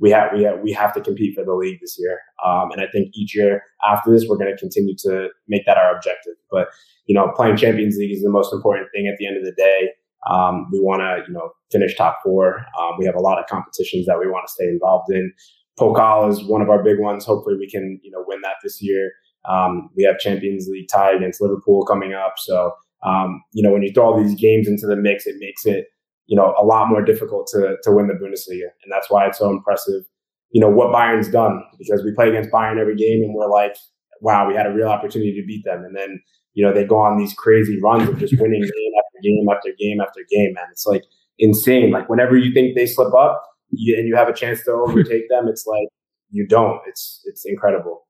we 0.00 0.10
have 0.10 0.30
we 0.34 0.42
have, 0.42 0.60
we 0.62 0.72
have 0.72 0.92
to 0.94 1.00
compete 1.00 1.34
for 1.34 1.44
the 1.44 1.54
league 1.54 1.78
this 1.80 1.96
year. 1.98 2.18
Um, 2.44 2.70
and 2.72 2.80
I 2.80 2.86
think 2.90 3.10
each 3.14 3.36
year 3.36 3.62
after 3.86 4.10
this, 4.10 4.26
we're 4.26 4.38
going 4.38 4.50
to 4.50 4.58
continue 4.58 4.94
to 5.00 5.28
make 5.46 5.66
that 5.66 5.76
our 5.76 5.94
objective. 5.94 6.34
But 6.50 6.68
you 7.06 7.14
know, 7.14 7.30
playing 7.36 7.56
Champions 7.56 7.96
League 7.96 8.12
is 8.12 8.22
the 8.22 8.30
most 8.30 8.52
important 8.52 8.88
thing 8.94 9.06
at 9.06 9.18
the 9.18 9.26
end 9.26 9.36
of 9.36 9.44
the 9.44 9.52
day. 9.52 9.90
Um, 10.28 10.66
we 10.72 10.80
want 10.80 11.00
to 11.00 11.24
you 11.28 11.34
know 11.34 11.50
finish 11.70 11.96
top 11.96 12.18
four. 12.24 12.64
Um, 12.80 12.96
we 12.98 13.04
have 13.06 13.14
a 13.14 13.20
lot 13.20 13.38
of 13.38 13.46
competitions 13.46 14.06
that 14.06 14.18
we 14.18 14.26
want 14.26 14.46
to 14.46 14.52
stay 14.52 14.68
involved 14.68 15.12
in. 15.12 15.32
Pokal 15.78 16.30
is 16.30 16.44
one 16.44 16.62
of 16.62 16.70
our 16.70 16.82
big 16.82 16.98
ones. 16.98 17.24
Hopefully, 17.24 17.56
we 17.58 17.68
can 17.68 18.00
you 18.02 18.10
know 18.10 18.24
win 18.26 18.40
that 18.42 18.56
this 18.62 18.82
year. 18.82 19.12
Um, 19.48 19.90
we 19.96 20.04
have 20.04 20.18
Champions 20.18 20.68
League 20.68 20.88
tie 20.90 21.12
against 21.12 21.40
Liverpool 21.40 21.84
coming 21.84 22.14
up, 22.14 22.34
so 22.38 22.72
um, 23.04 23.42
you 23.52 23.62
know 23.62 23.72
when 23.72 23.82
you 23.82 23.92
throw 23.92 24.12
all 24.12 24.22
these 24.22 24.38
games 24.38 24.66
into 24.66 24.86
the 24.86 24.96
mix, 24.96 25.26
it 25.26 25.36
makes 25.38 25.66
it 25.66 25.86
you 26.30 26.36
know, 26.36 26.54
a 26.56 26.64
lot 26.64 26.88
more 26.88 27.02
difficult 27.02 27.48
to 27.48 27.76
to 27.82 27.90
win 27.90 28.06
the 28.06 28.14
Bundesliga, 28.14 28.70
and 28.84 28.90
that's 28.90 29.10
why 29.10 29.26
it's 29.26 29.38
so 29.38 29.50
impressive. 29.50 30.04
You 30.52 30.60
know 30.60 30.70
what 30.70 30.92
Bayern's 30.92 31.28
done 31.28 31.60
because 31.76 32.04
we 32.04 32.14
play 32.14 32.28
against 32.28 32.50
Bayern 32.50 32.78
every 32.80 32.94
game, 32.94 33.24
and 33.24 33.34
we're 33.34 33.50
like, 33.50 33.76
wow, 34.20 34.46
we 34.46 34.54
had 34.54 34.66
a 34.66 34.72
real 34.72 34.86
opportunity 34.86 35.34
to 35.40 35.44
beat 35.44 35.64
them, 35.64 35.84
and 35.84 35.94
then 35.96 36.22
you 36.54 36.64
know 36.64 36.72
they 36.72 36.84
go 36.84 36.98
on 36.98 37.18
these 37.18 37.34
crazy 37.34 37.80
runs 37.82 38.08
of 38.08 38.16
just 38.18 38.40
winning 38.40 38.60
game 38.62 38.92
after 38.96 39.20
game 39.24 39.46
after 39.50 39.70
game 39.76 40.00
after 40.00 40.20
game, 40.30 40.52
man. 40.54 40.66
It's 40.70 40.86
like 40.86 41.02
insane. 41.40 41.90
Like 41.90 42.08
whenever 42.08 42.36
you 42.36 42.54
think 42.54 42.76
they 42.76 42.86
slip 42.86 43.12
up 43.12 43.42
you, 43.70 43.98
and 43.98 44.06
you 44.06 44.14
have 44.14 44.28
a 44.28 44.32
chance 44.32 44.62
to 44.66 44.70
overtake 44.70 45.28
them, 45.30 45.48
it's 45.48 45.66
like 45.66 45.88
you 46.30 46.46
don't. 46.46 46.80
It's 46.86 47.22
it's 47.24 47.44
incredible. 47.44 48.06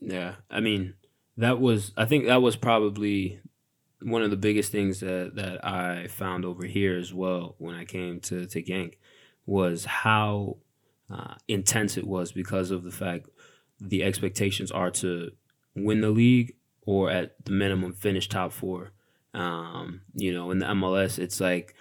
Yeah, 0.00 0.36
I 0.50 0.60
mean 0.60 0.94
that 1.36 1.60
was 1.60 1.92
I 1.94 2.06
think 2.06 2.24
that 2.24 2.40
was 2.40 2.56
probably 2.56 3.38
one 4.02 4.22
of 4.22 4.30
the 4.30 4.36
biggest 4.36 4.70
things 4.72 5.00
that, 5.00 5.32
that 5.34 5.64
I 5.64 6.06
found 6.08 6.44
over 6.44 6.64
here 6.64 6.96
as 6.96 7.12
well 7.14 7.54
when 7.58 7.74
I 7.74 7.84
came 7.84 8.20
to, 8.20 8.46
to 8.46 8.62
Genk 8.62 8.94
was 9.46 9.84
how 9.84 10.58
uh, 11.10 11.34
intense 11.48 11.96
it 11.96 12.06
was 12.06 12.32
because 12.32 12.70
of 12.70 12.82
the 12.82 12.90
fact 12.90 13.28
the 13.80 14.02
expectations 14.02 14.70
are 14.70 14.90
to 14.90 15.30
win 15.74 16.00
the 16.00 16.10
league 16.10 16.54
or 16.82 17.10
at 17.10 17.44
the 17.44 17.52
minimum 17.52 17.92
finish 17.92 18.28
top 18.28 18.52
four. 18.52 18.92
Um, 19.34 20.02
you 20.14 20.32
know, 20.32 20.50
in 20.50 20.58
the 20.58 20.66
MLS, 20.66 21.18
it's 21.18 21.40
like, 21.40 21.74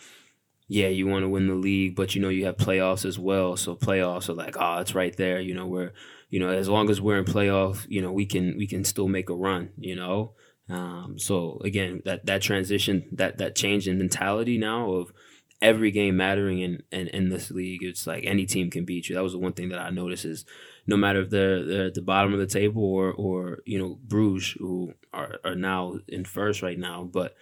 yeah, 0.67 0.88
you 0.88 1.08
want 1.08 1.23
to 1.23 1.30
win 1.30 1.47
the 1.47 1.56
league, 1.56 1.95
but 1.95 2.15
you 2.15 2.21
know 2.21 2.30
you 2.30 2.45
have 2.45 2.58
playoffs 2.58 3.06
as 3.06 3.17
well. 3.17 3.56
So 3.56 3.75
playoffs 3.75 4.30
are 4.30 4.34
like, 4.34 4.56
oh, 4.60 4.80
it's 4.80 4.95
right 4.95 5.15
there. 5.15 5.39
You 5.39 5.54
know, 5.54 5.67
we're, 5.67 5.93
you 6.30 6.39
know, 6.39 6.49
as 6.49 6.67
long 6.67 6.89
as 6.89 6.99
we're 6.99 7.17
in 7.17 7.25
playoff, 7.25 7.86
you 7.88 8.01
know, 8.01 8.12
we 8.12 8.25
can 8.25 8.58
we 8.58 8.67
can 8.67 8.84
still 8.84 9.08
make 9.08 9.30
a 9.30 9.36
run. 9.36 9.69
You 9.78 9.95
know, 9.95 10.34
um, 10.69 11.19
so 11.19 11.62
again, 11.63 12.01
that 12.06 12.25
that 12.25 12.41
transition, 12.41 13.06
that 13.12 13.38
that 13.38 13.56
change 13.56 13.88
in 13.88 13.97
mentality 13.97 14.58
now 14.58 14.91
of 14.91 15.13
every 15.62 15.91
game 15.91 16.17
mattering 16.17 16.60
in, 16.60 16.84
in, 16.91 17.08
in 17.08 17.30
this 17.30 17.51
league, 17.51 17.84
it's 17.84 18.06
like 18.06 18.25
any 18.25 18.45
team 18.45 18.69
can 18.69 18.84
beat 18.84 19.08
you. 19.08 19.15
That 19.15 19.23
was 19.23 19.34
the 19.34 19.39
one 19.39 19.54
thing 19.54 19.69
that 19.69 19.80
I 19.80 19.89
noticed 19.89 20.25
is 20.25 20.45
no 20.88 20.97
matter 20.97 21.21
if 21.21 21.30
they're, 21.30 21.63
they're 21.63 21.86
at 21.88 21.93
the 21.93 22.01
bottom 22.01 22.34
of 22.34 22.39
the 22.39 22.47
table 22.47 22.84
or 22.84 23.12
or 23.13 23.60
you 23.65 23.78
know 23.78 23.99
Bruges 24.04 24.56
who 24.60 24.93
are, 25.13 25.39
are 25.43 25.56
now 25.56 25.99
in 26.08 26.25
first 26.25 26.62
right 26.62 26.80
now, 26.80 27.04
but 27.04 27.36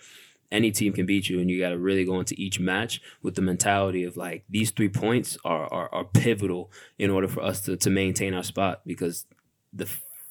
any 0.52 0.72
team 0.72 0.94
can 0.94 1.06
beat 1.06 1.30
you 1.30 1.40
and 1.40 1.50
you 1.50 1.60
got 1.60 1.70
to 1.70 1.80
really 1.80 2.06
go 2.06 2.20
into 2.20 2.36
each 2.38 2.60
match 2.60 3.02
with 3.24 3.34
the 3.34 3.42
mentality 3.42 4.04
of 4.04 4.16
like 4.16 4.44
these 4.48 4.70
three 4.70 4.88
points 4.88 5.36
are, 5.44 5.66
are, 5.74 5.90
are 5.92 6.06
pivotal 6.06 6.72
in 7.00 7.10
order 7.10 7.28
for 7.28 7.42
us 7.42 7.62
to, 7.62 7.76
to 7.76 7.90
maintain 7.90 8.36
our 8.36 8.44
spot 8.44 8.82
because 8.86 9.26
the 9.74 9.90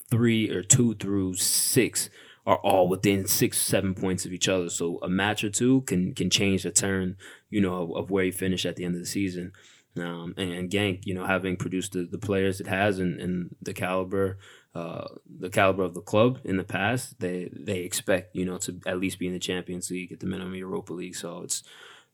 three 0.09 0.49
or 0.49 0.63
two 0.63 0.95
through 0.95 1.35
six 1.35 2.09
are 2.45 2.57
all 2.57 2.89
within 2.89 3.27
six, 3.27 3.59
seven 3.59 3.95
points 3.95 4.25
of 4.25 4.33
each 4.33 4.49
other. 4.49 4.69
So 4.69 4.99
a 5.03 5.09
match 5.09 5.45
or 5.45 5.51
two 5.51 5.83
can 5.83 6.15
can 6.15 6.31
change 6.31 6.65
the 6.65 6.71
turn, 6.71 7.17
you 7.51 7.61
know, 7.61 7.83
of, 7.83 7.97
of 7.97 8.11
where 8.11 8.25
you 8.25 8.33
finish 8.33 8.67
at 8.67 8.77
the 8.77 8.85
end 8.85 8.95
of 8.95 9.01
the 9.01 9.07
season. 9.07 9.53
Um, 9.97 10.35
and, 10.39 10.53
and 10.53 10.71
Genk, 10.71 11.01
you 11.05 11.15
know, 11.15 11.27
having 11.27 11.57
produced 11.57 11.93
the, 11.93 12.09
the 12.11 12.19
players 12.19 12.61
it 12.61 12.67
has 12.67 12.99
and, 12.99 13.21
and 13.21 13.55
the 13.61 13.75
caliber, 13.75 14.39
uh, 14.75 15.07
the 15.39 15.51
caliber 15.51 15.83
of 15.83 15.93
the 15.93 16.01
club 16.01 16.41
in 16.45 16.57
the 16.57 16.65
past, 16.65 17.21
they 17.21 17.51
they 17.53 17.81
expect 17.81 18.35
you 18.35 18.45
know 18.45 18.59
to 18.59 18.81
at 18.87 18.99
least 18.99 19.19
be 19.19 19.27
in 19.27 19.35
the 19.35 19.39
Champions 19.39 19.91
League 19.91 20.13
at 20.13 20.21
the 20.21 20.27
minimum 20.27 20.55
Europa 20.55 20.93
League. 20.93 21.17
So 21.17 21.43
it's 21.43 21.63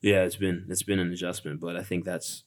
yeah, 0.01 0.25
it's 0.25 0.37
been 0.37 0.67
it's 0.69 0.83
been 0.83 0.99
an 0.99 1.13
adjustment, 1.13 1.61
but 1.61 1.77
I 1.77 1.83
think 1.83 2.05
that's 2.05 2.45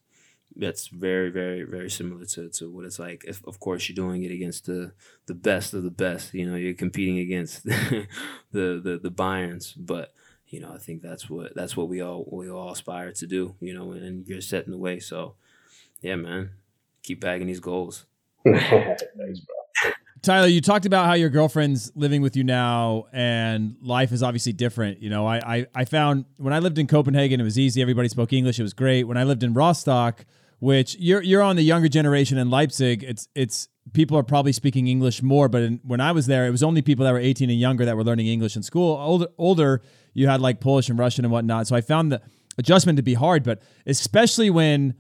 that's 0.56 0.88
very 0.88 1.30
very 1.30 1.64
very 1.64 1.90
similar 1.90 2.26
to, 2.26 2.50
to 2.50 2.70
what 2.70 2.86
it's 2.86 3.00
like 3.00 3.24
if, 3.28 3.46
of 3.48 3.60
course 3.60 3.88
you're 3.88 3.96
doing 3.96 4.24
it 4.24 4.32
against 4.32 4.66
the 4.66 4.92
the 5.26 5.34
best 5.34 5.74
of 5.74 5.84
the 5.84 5.92
best 5.92 6.34
you 6.34 6.46
know 6.46 6.56
you're 6.56 6.74
competing 6.74 7.20
against 7.20 7.64
the 7.64 8.08
the 8.52 9.00
the 9.02 9.12
Bayerns 9.12 9.74
but 9.78 10.14
you 10.48 10.60
know 10.60 10.72
I 10.74 10.78
think 10.78 11.02
that's 11.02 11.30
what 11.30 11.56
that's 11.56 11.78
what 11.78 11.88
we 11.88 12.02
all 12.02 12.28
we 12.32 12.50
all 12.50 12.72
aspire 12.72 13.12
to 13.14 13.28
do 13.28 13.56
you 13.60 13.74
know 13.74 13.92
and 13.92 14.28
you're 14.28 14.42
setting 14.42 14.72
the 14.72 14.78
way 14.78 15.00
so 15.00 15.36
yeah 16.02 16.16
man 16.16 16.52
keep 17.04 17.22
bagging 17.22 17.48
these 17.48 17.60
goals 17.60 18.06
Thanks, 18.44 19.40
bro. 19.42 19.92
Tyler, 20.22 20.48
you 20.48 20.62
talked 20.62 20.86
about 20.86 21.08
how 21.08 21.14
your 21.14 21.30
girlfriend's 21.30 21.92
living 21.96 22.22
with 22.22 22.36
you 22.36 22.44
now 22.44 23.06
and 23.12 23.76
life 23.82 24.12
is 24.12 24.22
obviously 24.22 24.54
different. 24.54 25.02
You 25.02 25.10
know, 25.10 25.26
I, 25.26 25.38
I, 25.38 25.68
I 25.74 25.86
found 25.86 26.26
when 26.38 26.54
I 26.54 26.60
lived 26.60 26.78
in 26.78 26.86
Copenhagen, 26.86 27.42
it 27.42 27.44
was 27.44 27.58
easy. 27.58 27.82
Everybody 27.82 28.08
spoke 28.08 28.32
English. 28.32 28.60
It 28.60 28.64
was 28.64 28.74
great. 28.74 29.06
When 29.06 29.18
I 29.18 29.24
lived 29.24 29.42
in 29.42 29.56
Rostock, 29.56 30.26
which 30.62 30.96
you're 31.00 31.24
you're 31.24 31.42
on 31.42 31.56
the 31.56 31.64
younger 31.64 31.90
generation 31.90 32.38
in 32.38 32.52
Leipzig. 32.52 33.04
It's 33.04 33.28
it's 33.34 33.68
people 33.94 34.16
are 34.16 34.24
probably 34.24 34.52
speaking 34.52 34.88
English 34.88 35.24
more, 35.24 35.50
but 35.50 35.64
in, 35.64 35.80
when 35.84 36.00
I 36.00 36.12
was 36.12 36.28
there, 36.28 36.46
it 36.46 36.52
was 36.52 36.62
only 36.62 36.84
people 36.84 37.04
that 37.04 37.12
were 37.12 37.20
18 37.20 37.50
and 37.50 37.60
younger 37.60 37.84
that 37.84 37.98
were 37.98 38.04
learning 38.04 38.28
English 38.28 38.56
in 38.56 38.62
school. 38.62 38.96
Older 38.96 39.26
older, 39.40 39.82
you 40.14 40.28
had 40.28 40.40
like 40.40 40.60
Polish 40.60 40.88
and 40.88 41.00
Russian 41.00 41.26
and 41.26 41.32
whatnot. 41.32 41.66
So 41.66 41.76
I 41.76 41.82
found 41.82 42.12
the 42.12 42.22
adjustment 42.60 42.98
to 42.98 43.02
be 43.02 43.16
hard, 43.16 43.44
but 43.44 43.60
especially 43.88 44.52
when 44.52 44.94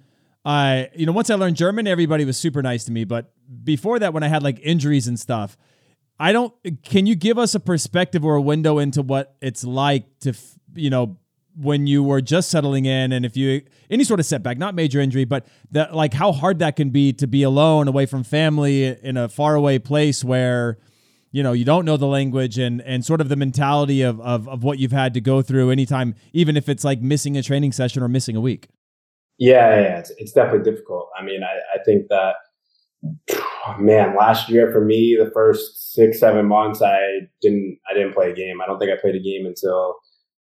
I 0.43 0.89
you 0.95 1.05
know 1.05 1.11
once 1.11 1.29
I 1.29 1.35
learned 1.35 1.57
German, 1.57 1.85
everybody 1.85 2.25
was 2.25 2.37
super 2.37 2.63
nice 2.63 2.83
to 2.85 2.91
me. 2.91 3.03
But 3.03 3.31
before 3.63 3.99
that, 3.99 4.13
when 4.13 4.23
I 4.23 4.29
had 4.29 4.41
like 4.41 4.59
injuries 4.61 5.07
and 5.07 5.19
stuff. 5.19 5.57
I 6.19 6.33
don't. 6.33 6.53
Can 6.83 7.07
you 7.07 7.15
give 7.15 7.39
us 7.39 7.55
a 7.55 7.59
perspective 7.59 8.23
or 8.23 8.35
a 8.35 8.41
window 8.41 8.77
into 8.77 9.01
what 9.01 9.35
it's 9.41 9.63
like 9.63 10.19
to, 10.19 10.33
you 10.75 10.91
know, 10.91 11.17
when 11.55 11.87
you 11.87 12.03
were 12.03 12.21
just 12.21 12.49
settling 12.49 12.85
in 12.85 13.11
and 13.11 13.25
if 13.25 13.35
you 13.35 13.61
any 13.89 14.03
sort 14.03 14.19
of 14.19 14.25
setback 14.25 14.57
not 14.57 14.73
major 14.73 14.99
injury 14.99 15.25
but 15.25 15.45
that 15.71 15.93
like 15.93 16.13
how 16.13 16.31
hard 16.31 16.59
that 16.59 16.75
can 16.75 16.89
be 16.89 17.11
to 17.11 17.27
be 17.27 17.43
alone 17.43 17.87
away 17.87 18.05
from 18.05 18.23
family 18.23 18.85
in 19.03 19.17
a 19.17 19.27
faraway 19.27 19.77
place 19.77 20.23
where 20.23 20.77
you 21.31 21.43
know 21.43 21.51
you 21.51 21.65
don't 21.65 21.85
know 21.85 21.97
the 21.97 22.07
language 22.07 22.57
and 22.57 22.81
and 22.81 23.05
sort 23.05 23.19
of 23.19 23.29
the 23.29 23.35
mentality 23.35 24.01
of 24.01 24.19
of, 24.21 24.47
of 24.47 24.63
what 24.63 24.79
you've 24.79 24.91
had 24.91 25.13
to 25.13 25.21
go 25.21 25.41
through 25.41 25.69
anytime 25.69 26.15
even 26.33 26.55
if 26.55 26.69
it's 26.69 26.83
like 26.83 27.01
missing 27.01 27.37
a 27.37 27.43
training 27.43 27.71
session 27.71 28.01
or 28.01 28.07
missing 28.07 28.35
a 28.35 28.41
week. 28.41 28.69
Yeah, 29.37 29.81
yeah 29.81 29.99
it's, 29.99 30.11
it's 30.17 30.31
definitely 30.31 30.69
difficult. 30.69 31.09
I 31.19 31.23
mean 31.23 31.41
I, 31.43 31.79
I 31.79 31.83
think 31.83 32.07
that 32.09 32.35
man 33.79 34.15
last 34.15 34.49
year 34.49 34.71
for 34.71 34.83
me 34.83 35.17
the 35.19 35.31
first 35.31 35.93
six 35.93 36.19
seven 36.19 36.45
months 36.47 36.81
i 36.81 36.99
didn't 37.41 37.77
i 37.89 37.93
didn't 37.93 38.13
play 38.13 38.31
a 38.31 38.35
game. 38.35 38.61
I 38.61 38.67
don't 38.67 38.79
think 38.79 38.91
i 38.91 39.01
played 39.01 39.15
a 39.15 39.19
game 39.19 39.45
until 39.45 39.95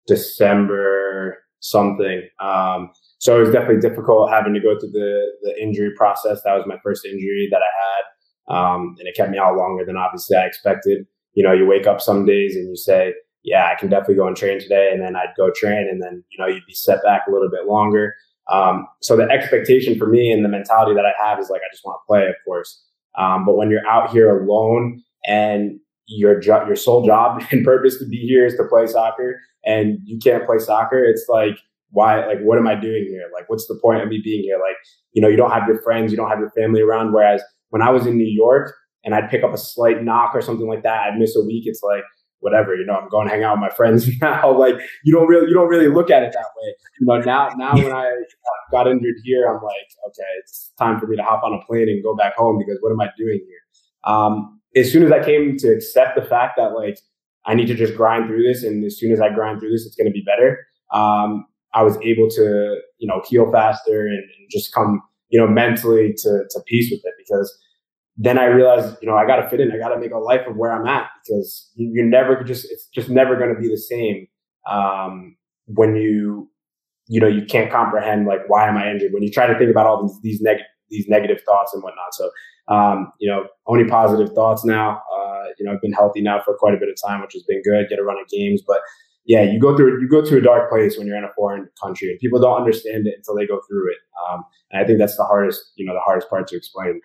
December 0.09 1.37
something. 1.61 2.27
Um, 2.39 2.91
so 3.19 3.37
it 3.37 3.41
was 3.41 3.51
definitely 3.51 3.81
difficult 3.81 4.31
having 4.31 4.53
to 4.53 4.59
go 4.59 4.77
through 4.79 4.91
the 4.91 5.25
the 5.43 5.61
injury 5.61 5.91
process. 5.95 6.41
That 6.43 6.55
was 6.55 6.65
my 6.67 6.77
first 6.83 7.05
injury 7.05 7.47
that 7.51 7.61
I 7.61 7.71
had, 7.85 8.57
um, 8.57 8.95
and 8.99 9.07
it 9.07 9.15
kept 9.15 9.31
me 9.31 9.37
out 9.37 9.55
longer 9.55 9.85
than 9.85 9.97
obviously 9.97 10.37
I 10.37 10.45
expected. 10.45 11.05
You 11.33 11.43
know, 11.43 11.53
you 11.53 11.65
wake 11.67 11.87
up 11.87 12.01
some 12.01 12.25
days 12.25 12.55
and 12.55 12.67
you 12.67 12.75
say, 12.75 13.13
"Yeah, 13.43 13.69
I 13.71 13.79
can 13.79 13.89
definitely 13.89 14.15
go 14.15 14.27
and 14.27 14.35
train 14.35 14.59
today," 14.59 14.89
and 14.91 15.01
then 15.01 15.15
I'd 15.15 15.33
go 15.37 15.51
train, 15.51 15.87
and 15.89 16.01
then 16.01 16.23
you 16.31 16.37
know 16.39 16.47
you'd 16.47 16.65
be 16.65 16.73
set 16.73 17.03
back 17.03 17.23
a 17.27 17.31
little 17.31 17.49
bit 17.49 17.67
longer. 17.67 18.15
Um, 18.49 18.87
so 19.01 19.15
the 19.15 19.29
expectation 19.29 19.97
for 19.97 20.07
me 20.07 20.31
and 20.31 20.43
the 20.43 20.49
mentality 20.49 20.95
that 20.95 21.05
I 21.05 21.13
have 21.23 21.39
is 21.39 21.49
like, 21.49 21.61
I 21.61 21.71
just 21.71 21.85
want 21.85 21.99
to 22.01 22.07
play, 22.07 22.27
of 22.27 22.35
course. 22.43 22.83
Um, 23.17 23.45
but 23.45 23.55
when 23.57 23.69
you're 23.69 23.87
out 23.87 24.11
here 24.11 24.43
alone 24.43 25.03
and 25.27 25.79
your 26.09 26.39
job, 26.39 26.67
your 26.67 26.75
sole 26.75 27.05
job 27.05 27.43
and 27.51 27.63
purpose 27.63 27.97
to 27.99 28.05
be 28.05 28.17
here 28.17 28.45
is 28.45 28.55
to 28.55 28.63
play 28.65 28.87
soccer 28.87 29.39
and 29.65 29.99
you 30.03 30.19
can't 30.23 30.45
play 30.45 30.57
soccer, 30.57 31.03
it's 31.03 31.25
like, 31.29 31.57
why, 31.91 32.25
like, 32.25 32.39
what 32.41 32.57
am 32.57 32.67
I 32.67 32.75
doing 32.75 33.05
here? 33.09 33.29
Like, 33.33 33.49
what's 33.49 33.67
the 33.67 33.79
point 33.81 34.01
of 34.01 34.09
me 34.09 34.21
being 34.23 34.43
here? 34.43 34.57
Like, 34.59 34.75
you 35.13 35.21
know, 35.21 35.27
you 35.27 35.37
don't 35.37 35.51
have 35.51 35.67
your 35.67 35.81
friends, 35.81 36.11
you 36.11 36.17
don't 36.17 36.29
have 36.29 36.39
your 36.39 36.51
family 36.51 36.81
around. 36.81 37.13
Whereas 37.13 37.41
when 37.69 37.81
I 37.81 37.89
was 37.89 38.05
in 38.05 38.17
New 38.17 38.29
York 38.29 38.73
and 39.03 39.15
I'd 39.15 39.29
pick 39.29 39.43
up 39.43 39.53
a 39.53 39.57
slight 39.57 40.03
knock 40.03 40.31
or 40.35 40.41
something 40.41 40.67
like 40.67 40.83
that, 40.83 41.07
I'd 41.07 41.17
miss 41.17 41.35
a 41.35 41.41
week. 41.41 41.63
It's 41.65 41.81
like, 41.81 42.03
whatever, 42.41 42.75
you 42.75 42.85
know, 42.85 42.93
I'm 42.93 43.09
going 43.09 43.27
to 43.27 43.33
hang 43.33 43.43
out 43.43 43.55
with 43.55 43.61
my 43.61 43.69
friends 43.75 44.09
now. 44.21 44.57
like 44.57 44.75
you 45.03 45.13
don't 45.13 45.27
really 45.27 45.47
you 45.47 45.53
don't 45.53 45.67
really 45.67 45.87
look 45.87 46.09
at 46.09 46.23
it 46.23 46.31
that 46.33 46.45
way. 46.61 46.75
You 46.99 47.07
know, 47.07 47.19
now 47.19 47.49
now 47.57 47.75
when 47.75 47.91
I 47.91 48.09
got 48.71 48.87
injured 48.87 49.15
here, 49.23 49.47
I'm 49.47 49.61
like, 49.61 49.89
okay, 50.07 50.29
it's 50.39 50.71
time 50.77 50.99
for 50.99 51.07
me 51.07 51.17
to 51.17 51.23
hop 51.23 51.43
on 51.43 51.53
a 51.53 51.65
plane 51.65 51.89
and 51.89 52.03
go 52.03 52.15
back 52.15 52.35
home 52.35 52.57
because 52.57 52.77
what 52.81 52.91
am 52.91 53.01
I 53.01 53.09
doing 53.17 53.41
here? 53.45 54.13
Um, 54.13 54.58
as 54.75 54.91
soon 54.91 55.03
as 55.03 55.11
I 55.11 55.23
came 55.23 55.57
to 55.57 55.69
accept 55.69 56.15
the 56.15 56.25
fact 56.25 56.53
that 56.57 56.73
like 56.73 56.99
I 57.45 57.55
need 57.55 57.67
to 57.67 57.75
just 57.75 57.95
grind 57.95 58.27
through 58.27 58.43
this, 58.43 58.63
and 58.63 58.83
as 58.83 58.97
soon 58.99 59.11
as 59.11 59.21
I 59.21 59.29
grind 59.29 59.59
through 59.59 59.71
this, 59.71 59.85
it's 59.85 59.95
going 59.95 60.07
to 60.07 60.13
be 60.13 60.23
better. 60.25 60.65
Um, 60.93 61.45
I 61.73 61.83
was 61.83 61.97
able 61.97 62.29
to 62.29 62.79
you 62.97 63.07
know 63.07 63.21
heal 63.27 63.51
faster 63.51 64.07
and, 64.07 64.17
and 64.17 64.49
just 64.51 64.73
come 64.73 65.01
you 65.29 65.39
know 65.39 65.47
mentally 65.47 66.13
to 66.17 66.43
to 66.49 66.59
peace 66.67 66.91
with 66.91 67.01
it 67.03 67.13
because 67.17 67.55
then 68.21 68.37
I 68.37 68.45
realized, 68.47 68.97
you 69.01 69.07
know, 69.07 69.15
I 69.15 69.25
got 69.25 69.37
to 69.37 69.49
fit 69.49 69.61
in. 69.61 69.71
I 69.71 69.77
got 69.77 69.95
to 69.95 69.99
make 69.99 70.11
a 70.11 70.17
life 70.17 70.45
of 70.45 70.57
where 70.57 70.73
I'm 70.73 70.85
at 70.85 71.09
because 71.23 71.71
you're 71.75 72.05
never 72.05 72.43
just, 72.43 72.65
it's 72.69 72.87
just 72.93 73.09
never 73.09 73.37
going 73.37 73.55
to 73.55 73.59
be 73.59 73.69
the 73.69 73.77
same 73.77 74.27
um, 74.69 75.37
when 75.67 75.95
you, 75.95 76.51
you 77.07 77.21
know, 77.21 77.27
you 77.27 77.45
can't 77.45 77.71
comprehend 77.71 78.27
like 78.27 78.41
why 78.47 78.67
am 78.67 78.77
I 78.77 78.91
injured 78.91 79.13
when 79.13 79.23
you 79.23 79.31
try 79.31 79.47
to 79.47 79.57
think 79.57 79.71
about 79.71 79.87
all 79.87 80.01
these 80.03 80.19
these 80.21 80.41
negative 80.41 80.65
these 80.89 81.07
negative 81.07 81.39
thoughts 81.45 81.73
and 81.73 81.81
whatnot. 81.81 82.13
So, 82.13 82.29
um, 82.69 83.11
you 83.19 83.29
know, 83.29 83.45
only 83.67 83.85
positive 83.85 84.33
thoughts 84.33 84.63
now. 84.63 85.01
Uh, 85.13 85.43
you 85.57 85.65
know, 85.65 85.73
I've 85.73 85.81
been 85.81 85.93
healthy 85.93 86.21
now 86.21 86.41
for 86.43 86.55
quite 86.55 86.73
a 86.73 86.77
bit 86.77 86.89
of 86.89 86.95
time, 87.05 87.21
which 87.21 87.33
has 87.33 87.43
been 87.43 87.61
good. 87.63 87.89
Get 87.89 87.99
a 87.99 88.03
run 88.03 88.17
of 88.21 88.27
games, 88.29 88.61
but 88.65 88.79
yeah, 89.25 89.43
you 89.43 89.59
go 89.59 89.75
through 89.75 90.01
you 90.01 90.07
go 90.07 90.25
through 90.25 90.39
a 90.39 90.41
dark 90.41 90.69
place 90.69 90.97
when 90.97 91.05
you're 91.05 91.17
in 91.17 91.23
a 91.23 91.33
foreign 91.35 91.67
country, 91.81 92.09
and 92.09 92.19
people 92.19 92.39
don't 92.39 92.57
understand 92.57 93.07
it 93.07 93.15
until 93.17 93.35
they 93.35 93.45
go 93.45 93.59
through 93.67 93.91
it. 93.91 93.97
Um, 94.27 94.43
and 94.71 94.83
I 94.83 94.87
think 94.87 94.99
that's 94.99 95.17
the 95.17 95.25
hardest, 95.25 95.71
you 95.75 95.85
know, 95.85 95.93
the 95.93 95.99
hardest 95.99 96.29
part 96.29 96.47
to 96.47 96.55
explain. 96.55 97.01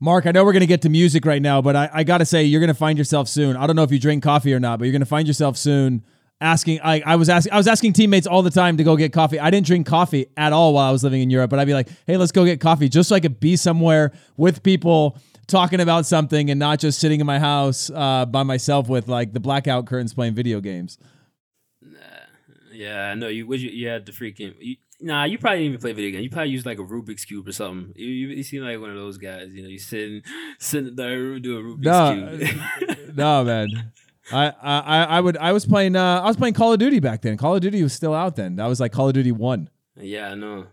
Mark, 0.00 0.26
I 0.26 0.32
know 0.32 0.44
we're 0.44 0.52
going 0.52 0.60
to 0.60 0.66
get 0.66 0.82
to 0.82 0.88
music 0.88 1.24
right 1.24 1.40
now, 1.40 1.62
but 1.62 1.76
I, 1.76 1.88
I 1.92 2.04
got 2.04 2.18
to 2.18 2.26
say, 2.26 2.44
you're 2.44 2.60
going 2.60 2.68
to 2.68 2.74
find 2.74 2.98
yourself 2.98 3.28
soon. 3.28 3.56
I 3.56 3.66
don't 3.66 3.76
know 3.76 3.84
if 3.84 3.92
you 3.92 3.98
drink 3.98 4.22
coffee 4.22 4.52
or 4.52 4.60
not, 4.60 4.78
but 4.78 4.84
you're 4.84 4.92
going 4.92 5.00
to 5.00 5.06
find 5.06 5.26
yourself 5.26 5.56
soon 5.56 6.04
asking. 6.44 6.80
I, 6.82 7.02
I 7.04 7.16
was 7.16 7.28
asking, 7.28 7.52
I 7.52 7.56
was 7.56 7.66
asking 7.66 7.94
teammates 7.94 8.26
all 8.26 8.42
the 8.42 8.50
time 8.50 8.76
to 8.76 8.84
go 8.84 8.96
get 8.96 9.12
coffee. 9.12 9.40
I 9.40 9.50
didn't 9.50 9.66
drink 9.66 9.86
coffee 9.86 10.26
at 10.36 10.52
all 10.52 10.74
while 10.74 10.88
I 10.88 10.92
was 10.92 11.02
living 11.02 11.22
in 11.22 11.30
Europe, 11.30 11.50
but 11.50 11.58
I'd 11.58 11.66
be 11.66 11.74
like, 11.74 11.88
hey, 12.06 12.16
let's 12.16 12.32
go 12.32 12.44
get 12.44 12.60
coffee, 12.60 12.88
just 12.88 13.08
so 13.08 13.16
I 13.16 13.20
could 13.20 13.40
be 13.40 13.56
somewhere 13.56 14.12
with 14.36 14.62
people 14.62 15.18
talking 15.46 15.80
about 15.80 16.06
something 16.06 16.50
and 16.50 16.58
not 16.58 16.78
just 16.78 17.00
sitting 17.00 17.20
in 17.20 17.26
my 17.26 17.38
house 17.38 17.90
uh, 17.90 18.26
by 18.26 18.42
myself 18.42 18.88
with 18.88 19.08
like 19.08 19.32
the 19.32 19.40
blackout 19.40 19.86
curtains 19.86 20.14
playing 20.14 20.34
video 20.34 20.60
games. 20.60 20.98
Yeah, 22.72 23.10
I 23.10 23.14
know 23.14 23.28
you. 23.28 23.52
You, 23.54 23.70
you 23.70 23.88
had 23.88 24.04
the 24.04 24.12
freaking. 24.12 24.54
You, 24.58 24.76
Nah, 25.00 25.24
you 25.24 25.38
probably 25.38 25.58
didn't 25.58 25.68
even 25.70 25.80
play 25.80 25.92
video 25.92 26.12
games. 26.12 26.24
You 26.24 26.30
probably 26.30 26.50
used 26.50 26.64
like 26.64 26.78
a 26.78 26.82
Rubik's 26.82 27.24
cube 27.24 27.46
or 27.48 27.52
something. 27.52 27.92
You, 27.96 28.06
you, 28.06 28.28
you 28.28 28.42
seem 28.42 28.62
like 28.62 28.80
one 28.80 28.90
of 28.90 28.96
those 28.96 29.18
guys. 29.18 29.52
You 29.52 29.62
know, 29.62 29.68
you 29.68 29.78
sitting 29.78 30.22
sitting 30.58 30.96
there 30.96 31.38
do 31.40 31.58
a 31.58 31.62
Rubik's 31.62 31.84
no, 31.84 32.38
cube. 32.38 33.14
no, 33.16 33.44
man. 33.44 33.92
I, 34.32 34.52
I 34.62 35.04
I 35.04 35.20
would 35.20 35.36
I 35.36 35.52
was 35.52 35.66
playing 35.66 35.96
uh, 35.96 36.20
I 36.20 36.26
was 36.26 36.36
playing 36.36 36.54
Call 36.54 36.72
of 36.72 36.78
Duty 36.78 37.00
back 37.00 37.22
then. 37.22 37.36
Call 37.36 37.54
of 37.54 37.60
Duty 37.60 37.82
was 37.82 37.92
still 37.92 38.14
out 38.14 38.36
then. 38.36 38.56
That 38.56 38.66
was 38.66 38.80
like 38.80 38.92
Call 38.92 39.08
of 39.08 39.14
Duty 39.14 39.32
One. 39.32 39.68
Yeah, 39.96 40.30
I 40.30 40.34
know. 40.34 40.66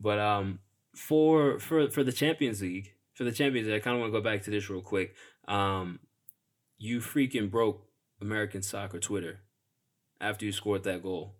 But 0.00 0.18
um, 0.18 0.60
for 0.94 1.58
for 1.58 1.88
for 1.90 2.02
the 2.02 2.12
Champions 2.12 2.62
League, 2.62 2.92
for 3.14 3.24
the 3.24 3.32
Champions 3.32 3.68
League, 3.68 3.76
I 3.76 3.80
kind 3.80 3.94
of 3.96 4.00
want 4.00 4.12
to 4.12 4.18
go 4.18 4.24
back 4.24 4.42
to 4.42 4.50
this 4.50 4.68
real 4.68 4.82
quick. 4.82 5.14
Um, 5.46 6.00
you 6.78 6.98
freaking 7.00 7.50
broke 7.50 7.86
American 8.20 8.62
soccer 8.62 8.98
Twitter 8.98 9.40
after 10.20 10.44
you 10.44 10.52
scored 10.52 10.84
that 10.84 11.02
goal. 11.02 11.36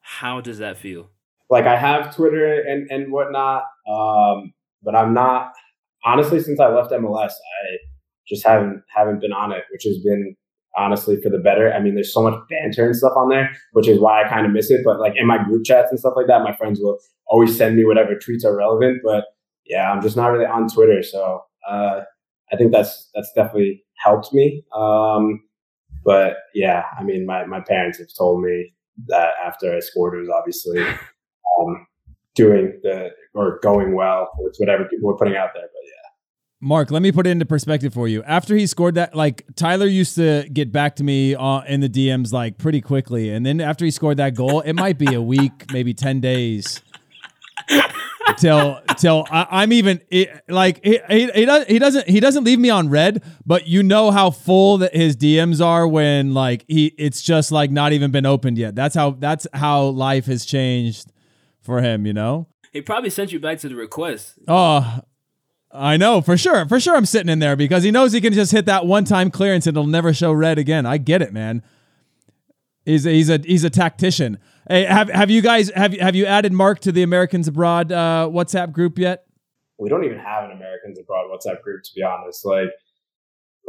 How 0.00 0.40
does 0.40 0.58
that 0.58 0.76
feel? 0.76 1.10
like 1.50 1.66
I 1.66 1.76
have 1.76 2.14
Twitter 2.14 2.62
and 2.62 2.90
and 2.90 3.12
whatnot, 3.12 3.64
um, 3.88 4.52
but 4.82 4.94
I'm 4.94 5.14
not 5.14 5.52
honestly 6.04 6.40
since 6.40 6.60
I 6.60 6.68
left 6.68 6.90
MLS. 6.90 7.30
I 7.30 7.78
just 8.26 8.44
haven't 8.46 8.82
haven't 8.94 9.20
been 9.20 9.32
on 9.32 9.52
it, 9.52 9.64
which 9.70 9.84
has 9.84 9.98
been 9.98 10.36
honestly 10.76 11.20
for 11.20 11.30
the 11.30 11.38
better. 11.38 11.72
I 11.72 11.80
mean, 11.80 11.94
there's 11.94 12.12
so 12.12 12.22
much 12.22 12.34
banter 12.48 12.84
and 12.86 12.96
stuff 12.96 13.12
on 13.16 13.28
there, 13.28 13.50
which 13.72 13.88
is 13.88 14.00
why 14.00 14.22
I 14.22 14.28
kind 14.28 14.46
of 14.46 14.52
miss 14.52 14.70
it. 14.70 14.82
But 14.84 15.00
like 15.00 15.14
in 15.16 15.26
my 15.26 15.42
group 15.42 15.64
chats 15.64 15.90
and 15.90 15.98
stuff 15.98 16.14
like 16.16 16.26
that, 16.26 16.42
my 16.42 16.54
friends 16.56 16.80
will 16.80 16.98
always 17.26 17.56
send 17.56 17.76
me 17.76 17.84
whatever 17.84 18.14
tweets 18.14 18.44
are 18.44 18.56
relevant. 18.56 19.00
But 19.04 19.24
yeah, 19.64 19.90
I'm 19.90 20.02
just 20.02 20.16
not 20.16 20.28
really 20.28 20.46
on 20.46 20.68
Twitter, 20.68 21.02
so 21.02 21.42
uh, 21.68 22.02
I 22.52 22.56
think 22.56 22.72
that's 22.72 23.10
that's 23.14 23.32
definitely 23.34 23.84
helped 24.02 24.32
me. 24.32 24.64
Um, 24.74 25.42
but 26.04 26.36
yeah, 26.54 26.84
I 26.98 27.02
mean, 27.02 27.24
my 27.26 27.46
my 27.46 27.60
parents 27.60 27.98
have 27.98 28.08
told 28.16 28.42
me 28.42 28.74
that 29.08 29.30
after 29.44 29.74
I 29.74 29.80
scored, 29.80 30.14
it 30.14 30.20
was 30.20 30.30
obviously 30.30 30.82
um, 31.60 31.86
doing 32.34 32.78
the 32.82 33.10
or 33.34 33.58
going 33.62 33.94
well 33.94 34.30
with 34.38 34.56
whatever 34.58 34.84
people 34.84 35.08
were 35.08 35.16
putting 35.16 35.36
out 35.36 35.50
there. 35.54 35.62
But 35.62 35.82
yeah. 35.84 36.03
Mark, 36.64 36.90
let 36.90 37.02
me 37.02 37.12
put 37.12 37.26
it 37.26 37.30
into 37.30 37.44
perspective 37.44 37.92
for 37.92 38.08
you. 38.08 38.22
After 38.22 38.56
he 38.56 38.66
scored 38.66 38.94
that, 38.94 39.14
like 39.14 39.44
Tyler 39.54 39.86
used 39.86 40.14
to 40.14 40.48
get 40.50 40.72
back 40.72 40.96
to 40.96 41.04
me 41.04 41.34
uh, 41.34 41.60
in 41.62 41.80
the 41.80 41.90
DMs 41.90 42.32
like 42.32 42.56
pretty 42.56 42.80
quickly, 42.80 43.28
and 43.28 43.44
then 43.44 43.60
after 43.60 43.84
he 43.84 43.90
scored 43.90 44.16
that 44.16 44.34
goal, 44.34 44.62
it 44.62 44.72
might 44.72 44.96
be 44.96 45.14
a 45.14 45.20
week, 45.20 45.52
maybe 45.72 45.92
ten 45.92 46.20
days 46.20 46.80
till 48.38 48.80
till 48.96 49.26
I, 49.30 49.62
am 49.62 49.74
even 49.74 50.00
it, 50.10 50.42
like 50.48 50.82
he, 50.82 50.98
he, 51.10 51.30
he, 51.32 51.44
does, 51.44 51.66
he 51.66 51.78
doesn't 51.78 52.08
he 52.08 52.18
doesn't 52.18 52.44
leave 52.44 52.58
me 52.58 52.70
on 52.70 52.88
red, 52.88 53.22
but 53.44 53.68
you 53.68 53.82
know 53.82 54.10
how 54.10 54.30
full 54.30 54.78
that 54.78 54.96
his 54.96 55.18
DMs 55.18 55.62
are 55.62 55.86
when 55.86 56.32
like 56.32 56.64
he 56.66 56.94
it's 56.96 57.20
just 57.20 57.52
like 57.52 57.70
not 57.70 57.92
even 57.92 58.10
been 58.10 58.26
opened 58.26 58.56
yet. 58.56 58.74
That's 58.74 58.94
how 58.94 59.10
that's 59.10 59.46
how 59.52 59.84
life 59.84 60.24
has 60.26 60.46
changed 60.46 61.12
for 61.60 61.82
him, 61.82 62.06
you 62.06 62.14
know? 62.14 62.46
He 62.72 62.80
probably 62.80 63.10
sent 63.10 63.32
you 63.32 63.38
back 63.38 63.58
to 63.60 63.68
the 63.68 63.76
request. 63.76 64.38
Oh, 64.48 65.00
I 65.74 65.96
know 65.96 66.20
for 66.20 66.36
sure. 66.36 66.66
For 66.68 66.78
sure, 66.78 66.96
I'm 66.96 67.04
sitting 67.04 67.28
in 67.28 67.40
there 67.40 67.56
because 67.56 67.82
he 67.82 67.90
knows 67.90 68.12
he 68.12 68.20
can 68.20 68.32
just 68.32 68.52
hit 68.52 68.66
that 68.66 68.86
one 68.86 69.04
time 69.04 69.30
clearance 69.30 69.66
and 69.66 69.76
it'll 69.76 69.88
never 69.88 70.14
show 70.14 70.32
red 70.32 70.56
again. 70.56 70.86
I 70.86 70.98
get 70.98 71.20
it, 71.20 71.32
man. 71.32 71.62
He's 72.84 73.04
a, 73.04 73.10
he's 73.10 73.28
a 73.28 73.38
he's 73.38 73.64
a 73.64 73.70
tactician. 73.70 74.38
Hey, 74.68 74.84
have 74.84 75.08
have 75.10 75.30
you 75.30 75.42
guys 75.42 75.70
have 75.70 75.92
have 75.94 76.14
you 76.14 76.26
added 76.26 76.52
Mark 76.52 76.78
to 76.80 76.92
the 76.92 77.02
Americans 77.02 77.48
Abroad 77.48 77.90
uh, 77.90 78.28
WhatsApp 78.30 78.72
group 78.72 78.98
yet? 78.98 79.26
We 79.78 79.88
don't 79.88 80.04
even 80.04 80.18
have 80.18 80.44
an 80.44 80.52
Americans 80.52 80.98
Abroad 81.00 81.26
WhatsApp 81.30 81.60
group, 81.62 81.82
to 81.82 81.90
be 81.96 82.02
honest. 82.04 82.44
Like 82.44 82.68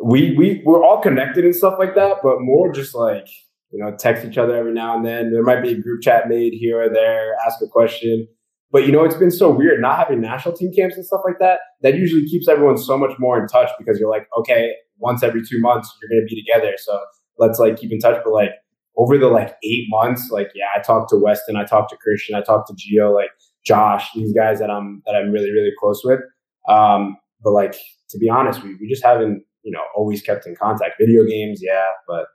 we 0.03 0.35
we 0.37 0.61
we're 0.63 0.83
all 0.83 1.01
connected 1.01 1.43
and 1.43 1.55
stuff 1.55 1.75
like 1.79 1.95
that, 1.95 2.17
but 2.21 2.39
more 2.39 2.71
just 2.71 2.93
like 2.93 3.27
you 3.71 3.83
know, 3.83 3.95
text 3.97 4.23
each 4.23 4.37
other 4.37 4.55
every 4.55 4.73
now 4.73 4.95
and 4.95 5.05
then. 5.05 5.31
There 5.31 5.43
might 5.43 5.61
be 5.61 5.71
a 5.71 5.81
group 5.81 6.01
chat 6.01 6.29
made 6.29 6.53
here 6.53 6.81
or 6.81 6.89
there, 6.89 7.35
ask 7.45 7.61
a 7.61 7.67
question. 7.67 8.27
But 8.71 8.85
you 8.85 8.91
know, 8.91 9.03
it's 9.03 9.15
been 9.15 9.31
so 9.31 9.49
weird 9.49 9.79
not 9.79 9.97
having 9.97 10.21
national 10.21 10.55
team 10.55 10.71
camps 10.75 10.95
and 10.95 11.05
stuff 11.05 11.21
like 11.23 11.39
that. 11.39 11.59
That 11.81 11.95
usually 11.95 12.25
keeps 12.25 12.47
everyone 12.47 12.77
so 12.77 12.97
much 12.97 13.17
more 13.19 13.39
in 13.39 13.47
touch 13.47 13.69
because 13.77 13.99
you're 13.99 14.09
like, 14.09 14.27
okay, 14.39 14.73
once 14.97 15.23
every 15.23 15.41
two 15.41 15.59
months 15.59 15.95
you're 16.01 16.09
gonna 16.09 16.25
be 16.27 16.41
together. 16.41 16.73
So 16.77 16.99
let's 17.37 17.59
like 17.59 17.77
keep 17.77 17.91
in 17.91 17.99
touch. 17.99 18.21
But 18.23 18.33
like 18.33 18.51
over 18.97 19.17
the 19.17 19.27
like 19.27 19.55
eight 19.63 19.85
months, 19.89 20.29
like 20.31 20.51
yeah, 20.55 20.65
I 20.75 20.81
talked 20.81 21.09
to 21.09 21.17
Weston, 21.17 21.55
I 21.55 21.63
talked 21.63 21.89
to 21.91 21.97
Christian, 21.97 22.35
I 22.35 22.41
talked 22.41 22.67
to 22.67 22.75
Geo, 22.77 23.13
like 23.13 23.29
Josh, 23.65 24.09
these 24.13 24.33
guys 24.33 24.59
that 24.59 24.69
I'm 24.69 25.01
that 25.05 25.15
I'm 25.15 25.31
really, 25.31 25.51
really 25.51 25.71
close 25.79 26.01
with. 26.03 26.19
Um, 26.67 27.17
but 27.43 27.51
like 27.51 27.75
to 28.09 28.17
be 28.17 28.29
honest, 28.29 28.63
we, 28.63 28.75
we 28.75 28.87
just 28.87 29.03
haven't, 29.03 29.43
you 29.63 29.71
know, 29.71 29.81
always 29.95 30.21
kept 30.21 30.45
in 30.45 30.55
contact. 30.55 30.95
Video 30.99 31.23
games, 31.25 31.59
yeah, 31.61 31.89
but 32.07 32.25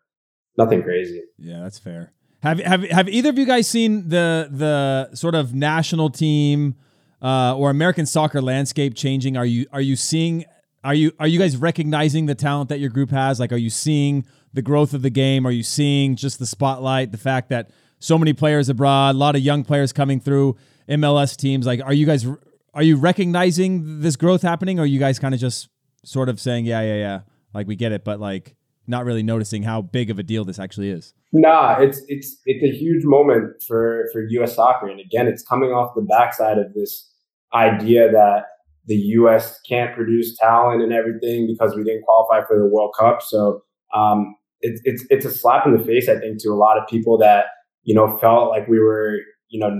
nothing 0.58 0.82
crazy. 0.82 1.22
Yeah, 1.38 1.60
that's 1.62 1.78
fair. 1.78 2.12
Have 2.42 2.58
have 2.60 2.82
have 2.84 3.08
either 3.08 3.28
of 3.28 3.38
you 3.38 3.46
guys 3.46 3.68
seen 3.68 4.08
the 4.08 4.48
the 4.50 5.14
sort 5.14 5.34
of 5.34 5.54
national 5.54 6.08
team 6.10 6.74
uh, 7.20 7.56
or 7.56 7.70
American 7.70 8.06
soccer 8.06 8.40
landscape 8.40 8.94
changing? 8.94 9.36
Are 9.36 9.44
you 9.44 9.66
are 9.72 9.80
you 9.80 9.94
seeing 9.94 10.44
are 10.82 10.94
you 10.94 11.12
are 11.18 11.26
you 11.26 11.38
guys 11.38 11.56
recognizing 11.56 12.26
the 12.26 12.34
talent 12.34 12.70
that 12.70 12.80
your 12.80 12.90
group 12.90 13.10
has? 13.10 13.38
Like, 13.38 13.52
are 13.52 13.58
you 13.58 13.70
seeing 13.70 14.24
the 14.54 14.62
growth 14.62 14.94
of 14.94 15.02
the 15.02 15.10
game? 15.10 15.46
Are 15.46 15.50
you 15.50 15.62
seeing 15.62 16.16
just 16.16 16.38
the 16.38 16.46
spotlight, 16.46 17.12
the 17.12 17.18
fact 17.18 17.50
that 17.50 17.70
so 17.98 18.16
many 18.16 18.32
players 18.32 18.70
abroad, 18.70 19.14
a 19.14 19.18
lot 19.18 19.36
of 19.36 19.42
young 19.42 19.62
players 19.62 19.92
coming 19.92 20.18
through 20.18 20.56
MLS 20.88 21.36
teams? 21.36 21.66
Like, 21.66 21.82
are 21.84 21.92
you 21.92 22.06
guys 22.06 22.26
are 22.72 22.82
you 22.82 22.96
recognizing 22.96 24.00
this 24.00 24.16
growth 24.16 24.40
happening, 24.40 24.78
or 24.78 24.82
are 24.82 24.86
you 24.86 24.98
guys 24.98 25.18
kind 25.18 25.34
of 25.34 25.40
just 25.40 25.68
sort 26.04 26.30
of 26.30 26.40
saying, 26.40 26.64
yeah, 26.64 26.80
yeah, 26.80 26.94
yeah, 26.94 27.20
like 27.52 27.66
we 27.66 27.76
get 27.76 27.92
it, 27.92 28.02
but 28.02 28.18
like 28.18 28.56
not 28.86 29.04
really 29.04 29.22
noticing 29.22 29.62
how 29.62 29.82
big 29.82 30.08
of 30.08 30.18
a 30.18 30.22
deal 30.22 30.44
this 30.44 30.58
actually 30.58 30.90
is. 30.90 31.12
Nah, 31.32 31.78
it's 31.78 32.02
it's 32.08 32.36
it's 32.44 32.64
a 32.64 32.76
huge 32.76 33.04
moment 33.04 33.62
for 33.66 34.06
for 34.12 34.26
U.S. 34.30 34.56
soccer, 34.56 34.88
and 34.88 35.00
again, 35.00 35.28
it's 35.28 35.42
coming 35.42 35.70
off 35.70 35.94
the 35.94 36.02
backside 36.02 36.58
of 36.58 36.74
this 36.74 37.08
idea 37.54 38.10
that 38.10 38.44
the 38.86 38.96
U.S. 38.96 39.60
can't 39.68 39.94
produce 39.94 40.36
talent 40.36 40.82
and 40.82 40.92
everything 40.92 41.46
because 41.46 41.76
we 41.76 41.84
didn't 41.84 42.02
qualify 42.02 42.44
for 42.46 42.58
the 42.58 42.66
World 42.66 42.94
Cup. 42.98 43.22
So 43.22 43.62
um, 43.94 44.34
it's 44.60 44.80
it's 44.84 45.04
it's 45.08 45.24
a 45.24 45.30
slap 45.30 45.66
in 45.66 45.76
the 45.76 45.84
face, 45.84 46.08
I 46.08 46.18
think, 46.18 46.42
to 46.42 46.48
a 46.50 46.58
lot 46.58 46.76
of 46.76 46.88
people 46.88 47.16
that 47.18 47.46
you 47.84 47.94
know 47.94 48.18
felt 48.18 48.50
like 48.50 48.66
we 48.66 48.80
were 48.80 49.18
you 49.48 49.60
know 49.60 49.70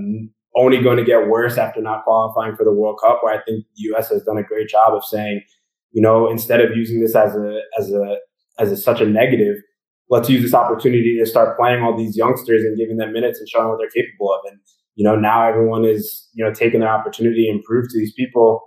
only 0.57 0.81
going 0.81 0.97
to 0.99 1.05
get 1.05 1.29
worse 1.29 1.59
after 1.59 1.81
not 1.81 2.05
qualifying 2.05 2.55
for 2.55 2.65
the 2.65 2.73
World 2.73 3.01
Cup. 3.03 3.21
Where 3.23 3.35
I 3.35 3.43
think 3.43 3.65
the 3.75 3.83
U.S. 3.91 4.09
has 4.11 4.23
done 4.23 4.39
a 4.39 4.45
great 4.45 4.69
job 4.69 4.95
of 4.95 5.05
saying, 5.05 5.43
you 5.91 6.01
know, 6.01 6.31
instead 6.31 6.61
of 6.61 6.77
using 6.77 7.01
this 7.01 7.17
as 7.17 7.35
a 7.35 7.61
as 7.77 7.91
a 7.91 8.17
as 8.61 8.71
a, 8.71 8.77
such 8.77 9.01
a 9.01 9.07
negative, 9.07 9.57
let's 10.11 10.29
use 10.29 10.43
this 10.43 10.55
opportunity 10.55 11.17
to 11.19 11.27
start 11.27 11.57
playing 11.57 11.83
all 11.83 11.97
these 11.97 12.17
youngsters 12.17 12.63
and 12.63 12.77
giving 12.77 12.99
them 12.99 13.13
minutes 13.13 13.39
and 13.39 13.49
showing 13.49 13.69
what 13.69 13.79
they're 13.79 14.03
capable 14.03 14.33
of. 14.33 14.41
And 14.51 14.61
you 14.97 15.05
know, 15.05 15.17
now 15.17 15.47
everyone 15.49 15.85
is 15.85 16.29
you 16.35 16.45
know 16.45 16.53
taking 16.53 16.81
their 16.81 16.91
opportunity 16.91 17.49
and 17.49 17.63
prove 17.65 17.89
to 17.89 17.99
these 17.99 18.13
people 18.13 18.63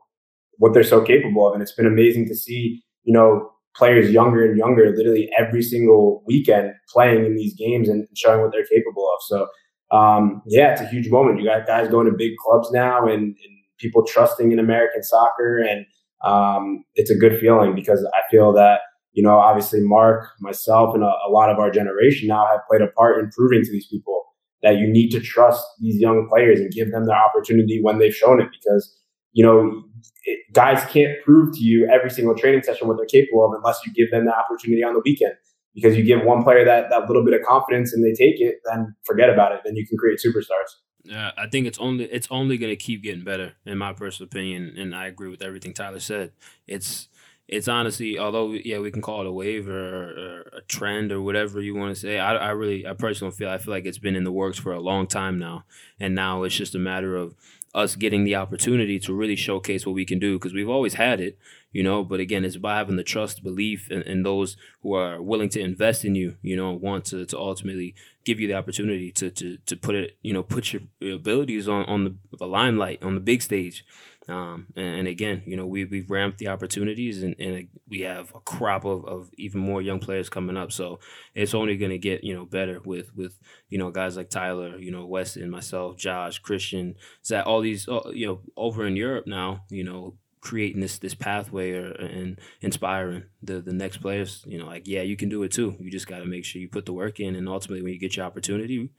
what 0.57 0.73
they're 0.73 0.83
so 0.83 1.01
capable 1.01 1.47
of. 1.47 1.53
And 1.53 1.61
it's 1.61 1.73
been 1.73 1.85
amazing 1.85 2.27
to 2.27 2.35
see, 2.35 2.83
you 3.03 3.13
know, 3.13 3.49
players 3.75 4.11
younger 4.11 4.45
and 4.45 4.57
younger, 4.57 4.93
literally 4.95 5.29
every 5.37 5.61
single 5.61 6.23
weekend 6.25 6.73
playing 6.89 7.25
in 7.25 7.35
these 7.35 7.55
games 7.55 7.89
and 7.89 8.07
showing 8.15 8.41
what 8.41 8.51
they're 8.51 8.65
capable 8.65 9.07
of. 9.07 9.21
So 9.27 9.47
um, 9.93 10.41
yeah, 10.47 10.71
it's 10.71 10.81
a 10.81 10.87
huge 10.87 11.09
moment. 11.09 11.39
You 11.39 11.45
got 11.45 11.67
guys 11.67 11.87
going 11.87 12.07
to 12.07 12.17
big 12.17 12.31
clubs 12.37 12.71
now 12.71 13.05
and, 13.05 13.21
and 13.21 13.57
people 13.79 14.03
trusting 14.05 14.51
in 14.51 14.59
American 14.59 15.03
soccer. 15.03 15.59
And 15.59 15.85
um, 16.23 16.83
it's 16.95 17.11
a 17.11 17.15
good 17.15 17.39
feeling 17.39 17.75
because 17.75 18.05
I 18.15 18.21
feel 18.31 18.53
that, 18.53 18.79
you 19.13 19.23
know, 19.23 19.37
obviously 19.37 19.79
Mark, 19.81 20.29
myself, 20.39 20.93
and 20.93 21.03
a, 21.03 21.13
a 21.27 21.29
lot 21.29 21.49
of 21.49 21.59
our 21.59 21.71
generation 21.71 22.27
now 22.27 22.47
have 22.51 22.61
played 22.69 22.81
a 22.81 22.87
part 22.87 23.19
in 23.19 23.29
proving 23.29 23.63
to 23.63 23.71
these 23.71 23.87
people 23.87 24.23
that 24.63 24.77
you 24.77 24.87
need 24.87 25.09
to 25.09 25.19
trust 25.19 25.65
these 25.79 25.99
young 25.99 26.27
players 26.29 26.59
and 26.59 26.71
give 26.71 26.91
them 26.91 27.05
the 27.05 27.13
opportunity 27.13 27.79
when 27.81 27.99
they've 27.99 28.15
shown 28.15 28.41
it 28.41 28.47
because, 28.51 28.97
you 29.33 29.45
know, 29.45 29.83
it, 30.23 30.39
guys 30.53 30.83
can't 30.89 31.21
prove 31.23 31.53
to 31.53 31.59
you 31.59 31.87
every 31.91 32.09
single 32.09 32.35
training 32.35 32.63
session 32.63 32.87
what 32.87 32.97
they're 32.97 33.05
capable 33.05 33.45
of 33.45 33.51
unless 33.55 33.79
you 33.85 33.93
give 33.93 34.09
them 34.11 34.25
the 34.25 34.33
opportunity 34.33 34.83
on 34.83 34.93
the 34.93 35.01
weekend 35.05 35.33
because 35.75 35.97
you 35.97 36.03
give 36.03 36.23
one 36.23 36.43
player 36.43 36.63
that 36.65 36.89
that 36.89 37.07
little 37.07 37.25
bit 37.25 37.33
of 37.33 37.45
confidence 37.45 37.93
and 37.93 38.03
they 38.03 38.13
take 38.13 38.39
it, 38.39 38.57
then 38.65 38.95
forget 39.05 39.29
about 39.29 39.51
it. 39.51 39.61
Then 39.65 39.75
you 39.75 39.85
can 39.85 39.97
create 39.97 40.19
superstars. 40.25 40.71
Yeah, 41.03 41.31
I 41.37 41.47
think 41.47 41.67
it's 41.67 41.79
only 41.79 42.05
it's 42.05 42.27
only 42.31 42.57
going 42.57 42.71
to 42.71 42.77
keep 42.77 43.03
getting 43.03 43.23
better, 43.23 43.53
in 43.65 43.77
my 43.77 43.91
personal 43.91 44.27
opinion, 44.27 44.75
and 44.77 44.95
I 44.95 45.07
agree 45.07 45.29
with 45.29 45.41
everything 45.41 45.73
Tyler 45.73 45.99
said. 45.99 46.31
It's 46.67 47.09
it's 47.47 47.67
honestly, 47.67 48.17
although 48.17 48.51
yeah, 48.51 48.79
we 48.79 48.91
can 48.91 49.01
call 49.01 49.21
it 49.21 49.27
a 49.27 49.31
wave 49.31 49.67
or, 49.67 49.73
or 49.73 50.41
a 50.57 50.61
trend 50.67 51.11
or 51.11 51.21
whatever 51.21 51.61
you 51.61 51.75
want 51.75 51.93
to 51.93 51.99
say. 51.99 52.17
I, 52.17 52.35
I 52.35 52.49
really, 52.49 52.87
I 52.87 52.93
personally 52.93 53.33
feel 53.33 53.49
I 53.49 53.57
feel 53.57 53.73
like 53.73 53.85
it's 53.85 53.97
been 53.97 54.15
in 54.15 54.23
the 54.23 54.31
works 54.31 54.57
for 54.57 54.71
a 54.71 54.79
long 54.79 55.07
time 55.07 55.37
now, 55.37 55.65
and 55.99 56.15
now 56.15 56.43
it's 56.43 56.55
just 56.55 56.75
a 56.75 56.79
matter 56.79 57.15
of 57.15 57.35
us 57.75 57.95
getting 57.95 58.23
the 58.23 58.35
opportunity 58.35 58.99
to 58.99 59.13
really 59.13 59.35
showcase 59.35 59.85
what 59.85 59.95
we 59.95 60.05
can 60.05 60.19
do 60.19 60.37
because 60.37 60.53
we've 60.53 60.69
always 60.69 60.93
had 60.93 61.19
it 61.19 61.39
you 61.71 61.81
know 61.81 62.03
but 62.03 62.19
again 62.19 62.45
it's 62.45 62.55
about 62.55 62.77
having 62.77 62.97
the 62.97 63.03
trust 63.03 63.43
belief 63.43 63.89
in, 63.89 64.03
in, 64.03 64.21
those 64.21 64.55
who 64.81 64.93
are 64.93 65.19
willing 65.19 65.49
to 65.49 65.59
invest 65.59 66.05
in 66.05 66.13
you 66.13 66.35
you 66.43 66.55
know 66.55 66.71
want 66.71 67.03
to, 67.03 67.25
to 67.25 67.37
ultimately 67.37 67.95
give 68.25 68.39
you 68.39 68.47
the 68.47 68.53
opportunity 68.53 69.11
to, 69.11 69.31
to 69.31 69.57
to 69.65 69.75
put 69.75 69.95
it 69.95 70.17
you 70.21 70.31
know 70.31 70.43
put 70.43 70.71
your 70.71 70.83
abilities 71.01 71.67
on 71.67 71.83
on 71.85 72.03
the, 72.03 72.37
the 72.37 72.45
limelight 72.45 73.01
on 73.01 73.15
the 73.15 73.21
big 73.21 73.41
stage 73.41 73.83
um, 74.29 74.67
and, 74.75 74.99
and, 74.99 75.07
again 75.07 75.41
you 75.45 75.57
know 75.57 75.65
we, 75.65 75.85
we've 75.85 76.09
ramped 76.09 76.37
the 76.37 76.47
opportunities 76.47 77.23
and, 77.23 77.35
and 77.39 77.67
we 77.89 78.01
have 78.01 78.33
a 78.33 78.39
crop 78.39 78.85
of, 78.85 79.05
of 79.05 79.29
even 79.37 79.59
more 79.59 79.81
young 79.81 79.99
players 79.99 80.29
coming 80.29 80.57
up 80.57 80.71
so 80.71 80.99
it's 81.35 81.53
only 81.53 81.75
going 81.77 81.91
to 81.91 81.97
get 81.97 82.23
you 82.23 82.33
know 82.33 82.45
better 82.45 82.79
with 82.85 83.15
with 83.15 83.37
you 83.69 83.77
know 83.77 83.91
guys 83.91 84.15
like 84.15 84.29
tyler 84.29 84.77
you 84.77 84.91
know 84.91 85.05
weston 85.05 85.49
myself 85.49 85.97
josh 85.97 86.39
christian 86.39 86.95
zach 87.25 87.45
all 87.45 87.61
these 87.61 87.87
uh, 87.87 88.09
you 88.13 88.25
know 88.25 88.39
over 88.55 88.85
in 88.85 88.95
europe 88.95 89.27
now 89.27 89.63
you 89.69 89.83
know 89.83 90.15
creating 90.43 90.81
this 90.81 90.99
this 90.99 91.15
pathway 91.15 91.71
or 91.71 91.91
and 91.93 92.39
inspiring 92.61 93.23
the 93.41 93.61
the 93.61 93.73
next 93.73 93.97
players. 93.97 94.43
You 94.45 94.59
know, 94.59 94.65
like 94.65 94.87
yeah, 94.87 95.01
you 95.01 95.15
can 95.15 95.29
do 95.29 95.41
it 95.43 95.51
too. 95.51 95.75
You 95.79 95.89
just 95.89 96.07
got 96.07 96.19
to 96.19 96.25
make 96.25 96.45
sure 96.45 96.61
you 96.61 96.69
put 96.69 96.85
the 96.85 96.93
work 96.93 97.19
in, 97.19 97.35
and 97.35 97.47
ultimately, 97.47 97.81
when 97.81 97.93
you 97.93 97.99
get 97.99 98.15
your 98.15 98.25
opportunity, 98.25 98.89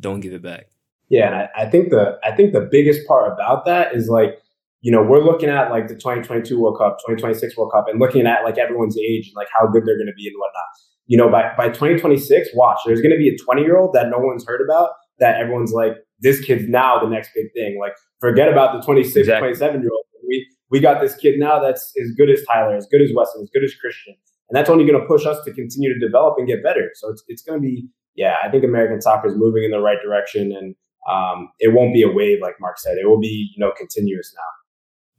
don't 0.00 0.20
give 0.20 0.32
it 0.32 0.42
back. 0.42 0.68
Yeah, 1.10 1.26
and 1.26 1.34
I, 1.34 1.48
I 1.62 1.70
think 1.70 1.90
the 1.90 2.18
I 2.24 2.34
think 2.34 2.52
the 2.52 2.68
biggest 2.70 3.06
part 3.06 3.30
about 3.30 3.66
that 3.66 3.94
is 3.94 4.08
like 4.08 4.40
you 4.84 4.92
know 4.92 5.02
we're 5.02 5.24
looking 5.24 5.48
at 5.48 5.70
like 5.70 5.88
the 5.88 5.94
2022 5.94 6.60
World 6.60 6.76
Cup, 6.78 6.98
2026 6.98 7.56
World 7.56 7.72
Cup, 7.72 7.86
and 7.88 7.98
looking 7.98 8.26
at 8.26 8.44
like 8.44 8.58
everyone's 8.58 8.98
age 8.98 9.28
and 9.28 9.34
like 9.34 9.48
how 9.58 9.66
good 9.66 9.86
they're 9.86 9.96
going 9.96 10.12
to 10.12 10.16
be 10.16 10.28
and 10.28 10.36
whatnot. 10.36 10.68
You 11.06 11.16
know, 11.16 11.30
by 11.30 11.52
by 11.56 11.68
2026, 11.68 12.50
watch 12.52 12.78
there's 12.84 13.00
going 13.00 13.12
to 13.12 13.18
be 13.18 13.28
a 13.28 13.36
20 13.42 13.62
year 13.62 13.78
old 13.78 13.94
that 13.94 14.10
no 14.10 14.18
one's 14.18 14.44
heard 14.46 14.60
about 14.60 14.90
that 15.20 15.40
everyone's 15.40 15.72
like 15.72 15.96
this 16.20 16.44
kid's 16.44 16.68
now 16.68 17.00
the 17.00 17.08
next 17.08 17.30
big 17.34 17.46
thing. 17.54 17.78
Like 17.80 17.94
forget 18.20 18.50
about 18.50 18.74
the 18.74 18.84
26, 18.84 19.16
exactly. 19.16 19.48
27 19.48 19.80
year 19.80 19.90
old. 19.90 20.04
We 20.28 20.46
we 20.70 20.80
got 20.80 21.00
this 21.00 21.14
kid 21.16 21.38
now 21.38 21.58
that's 21.60 21.92
as 22.02 22.10
good 22.12 22.28
as 22.28 22.42
Tyler, 22.44 22.76
as 22.76 22.86
good 22.90 23.00
as 23.00 23.10
Weston, 23.16 23.42
as 23.42 23.50
good 23.54 23.64
as 23.64 23.74
Christian. 23.74 24.14
And 24.50 24.56
that's 24.56 24.68
only 24.68 24.84
going 24.86 25.00
to 25.00 25.06
push 25.06 25.24
us 25.24 25.42
to 25.44 25.52
continue 25.52 25.92
to 25.94 25.98
develop 25.98 26.34
and 26.36 26.46
get 26.46 26.62
better. 26.62 26.90
So 26.94 27.10
it's, 27.10 27.24
it's 27.28 27.42
going 27.42 27.58
to 27.58 27.62
be, 27.62 27.88
yeah, 28.14 28.36
I 28.44 28.50
think 28.50 28.64
American 28.64 29.00
soccer 29.00 29.28
is 29.28 29.34
moving 29.34 29.64
in 29.64 29.70
the 29.70 29.80
right 29.80 29.96
direction. 30.04 30.52
And 30.52 30.74
um, 31.08 31.48
it 31.60 31.72
won't 31.72 31.94
be 31.94 32.02
a 32.02 32.10
wave, 32.10 32.40
like 32.42 32.56
Mark 32.60 32.78
said. 32.78 32.98
It 32.98 33.08
will 33.08 33.20
be, 33.20 33.50
you 33.54 33.64
know, 33.64 33.72
continuous 33.76 34.34
now. 34.36 34.63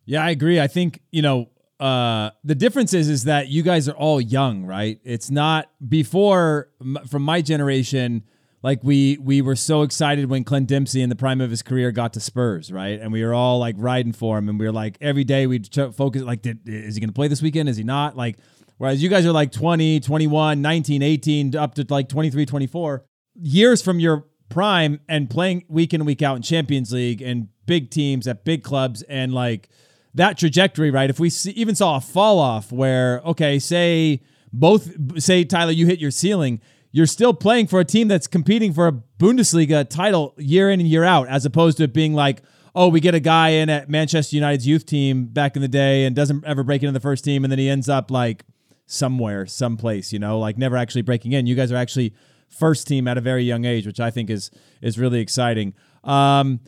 Yeah, 0.05 0.23
I 0.23 0.29
agree. 0.29 0.59
I 0.59 0.67
think, 0.67 1.01
you 1.11 1.21
know, 1.21 1.49
uh, 1.79 2.29
the 2.43 2.55
difference 2.55 2.93
is, 2.93 3.09
is 3.09 3.25
that 3.25 3.49
you 3.49 3.63
guys 3.63 3.89
are 3.89 3.95
all 3.95 4.21
young, 4.21 4.65
right? 4.65 4.99
It's 5.03 5.29
not 5.29 5.69
before, 5.87 6.69
from 7.09 7.23
my 7.23 7.41
generation, 7.41 8.23
like 8.65 8.83
we 8.83 9.19
we 9.21 9.43
were 9.43 9.55
so 9.55 9.83
excited 9.83 10.27
when 10.27 10.43
Clint 10.43 10.67
Dempsey 10.67 11.03
in 11.03 11.09
the 11.09 11.15
prime 11.15 11.39
of 11.39 11.51
his 11.51 11.61
career 11.61 11.91
got 11.91 12.13
to 12.13 12.19
Spurs, 12.19 12.71
right? 12.71 12.99
And 12.99 13.11
we 13.11 13.23
were 13.23 13.33
all 13.33 13.59
like 13.59 13.75
riding 13.77 14.11
for 14.11 14.39
him, 14.39 14.49
and 14.49 14.59
we 14.59 14.65
were 14.65 14.71
like 14.71 14.97
every 15.01 15.23
day 15.23 15.45
we'd 15.45 15.69
focus 15.95 16.23
like, 16.23 16.41
did, 16.41 16.61
is 16.65 16.95
he 16.95 16.99
going 16.99 17.09
to 17.09 17.13
play 17.13 17.27
this 17.27 17.43
weekend? 17.43 17.69
Is 17.69 17.77
he 17.77 17.83
not? 17.83 18.17
Like, 18.17 18.39
whereas 18.79 19.03
you 19.03 19.09
guys 19.09 19.23
are 19.23 19.31
like 19.31 19.51
20, 19.51 19.99
21, 19.99 20.63
19, 20.63 21.03
18, 21.03 21.55
up 21.55 21.75
to 21.75 21.85
like 21.89 22.09
23, 22.09 22.47
24 22.47 23.05
years 23.35 23.83
from 23.83 23.99
your 23.99 24.25
prime 24.49 24.99
and 25.07 25.29
playing 25.29 25.65
week 25.67 25.93
in 25.93 26.03
week 26.03 26.23
out 26.23 26.35
in 26.35 26.41
Champions 26.41 26.91
League 26.91 27.21
and 27.21 27.49
big 27.67 27.91
teams 27.91 28.27
at 28.27 28.45
big 28.45 28.63
clubs 28.63 29.03
and 29.03 29.31
like 29.31 29.69
that 30.15 30.37
trajectory, 30.37 30.91
right? 30.91 31.09
If 31.09 31.19
we 31.19 31.29
see, 31.29 31.51
even 31.51 31.75
saw 31.75 31.97
a 31.97 32.01
fall 32.01 32.39
off 32.39 32.71
where 32.71 33.21
okay, 33.25 33.59
say 33.59 34.21
both 34.51 35.21
say 35.21 35.43
Tyler, 35.43 35.71
you 35.71 35.85
hit 35.85 35.99
your 35.99 36.11
ceiling 36.11 36.61
you're 36.95 37.05
still 37.05 37.33
playing 37.33 37.67
for 37.67 37.81
a 37.81 37.83
team 37.83 38.07
that's 38.07 38.25
competing 38.25 38.71
for 38.71 38.87
a 38.87 38.93
Bundesliga 39.19 39.85
title 39.85 40.33
year 40.37 40.69
in 40.71 40.79
and 40.79 40.87
year 40.87 41.03
out, 41.03 41.27
as 41.27 41.45
opposed 41.45 41.75
to 41.75 41.83
it 41.83 41.91
being 41.91 42.13
like, 42.13 42.41
oh, 42.73 42.87
we 42.87 43.01
get 43.01 43.13
a 43.13 43.19
guy 43.19 43.49
in 43.49 43.69
at 43.69 43.89
Manchester 43.89 44.37
United's 44.37 44.65
youth 44.65 44.85
team 44.85 45.25
back 45.25 45.57
in 45.57 45.61
the 45.61 45.67
day 45.67 46.05
and 46.05 46.15
doesn't 46.15 46.45
ever 46.45 46.63
break 46.63 46.83
into 46.83 46.93
the 46.93 47.01
first 47.01 47.25
team, 47.25 47.43
and 47.43 47.51
then 47.51 47.59
he 47.59 47.67
ends 47.67 47.89
up 47.89 48.09
like 48.09 48.45
somewhere, 48.85 49.45
someplace, 49.45 50.13
you 50.13 50.19
know, 50.19 50.39
like 50.39 50.57
never 50.57 50.77
actually 50.77 51.01
breaking 51.01 51.33
in. 51.33 51.45
You 51.45 51.53
guys 51.53 51.69
are 51.69 51.75
actually 51.75 52.13
first 52.47 52.87
team 52.87 53.09
at 53.09 53.17
a 53.17 53.21
very 53.21 53.43
young 53.43 53.65
age, 53.65 53.85
which 53.85 53.99
I 53.99 54.09
think 54.09 54.29
is 54.29 54.49
is 54.81 54.97
really 54.97 55.19
exciting. 55.19 55.73
Um, 56.05 56.61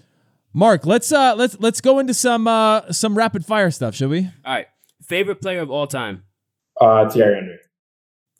Mark, 0.54 0.86
let's 0.86 1.12
uh 1.12 1.36
let's 1.36 1.60
let's 1.60 1.82
go 1.82 2.00
into 2.00 2.14
some 2.14 2.48
uh 2.48 2.92
some 2.92 3.18
rapid 3.18 3.46
fire 3.46 3.72
stuff, 3.72 3.96
shall 3.96 4.10
we? 4.10 4.30
All 4.46 4.54
right. 4.54 4.68
Favorite 5.04 5.42
player 5.42 5.62
of 5.62 5.70
all 5.70 5.88
time? 5.88 6.24
Uh 6.80 7.10
Thierry 7.10 7.36
Henry. 7.36 7.60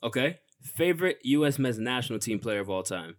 Okay. 0.02 0.38
Favorite 0.62 1.18
U.S. 1.22 1.58
men's 1.58 1.78
national 1.78 2.18
team 2.18 2.38
player 2.38 2.60
of 2.60 2.70
all 2.70 2.82
time? 2.82 3.16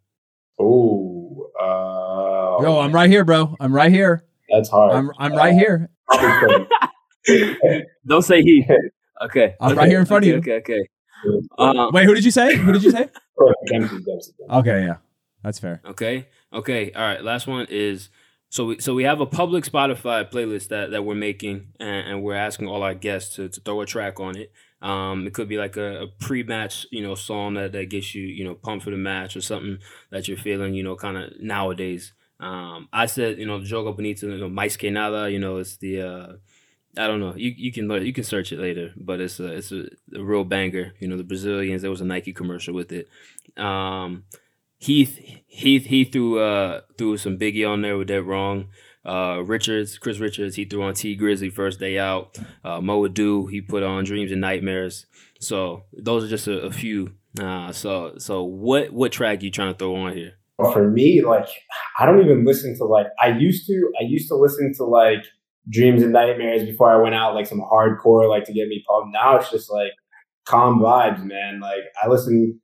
Oh, 0.59 1.49
uh, 1.59 2.61
yo, 2.61 2.79
I'm 2.79 2.91
right 2.91 3.09
here, 3.09 3.23
bro. 3.23 3.55
I'm 3.59 3.73
right 3.73 3.91
here. 3.91 4.25
That's 4.49 4.69
hard. 4.69 4.93
I'm 4.93 5.11
I'm 5.17 5.33
right 5.33 5.53
here. 5.53 5.89
Don't 8.05 8.21
say 8.23 8.41
he. 8.41 8.65
Okay, 9.21 9.55
I'm 9.59 9.71
okay. 9.71 9.77
right 9.77 9.87
here 9.89 9.99
in 9.99 10.05
front 10.05 10.25
okay, 10.25 10.33
of 10.33 10.45
you. 10.45 10.53
Okay, 10.53 10.73
okay. 10.73 10.89
Um, 11.57 11.91
Wait, 11.93 12.05
who 12.05 12.13
did 12.13 12.25
you 12.25 12.31
say? 12.31 12.55
Who 12.55 12.71
did 12.71 12.83
you 12.83 12.91
say? 12.91 13.09
okay, 14.51 14.85
yeah, 14.85 14.95
that's 15.43 15.59
fair. 15.59 15.81
Okay, 15.85 16.27
okay. 16.53 16.91
All 16.91 17.01
right. 17.01 17.23
Last 17.23 17.47
one 17.47 17.67
is 17.69 18.09
so 18.49 18.65
we 18.65 18.79
so 18.79 18.93
we 18.95 19.03
have 19.03 19.21
a 19.21 19.25
public 19.25 19.63
Spotify 19.63 20.29
playlist 20.29 20.69
that 20.69 20.91
that 20.91 21.05
we're 21.05 21.15
making, 21.15 21.67
and, 21.79 22.07
and 22.07 22.23
we're 22.23 22.35
asking 22.35 22.67
all 22.67 22.83
our 22.83 22.95
guests 22.95 23.35
to, 23.35 23.49
to 23.49 23.61
throw 23.61 23.81
a 23.81 23.85
track 23.85 24.19
on 24.19 24.35
it. 24.37 24.51
Um, 24.81 25.27
it 25.27 25.33
could 25.33 25.49
be 25.49 25.57
like 25.57 25.75
a, 25.75 26.03
a, 26.03 26.07
pre-match, 26.07 26.87
you 26.89 27.03
know, 27.03 27.13
song 27.13 27.55
that, 27.55 27.73
that 27.73 27.89
gets 27.89 28.15
you, 28.15 28.23
you 28.23 28.45
know, 28.45 28.55
pumped 28.55 28.85
for 28.85 28.91
the 28.91 28.97
match 28.97 29.35
or 29.35 29.41
something 29.41 29.79
that 30.09 30.29
you're 30.29 30.37
feeling, 30.37 30.73
you 30.73 30.83
know, 30.83 30.95
kind 30.95 31.17
of 31.17 31.33
nowadays. 31.41 32.13
Um, 32.39 32.87
I 32.93 33.05
said, 33.07 33.39
you 33.39 33.45
know, 33.45 33.59
Jogo 33.59 33.93
Bonito, 33.93 34.27
you 34.27 34.37
know, 34.37 34.47
Mais 34.47 34.77
Que 34.77 34.89
Nada, 34.89 35.29
you 35.29 35.37
know, 35.37 35.57
it's 35.57 35.75
the, 35.75 36.01
uh, 36.01 36.33
I 36.97 37.07
don't 37.07 37.19
know. 37.19 37.33
You 37.35 37.53
you 37.55 37.71
can 37.71 37.87
learn, 37.87 38.05
you 38.05 38.13
can 38.13 38.23
search 38.23 38.51
it 38.51 38.59
later, 38.59 38.93
but 38.97 39.21
it's 39.21 39.39
a 39.39 39.45
it's 39.45 39.71
a, 39.71 39.85
a, 40.15 40.23
real 40.23 40.43
banger. 40.43 40.93
You 40.99 41.07
know, 41.07 41.17
the 41.17 41.23
Brazilians. 41.23 41.81
There 41.81 41.91
was 41.91 42.01
a 42.01 42.05
Nike 42.05 42.33
commercial 42.33 42.73
with 42.73 42.91
it. 42.91 43.07
Um, 43.57 44.23
Heath 44.79 45.19
Heath 45.45 45.85
he 45.85 46.05
threw 46.05 46.39
uh 46.39 46.81
threw 46.97 47.17
some 47.17 47.37
Biggie 47.37 47.69
on 47.69 47.81
there 47.81 47.97
with 47.97 48.07
that 48.07 48.23
wrong. 48.23 48.69
Uh, 49.05 49.41
Richards, 49.45 49.97
Chris 49.97 50.19
Richards, 50.19 50.55
he 50.55 50.65
threw 50.65 50.83
on 50.83 50.93
Tee 50.93 51.17
Grizzley 51.17 51.51
first 51.51 51.79
day 51.79 51.97
out. 51.97 52.37
Uh, 52.63 52.81
Mo 52.81 53.07
Adu, 53.07 53.49
he 53.49 53.61
put 53.61 53.81
on 53.81 54.03
Dreams 54.03 54.31
and 54.31 54.41
Nightmares. 54.41 55.05
So 55.39 55.83
those 55.93 56.23
are 56.23 56.27
just 56.27 56.47
a, 56.47 56.61
a 56.61 56.71
few. 56.71 57.13
Uh, 57.39 57.71
so 57.71 58.13
so 58.17 58.43
what 58.43 58.91
what 58.93 59.11
track 59.11 59.43
you 59.43 59.51
trying 59.51 59.73
to 59.73 59.77
throw 59.77 59.95
on 59.95 60.15
here? 60.15 60.33
For 60.57 60.89
me, 60.89 61.21
like 61.25 61.47
I 61.97 62.05
don't 62.05 62.21
even 62.21 62.45
listen 62.45 62.77
to 62.77 62.85
like 62.85 63.07
I 63.21 63.29
used 63.29 63.67
to. 63.67 63.91
I 63.99 64.03
used 64.03 64.29
to 64.29 64.35
listen 64.35 64.73
to 64.77 64.85
like 64.85 65.25
Dreams 65.69 66.03
and 66.03 66.13
Nightmares 66.13 66.63
before 66.63 66.89
I 66.91 67.01
went 67.01 67.15
out, 67.15 67.35
like 67.35 67.47
some 67.47 67.61
hardcore, 67.61 68.29
like 68.29 68.45
to 68.45 68.53
get 68.53 68.67
me 68.67 68.83
pumped. 68.87 69.13
Now 69.13 69.37
it's 69.37 69.51
just 69.51 69.69
like 69.71 69.91
calm 70.45 70.79
vibes, 70.79 71.23
man. 71.23 71.59
Like 71.59 71.83
I 72.01 72.07
listen 72.07 72.59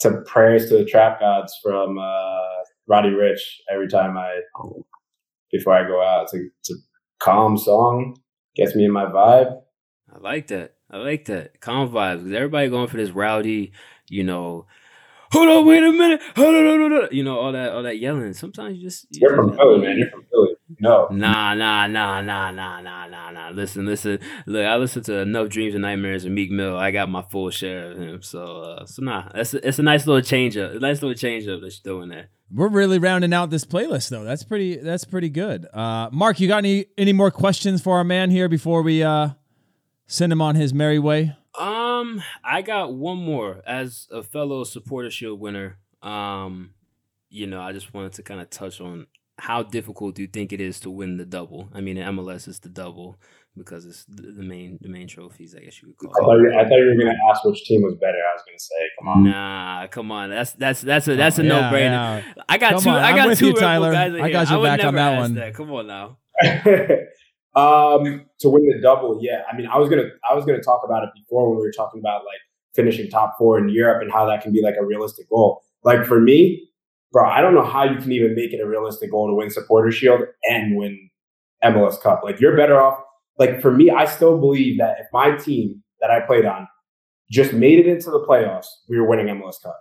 to 0.00 0.22
prayers 0.26 0.68
to 0.68 0.78
the 0.78 0.84
trap 0.84 1.20
gods 1.20 1.56
from 1.62 1.98
uh, 1.98 2.40
Roddy 2.86 3.10
Ricch 3.10 3.40
every 3.70 3.88
time 3.88 4.16
I 4.16 4.40
before 5.50 5.74
I 5.74 5.86
go 5.86 6.02
out. 6.02 6.24
It's 6.24 6.34
a, 6.34 6.38
it's 6.60 6.70
a 6.70 6.74
calm 7.20 7.56
song, 7.56 8.16
gets 8.56 8.74
me 8.74 8.84
in 8.84 8.92
my 8.92 9.06
vibe. 9.06 9.60
I 10.12 10.18
like 10.18 10.48
that. 10.48 10.74
I 10.90 10.98
like 10.98 11.24
that. 11.26 11.60
Calm 11.60 11.90
vibes. 11.90 12.18
Because 12.18 12.32
everybody 12.32 12.68
going 12.68 12.88
for 12.88 12.96
this 12.96 13.10
rowdy, 13.10 13.72
you 14.08 14.24
know, 14.24 14.66
hold 15.32 15.48
on, 15.48 15.66
wait 15.66 15.82
a 15.82 15.92
minute, 15.92 16.20
hold 16.36 16.54
on, 16.54 16.66
hold 16.66 16.92
on, 16.92 17.08
you 17.10 17.24
know, 17.24 17.38
all 17.38 17.52
that, 17.52 17.72
all 17.72 17.82
that 17.82 17.98
yelling. 17.98 18.32
Sometimes 18.34 18.78
you 18.78 18.84
just 18.84 19.06
you 19.10 19.28
are 19.28 19.36
from 19.36 19.56
Philly, 19.56 19.80
man. 19.80 19.98
You're 19.98 20.10
from 20.10 20.24
Philly. 20.30 20.53
No. 20.84 21.08
Nah, 21.10 21.54
nah, 21.54 21.86
nah, 21.86 22.20
nah, 22.20 22.50
nah, 22.50 22.78
nah, 22.82 23.06
nah, 23.06 23.30
nah. 23.30 23.48
Listen, 23.48 23.86
listen. 23.86 24.18
Look, 24.44 24.66
I 24.66 24.76
listen 24.76 25.02
to 25.04 25.20
enough 25.20 25.48
dreams 25.48 25.74
and 25.74 25.80
nightmares 25.80 26.26
and 26.26 26.34
Meek 26.34 26.50
Mill. 26.50 26.76
I 26.76 26.90
got 26.90 27.08
my 27.08 27.22
full 27.22 27.48
share 27.48 27.92
of 27.92 27.96
him. 27.96 28.20
So, 28.20 28.44
uh, 28.44 28.84
so 28.84 29.00
nah, 29.00 29.30
that's 29.34 29.54
a, 29.54 29.66
it's 29.66 29.78
a 29.78 29.82
nice 29.82 30.06
little 30.06 30.20
change 30.20 30.58
up. 30.58 30.72
A 30.72 30.78
nice 30.78 31.00
little 31.00 31.16
change 31.16 31.48
up 31.48 31.62
that 31.62 31.80
you're 31.82 31.94
doing 31.94 32.10
there. 32.10 32.28
We're 32.52 32.68
really 32.68 32.98
rounding 32.98 33.32
out 33.32 33.48
this 33.48 33.64
playlist 33.64 34.10
though. 34.10 34.24
That's 34.24 34.42
pretty. 34.42 34.76
That's 34.76 35.06
pretty 35.06 35.30
good. 35.30 35.66
Uh, 35.72 36.10
Mark, 36.12 36.38
you 36.38 36.48
got 36.48 36.58
any 36.58 36.84
any 36.98 37.14
more 37.14 37.30
questions 37.30 37.80
for 37.80 37.96
our 37.96 38.04
man 38.04 38.30
here 38.30 38.50
before 38.50 38.82
we 38.82 39.02
uh, 39.02 39.30
send 40.06 40.34
him 40.34 40.42
on 40.42 40.54
his 40.54 40.74
merry 40.74 40.98
way? 40.98 41.34
Um, 41.58 42.22
I 42.44 42.60
got 42.60 42.92
one 42.92 43.16
more 43.16 43.62
as 43.66 44.06
a 44.10 44.22
fellow 44.22 44.64
supporter 44.64 45.10
shield 45.10 45.40
winner. 45.40 45.78
Um, 46.02 46.74
you 47.30 47.46
know, 47.46 47.62
I 47.62 47.72
just 47.72 47.94
wanted 47.94 48.12
to 48.12 48.22
kind 48.22 48.42
of 48.42 48.50
touch 48.50 48.82
on 48.82 49.06
how 49.38 49.62
difficult 49.62 50.14
do 50.14 50.22
you 50.22 50.28
think 50.28 50.52
it 50.52 50.60
is 50.60 50.80
to 50.80 50.90
win 50.90 51.16
the 51.16 51.24
double? 51.24 51.68
I 51.74 51.80
mean, 51.80 51.96
in 51.96 52.16
MLS 52.16 52.46
is 52.46 52.60
the 52.60 52.68
double 52.68 53.18
because 53.56 53.86
it's 53.86 54.04
the, 54.04 54.42
main 54.42 54.78
the 54.80 54.88
main 54.88 55.08
trophies. 55.08 55.54
I 55.54 55.60
guess 55.60 55.82
you 55.82 55.94
could 55.96 56.10
call. 56.10 56.24
I 56.24 56.34
thought, 56.34 56.40
you, 56.40 56.52
I 56.52 56.62
thought 56.64 56.76
you 56.76 56.86
were 56.86 57.02
going 57.02 57.14
to 57.14 57.30
ask 57.30 57.44
which 57.44 57.64
team 57.64 57.82
was 57.82 57.94
better. 57.94 58.18
I 58.18 58.34
was 58.34 58.42
going 58.46 58.56
to 58.56 58.62
say, 58.62 58.74
come 58.98 59.08
on. 59.08 59.24
Nah, 59.24 59.86
come 59.88 60.12
on. 60.12 60.30
That's 60.30 60.52
that's 60.52 60.80
that's 60.80 61.08
a 61.08 61.16
that's 61.16 61.38
a 61.38 61.42
oh, 61.42 61.46
no 61.46 61.60
brainer. 61.62 62.22
Yeah. 62.22 62.42
I 62.48 62.58
got 62.58 62.74
come 62.74 62.82
two. 62.82 62.90
On. 62.90 62.96
I 62.96 63.16
got 63.16 63.36
two. 63.36 63.46
You, 63.48 63.54
Tyler. 63.54 63.92
Guys 63.92 64.14
I 64.14 64.30
got 64.30 64.50
your 64.50 64.62
back 64.62 64.84
on 64.84 64.94
that 64.94 65.18
one. 65.18 65.34
That. 65.34 65.54
Come 65.54 65.70
on 65.72 65.86
now. 65.86 66.18
um, 67.54 68.26
to 68.40 68.48
win 68.48 68.66
the 68.68 68.80
double, 68.82 69.18
yeah. 69.20 69.42
I 69.50 69.56
mean, 69.56 69.66
I 69.66 69.78
was 69.78 69.88
gonna 69.88 70.10
I 70.28 70.34
was 70.34 70.44
gonna 70.44 70.62
talk 70.62 70.82
about 70.84 71.04
it 71.04 71.10
before 71.14 71.48
when 71.48 71.58
we 71.58 71.62
were 71.62 71.72
talking 71.72 72.00
about 72.00 72.24
like 72.24 72.40
finishing 72.74 73.08
top 73.10 73.36
four 73.38 73.58
in 73.58 73.68
Europe 73.68 74.02
and 74.02 74.12
how 74.12 74.26
that 74.26 74.42
can 74.42 74.52
be 74.52 74.62
like 74.62 74.74
a 74.80 74.84
realistic 74.84 75.28
goal. 75.28 75.62
Like 75.84 76.06
for 76.06 76.20
me, 76.20 76.68
bro, 77.14 77.30
I 77.30 77.40
don't 77.40 77.54
know 77.54 77.64
how 77.64 77.84
you 77.84 77.96
can 77.96 78.10
even 78.10 78.34
make 78.34 78.52
it 78.52 78.60
a 78.60 78.66
realistic 78.66 79.12
goal 79.12 79.28
to 79.28 79.34
win 79.34 79.48
Supporter 79.48 79.92
Shield 79.92 80.22
and 80.50 80.76
win 80.76 81.08
MLS 81.64 81.98
Cup. 82.02 82.22
Like 82.24 82.40
you're 82.40 82.56
better 82.56 82.78
off. 82.78 82.98
Like 83.38 83.62
for 83.62 83.70
me, 83.70 83.88
I 83.88 84.04
still 84.04 84.36
believe 84.38 84.78
that 84.78 84.96
if 84.98 85.06
my 85.12 85.36
team 85.36 85.80
that 86.00 86.10
I 86.10 86.20
played 86.26 86.44
on 86.44 86.66
just 87.30 87.52
made 87.52 87.78
it 87.78 87.86
into 87.86 88.10
the 88.10 88.24
playoffs, 88.28 88.66
we 88.88 88.98
were 88.98 89.08
winning 89.08 89.26
MLS 89.28 89.62
Cup. 89.62 89.78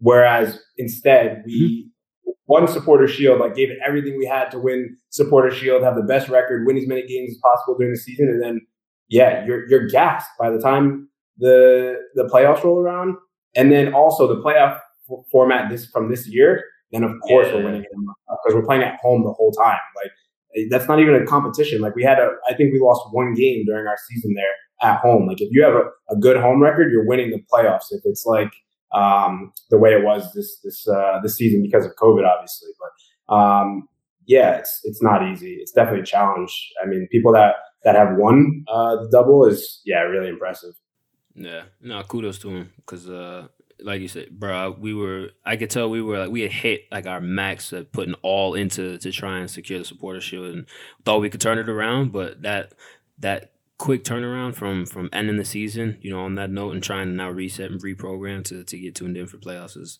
Whereas 0.00 0.60
instead, 0.76 1.44
we 1.46 1.88
mm-hmm. 2.26 2.32
won 2.46 2.66
Supporter 2.66 3.06
Shield, 3.06 3.38
like 3.38 3.54
gave 3.54 3.70
it 3.70 3.78
everything 3.86 4.18
we 4.18 4.26
had 4.26 4.50
to 4.50 4.58
win 4.58 4.96
Supporter 5.10 5.52
Shield, 5.54 5.84
have 5.84 5.94
the 5.94 6.02
best 6.02 6.28
record, 6.28 6.66
win 6.66 6.76
as 6.76 6.88
many 6.88 7.06
games 7.06 7.30
as 7.30 7.38
possible 7.38 7.76
during 7.78 7.92
the 7.92 7.98
season, 7.98 8.28
and 8.28 8.42
then 8.42 8.60
yeah, 9.08 9.46
you're 9.46 9.68
you're 9.68 9.86
gassed 9.86 10.30
by 10.36 10.50
the 10.50 10.58
time 10.58 11.08
the 11.38 12.00
the 12.16 12.24
playoffs 12.24 12.64
roll 12.64 12.80
around. 12.80 13.14
And 13.54 13.70
then 13.70 13.94
also 13.94 14.26
the 14.26 14.42
playoff 14.42 14.80
format 15.30 15.70
this 15.70 15.86
from 15.86 16.10
this 16.10 16.26
year 16.26 16.64
then 16.92 17.02
of 17.02 17.12
course 17.20 17.48
yeah. 17.48 17.54
we're 17.54 17.64
winning 17.64 17.84
because 18.44 18.54
we're 18.54 18.66
playing 18.66 18.82
at 18.82 18.98
home 19.00 19.24
the 19.24 19.32
whole 19.32 19.52
time. 19.52 19.80
Like 19.96 20.12
eh, 20.56 20.66
that's 20.70 20.88
not 20.88 21.00
even 21.00 21.14
a 21.14 21.26
competition. 21.26 21.80
Like 21.80 21.94
we 21.94 22.02
had 22.02 22.18
a, 22.18 22.30
I 22.48 22.54
think 22.54 22.72
we 22.72 22.80
lost 22.80 23.02
one 23.12 23.34
game 23.34 23.64
during 23.66 23.86
our 23.86 23.96
season 24.08 24.34
there 24.34 24.90
at 24.90 25.00
home. 25.00 25.26
Like 25.26 25.40
if 25.40 25.48
you 25.50 25.62
have 25.64 25.74
a, 25.74 25.84
a 26.10 26.16
good 26.16 26.36
home 26.36 26.62
record, 26.62 26.92
you're 26.92 27.06
winning 27.06 27.30
the 27.30 27.42
playoffs. 27.52 27.86
If 27.90 28.02
it's 28.04 28.24
like 28.26 28.52
um, 28.92 29.52
the 29.70 29.78
way 29.78 29.90
it 29.90 30.04
was 30.04 30.32
this 30.34 30.58
this 30.62 30.86
uh, 30.86 31.20
this 31.22 31.36
season 31.36 31.62
because 31.62 31.86
of 31.86 31.92
COVID, 31.96 32.26
obviously, 32.28 32.70
but 32.78 33.34
um, 33.34 33.88
yeah, 34.26 34.56
it's 34.56 34.80
it's 34.84 35.02
not 35.02 35.26
easy. 35.26 35.54
It's 35.54 35.72
definitely 35.72 36.00
a 36.00 36.06
challenge. 36.06 36.52
I 36.82 36.86
mean, 36.86 37.08
people 37.10 37.32
that 37.32 37.54
that 37.84 37.96
have 37.96 38.16
won 38.16 38.64
uh, 38.68 38.96
the 38.96 39.08
double 39.10 39.46
is 39.46 39.80
yeah, 39.84 40.00
really 40.00 40.28
impressive. 40.28 40.74
Yeah, 41.34 41.62
no, 41.80 42.02
kudos 42.02 42.38
to 42.40 42.50
him 42.50 42.72
because 42.76 43.08
uh, 43.08 43.48
like 43.84 44.00
you 44.00 44.08
said, 44.08 44.30
bro, 44.38 44.76
we 44.78 44.94
were. 44.94 45.30
I 45.44 45.56
could 45.56 45.70
tell 45.70 45.90
we 45.90 46.02
were 46.02 46.18
like 46.18 46.30
we 46.30 46.42
had 46.42 46.52
hit 46.52 46.82
like 46.90 47.06
our 47.06 47.20
max 47.20 47.72
of 47.72 47.90
putting 47.92 48.14
all 48.22 48.54
into 48.54 48.98
to 48.98 49.12
try 49.12 49.38
and 49.38 49.50
secure 49.50 49.78
the 49.78 49.84
supporter 49.84 50.20
shield, 50.20 50.54
and 50.54 50.66
thought 51.04 51.20
we 51.20 51.30
could 51.30 51.40
turn 51.40 51.58
it 51.58 51.68
around. 51.68 52.12
But 52.12 52.42
that 52.42 52.74
that 53.18 53.52
quick 53.78 54.04
turnaround 54.04 54.54
from 54.54 54.86
from 54.86 55.08
ending 55.12 55.36
the 55.36 55.44
season, 55.44 55.98
you 56.00 56.10
know, 56.10 56.20
on 56.20 56.36
that 56.36 56.50
note, 56.50 56.72
and 56.72 56.82
trying 56.82 57.08
to 57.08 57.12
now 57.12 57.30
reset 57.30 57.70
and 57.70 57.82
reprogram 57.82 58.44
to 58.44 58.64
to 58.64 58.78
get 58.78 58.94
tuned 58.94 59.16
in 59.16 59.26
for 59.26 59.38
playoffs 59.38 59.76
is 59.76 59.98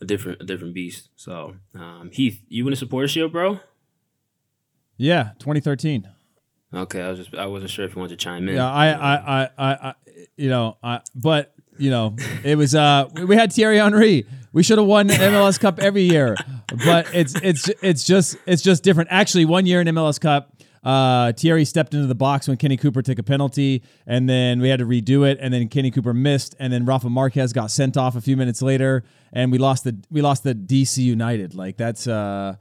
a 0.00 0.04
different 0.04 0.40
a 0.40 0.44
different 0.44 0.74
beast. 0.74 1.08
So, 1.16 1.56
um, 1.74 2.10
Heath, 2.12 2.42
you 2.48 2.64
win 2.64 2.72
a 2.72 2.76
supporter 2.76 3.08
shield, 3.08 3.32
bro? 3.32 3.60
Yeah, 4.96 5.30
2013. 5.38 6.08
Okay, 6.72 7.02
I 7.02 7.08
was 7.08 7.18
just 7.18 7.34
I 7.34 7.46
wasn't 7.46 7.70
sure 7.70 7.84
if 7.84 7.94
you 7.94 8.00
wanted 8.00 8.18
to 8.18 8.24
chime 8.24 8.48
in. 8.48 8.54
Yeah, 8.54 8.70
I 8.70 8.88
I 8.90 9.14
I 9.14 9.50
I, 9.58 9.72
I 9.72 9.94
you 10.36 10.48
know, 10.48 10.76
I 10.82 11.00
but 11.14 11.52
you 11.80 11.90
know, 11.90 12.14
it 12.44 12.56
was 12.56 12.74
uh 12.74 13.08
we 13.26 13.36
had 13.36 13.52
Thierry 13.52 13.78
Henry. 13.78 14.26
We 14.52 14.62
should 14.62 14.78
have 14.78 14.86
won 14.86 15.08
MLS 15.08 15.58
Cup 15.60 15.78
every 15.78 16.02
year, 16.02 16.36
but 16.84 17.06
it's 17.14 17.34
it's 17.36 17.70
it's 17.82 18.04
just 18.04 18.36
it's 18.46 18.62
just 18.62 18.82
different. 18.82 19.08
Actually, 19.12 19.44
one 19.44 19.64
year 19.64 19.80
in 19.80 19.86
MLS 19.88 20.20
Cup, 20.20 20.52
uh, 20.82 21.32
Thierry 21.32 21.64
stepped 21.64 21.94
into 21.94 22.06
the 22.06 22.14
box 22.14 22.48
when 22.48 22.56
Kenny 22.56 22.76
Cooper 22.76 23.02
took 23.02 23.18
a 23.18 23.22
penalty, 23.22 23.82
and 24.06 24.28
then 24.28 24.60
we 24.60 24.68
had 24.68 24.80
to 24.80 24.86
redo 24.86 25.28
it, 25.28 25.38
and 25.40 25.52
then 25.54 25.68
Kenny 25.68 25.90
Cooper 25.90 26.12
missed, 26.14 26.56
and 26.58 26.72
then 26.72 26.84
Rafa 26.84 27.08
Marquez 27.08 27.52
got 27.52 27.70
sent 27.70 27.96
off 27.96 28.16
a 28.16 28.20
few 28.20 28.36
minutes 28.36 28.60
later, 28.60 29.04
and 29.32 29.52
we 29.52 29.58
lost 29.58 29.84
the 29.84 29.96
we 30.10 30.20
lost 30.20 30.42
the 30.42 30.54
DC 30.54 30.98
United. 30.98 31.54
Like 31.54 31.76
that's 31.76 32.06
uh 32.06 32.56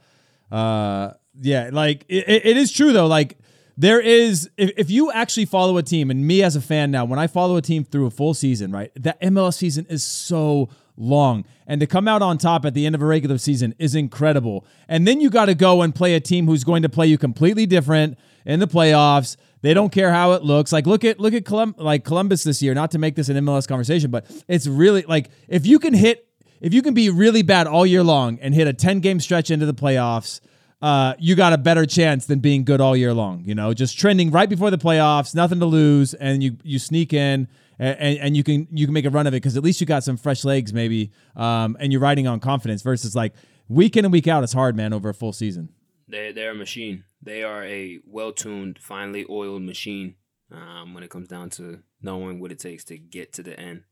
uh 0.51 1.11
yeah, 1.41 1.69
like 1.71 2.05
it, 2.07 2.45
it 2.45 2.57
is 2.57 2.71
true 2.71 2.93
though. 2.93 3.07
Like 3.07 3.37
there 3.79 3.99
is 3.99 4.49
if, 4.57 4.71
if 4.77 4.89
you 4.91 5.11
actually 5.11 5.45
follow 5.45 5.77
a 5.77 5.83
team 5.83 6.11
and 6.11 6.27
me 6.27 6.43
as 6.43 6.55
a 6.55 6.61
fan 6.61 6.91
now 6.91 7.05
when 7.05 7.17
i 7.17 7.27
follow 7.27 7.55
a 7.55 7.61
team 7.61 7.83
through 7.83 8.05
a 8.05 8.11
full 8.11 8.33
season 8.33 8.71
right 8.71 8.91
that 8.95 9.19
mls 9.21 9.55
season 9.55 9.85
is 9.89 10.03
so 10.03 10.69
long. 10.99 11.45
And 11.65 11.79
to 11.81 11.87
come 11.87 12.07
out 12.07 12.21
on 12.21 12.37
top 12.37 12.65
at 12.65 12.73
the 12.73 12.85
end 12.85 12.93
of 12.93 13.01
a 13.01 13.05
regular 13.05 13.37
season 13.37 13.73
is 13.79 13.95
incredible. 13.95 14.65
And 14.87 15.07
then 15.07 15.21
you 15.21 15.29
got 15.29 15.45
to 15.45 15.55
go 15.55 15.81
and 15.81 15.95
play 15.95 16.13
a 16.13 16.19
team 16.19 16.45
who's 16.45 16.63
going 16.63 16.83
to 16.83 16.89
play 16.89 17.07
you 17.07 17.17
completely 17.17 17.65
different 17.65 18.19
in 18.45 18.59
the 18.59 18.67
playoffs. 18.67 19.37
They 19.61 19.73
don't 19.73 19.91
care 19.91 20.11
how 20.11 20.33
it 20.33 20.43
looks. 20.43 20.71
Like 20.71 20.85
look 20.85 21.03
at 21.03 21.19
look 21.19 21.33
at 21.33 21.45
Colum- 21.45 21.75
like 21.77 22.03
columbus 22.03 22.43
this 22.43 22.61
year 22.61 22.73
not 22.73 22.91
to 22.91 22.99
make 22.99 23.15
this 23.15 23.29
an 23.29 23.37
mls 23.37 23.67
conversation 23.67 24.11
but 24.11 24.29
it's 24.47 24.67
really 24.67 25.03
like 25.03 25.29
if 25.47 25.65
you 25.65 25.79
can 25.79 25.93
hit 25.93 26.27
if 26.61 26.73
you 26.73 26.81
can 26.81 26.93
be 26.93 27.09
really 27.09 27.41
bad 27.41 27.67
all 27.67 27.85
year 27.85 28.03
long 28.03 28.37
and 28.41 28.53
hit 28.53 28.67
a 28.67 28.73
10 28.73 28.99
game 28.99 29.19
stretch 29.19 29.49
into 29.49 29.65
the 29.65 29.73
playoffs 29.73 30.41
uh, 30.81 31.13
you 31.19 31.35
got 31.35 31.53
a 31.53 31.57
better 31.57 31.85
chance 31.85 32.25
than 32.25 32.39
being 32.39 32.63
good 32.63 32.79
all 32.79 32.95
year 32.95 33.13
long. 33.13 33.43
You 33.45 33.55
know, 33.55 33.73
just 33.73 33.97
trending 33.97 34.31
right 34.31 34.49
before 34.49 34.71
the 34.71 34.77
playoffs, 34.77 35.35
nothing 35.35 35.59
to 35.59 35.65
lose, 35.65 36.13
and 36.13 36.41
you 36.43 36.57
you 36.63 36.79
sneak 36.79 37.13
in 37.13 37.47
and, 37.79 38.19
and 38.19 38.37
you 38.37 38.43
can 38.43 38.67
you 38.71 38.85
can 38.85 38.93
make 38.93 39.05
a 39.05 39.09
run 39.09 39.25
of 39.25 39.33
it 39.33 39.37
because 39.37 39.57
at 39.57 39.63
least 39.63 39.79
you 39.79 39.87
got 39.87 40.03
some 40.03 40.17
fresh 40.17 40.43
legs 40.43 40.73
maybe, 40.73 41.11
um, 41.35 41.77
and 41.79 41.91
you're 41.91 42.01
riding 42.01 42.27
on 42.27 42.39
confidence 42.39 42.81
versus 42.81 43.15
like 43.15 43.33
week 43.67 43.95
in 43.95 44.05
and 44.05 44.11
week 44.11 44.27
out. 44.27 44.43
It's 44.43 44.53
hard, 44.53 44.75
man, 44.75 44.93
over 44.93 45.09
a 45.09 45.13
full 45.13 45.33
season. 45.33 45.69
They 46.07 46.31
they're 46.31 46.51
a 46.51 46.55
machine. 46.55 47.05
They 47.21 47.43
are 47.43 47.63
a 47.63 47.99
well 48.05 48.33
tuned, 48.33 48.79
finely 48.79 49.25
oiled 49.29 49.63
machine. 49.63 50.15
Um, 50.51 50.95
when 50.95 51.03
it 51.03 51.11
comes 51.11 51.27
down 51.27 51.51
to 51.51 51.83
knowing 52.01 52.39
what 52.39 52.51
it 52.51 52.57
takes 52.57 52.83
to 52.85 52.97
get 52.97 53.33
to 53.33 53.43
the 53.43 53.59
end. 53.59 53.83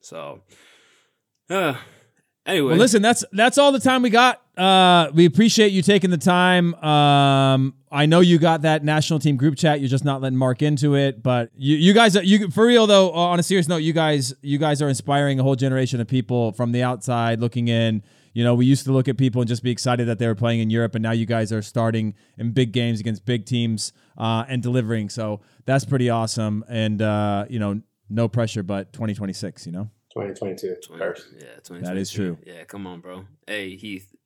So, 0.00 0.42
uh, 1.48 1.76
Anyway, 2.44 2.70
well, 2.70 2.78
listen, 2.78 3.02
that's 3.02 3.24
that's 3.32 3.56
all 3.56 3.70
the 3.70 3.78
time 3.78 4.02
we 4.02 4.10
got. 4.10 4.41
Uh, 4.56 5.10
we 5.14 5.24
appreciate 5.24 5.72
you 5.72 5.80
taking 5.80 6.10
the 6.10 6.18
time. 6.18 6.74
Um, 6.74 7.74
I 7.90 8.06
know 8.06 8.20
you 8.20 8.38
got 8.38 8.62
that 8.62 8.84
national 8.84 9.18
team 9.18 9.36
group 9.36 9.56
chat. 9.56 9.80
You're 9.80 9.88
just 9.88 10.04
not 10.04 10.20
letting 10.20 10.38
Mark 10.38 10.60
into 10.60 10.94
it, 10.94 11.22
but 11.22 11.50
you, 11.56 11.76
you 11.76 11.94
guys, 11.94 12.14
you 12.16 12.50
for 12.50 12.66
real 12.66 12.86
though. 12.86 13.12
On 13.12 13.38
a 13.38 13.42
serious 13.42 13.66
note, 13.66 13.78
you 13.78 13.92
guys, 13.92 14.34
you 14.42 14.58
guys 14.58 14.82
are 14.82 14.88
inspiring 14.88 15.40
a 15.40 15.42
whole 15.42 15.56
generation 15.56 16.00
of 16.00 16.06
people 16.08 16.52
from 16.52 16.72
the 16.72 16.82
outside 16.82 17.40
looking 17.40 17.68
in. 17.68 18.02
You 18.34 18.44
know, 18.44 18.54
we 18.54 18.64
used 18.64 18.84
to 18.84 18.92
look 18.92 19.08
at 19.08 19.18
people 19.18 19.42
and 19.42 19.48
just 19.48 19.62
be 19.62 19.70
excited 19.70 20.08
that 20.08 20.18
they 20.18 20.26
were 20.26 20.34
playing 20.34 20.60
in 20.60 20.70
Europe, 20.70 20.94
and 20.94 21.02
now 21.02 21.12
you 21.12 21.26
guys 21.26 21.52
are 21.52 21.60
starting 21.60 22.14
in 22.38 22.52
big 22.52 22.72
games 22.72 22.98
against 22.98 23.26
big 23.26 23.44
teams 23.44 23.92
uh, 24.16 24.44
and 24.48 24.62
delivering. 24.62 25.10
So 25.10 25.40
that's 25.66 25.84
pretty 25.84 26.08
awesome. 26.08 26.64
And 26.68 27.00
uh, 27.00 27.46
you 27.48 27.58
know, 27.58 27.80
no 28.08 28.28
pressure, 28.28 28.62
but 28.62 28.92
2026. 28.92 29.66
You 29.66 29.72
know. 29.72 29.90
2022 30.14 30.76
first. 30.98 31.28
Yeah, 31.32 31.40
2022. 31.64 31.84
That 31.86 31.96
is 31.96 32.10
true. 32.10 32.38
Yeah, 32.44 32.64
come 32.64 32.86
on, 32.86 33.00
bro. 33.00 33.24
Hey, 33.46 33.76
Heath, 33.76 34.14
look, 34.14 34.21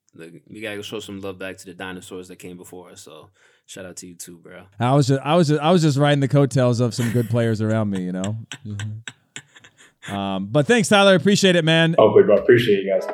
we 0.49 0.61
gotta 0.61 0.83
show 0.83 1.01
some 1.01 1.21
love 1.21 1.39
back 1.39 1.57
to 1.59 1.67
the 1.67 1.75
dinosaurs 1.75 2.29
that 2.29 2.37
came 2.37 2.57
before 2.57 2.91
us. 2.91 3.01
So 3.03 3.31
shout 3.67 3.85
out 3.87 3.97
to 3.97 4.07
you 4.07 4.15
too, 4.15 4.39
bro. 4.39 4.65
I 4.79 4.95
was 4.95 5.09
just, 5.09 5.21
I 5.23 5.35
was, 5.35 5.49
just, 5.49 5.61
I 5.61 5.71
was 5.71 5.83
just 5.83 5.99
riding 5.99 6.21
the 6.21 6.29
coattails 6.29 6.81
of 6.81 6.95
some 6.95 7.11
good 7.13 7.29
players 7.29 7.61
around 7.61 7.91
me, 7.91 8.03
you 8.03 8.13
know. 8.13 8.37
um, 10.15 10.47
but 10.47 10.67
thanks, 10.67 10.89
Tyler. 10.89 11.15
Appreciate 11.15 11.57
it, 11.57 11.65
man. 11.65 11.95
Oh, 11.99 12.07
Hopefully, 12.11 12.25
bro. 12.25 12.37
Appreciate 12.37 12.83
you 12.83 12.93
guys. 12.93 13.07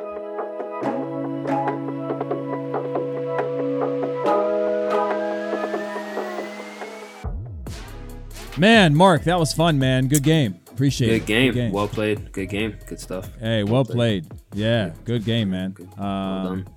Man, 8.57 8.93
Mark, 8.95 9.23
that 9.23 9.39
was 9.39 9.51
fun, 9.51 9.79
man. 9.79 10.07
Good 10.07 10.21
game. 10.23 10.59
Appreciate 10.71 11.07
good 11.07 11.15
it. 11.15 11.25
Game. 11.25 11.51
good 11.53 11.59
game. 11.59 11.71
Well 11.71 11.87
played. 11.87 12.31
Good 12.31 12.49
game. 12.49 12.77
Good 12.87 12.99
stuff. 12.99 13.29
Hey, 13.39 13.63
well, 13.63 13.73
well 13.73 13.85
played. 13.85 14.29
played. 14.29 14.41
Yeah, 14.53 14.91
good 15.05 15.25
game, 15.25 15.49
man. 15.49 15.71
Good. 15.71 15.87
Um, 15.97 16.43
done. 16.45 16.67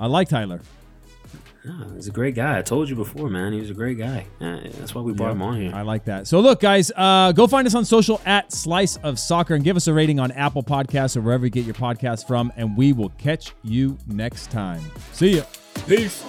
I 0.00 0.06
like 0.06 0.28
Tyler. 0.28 0.60
Oh, 1.66 1.92
he's 1.94 2.08
a 2.08 2.12
great 2.12 2.34
guy. 2.34 2.58
I 2.58 2.62
told 2.62 2.88
you 2.88 2.96
before, 2.96 3.28
man. 3.28 3.52
He 3.52 3.60
was 3.60 3.70
a 3.70 3.74
great 3.74 3.98
guy. 3.98 4.26
Uh, 4.40 4.60
that's 4.78 4.94
why 4.94 5.02
we 5.02 5.12
brought 5.12 5.32
him 5.32 5.42
on 5.42 5.60
here. 5.60 5.72
I 5.74 5.82
like 5.82 6.04
that. 6.06 6.26
So 6.26 6.40
look, 6.40 6.60
guys, 6.60 6.90
uh, 6.96 7.32
go 7.32 7.46
find 7.46 7.66
us 7.66 7.74
on 7.74 7.84
social 7.84 8.20
at 8.24 8.52
Slice 8.52 8.96
of 8.98 9.18
Soccer 9.18 9.54
and 9.54 9.64
give 9.64 9.76
us 9.76 9.86
a 9.86 9.92
rating 9.92 10.18
on 10.18 10.30
Apple 10.32 10.62
Podcasts 10.62 11.16
or 11.16 11.20
wherever 11.20 11.44
you 11.44 11.50
get 11.50 11.66
your 11.66 11.74
podcasts 11.74 12.26
from, 12.26 12.52
and 12.56 12.76
we 12.76 12.92
will 12.92 13.10
catch 13.10 13.52
you 13.62 13.98
next 14.06 14.50
time. 14.50 14.82
See 15.12 15.36
ya. 15.36 15.42
Peace. 15.86 16.24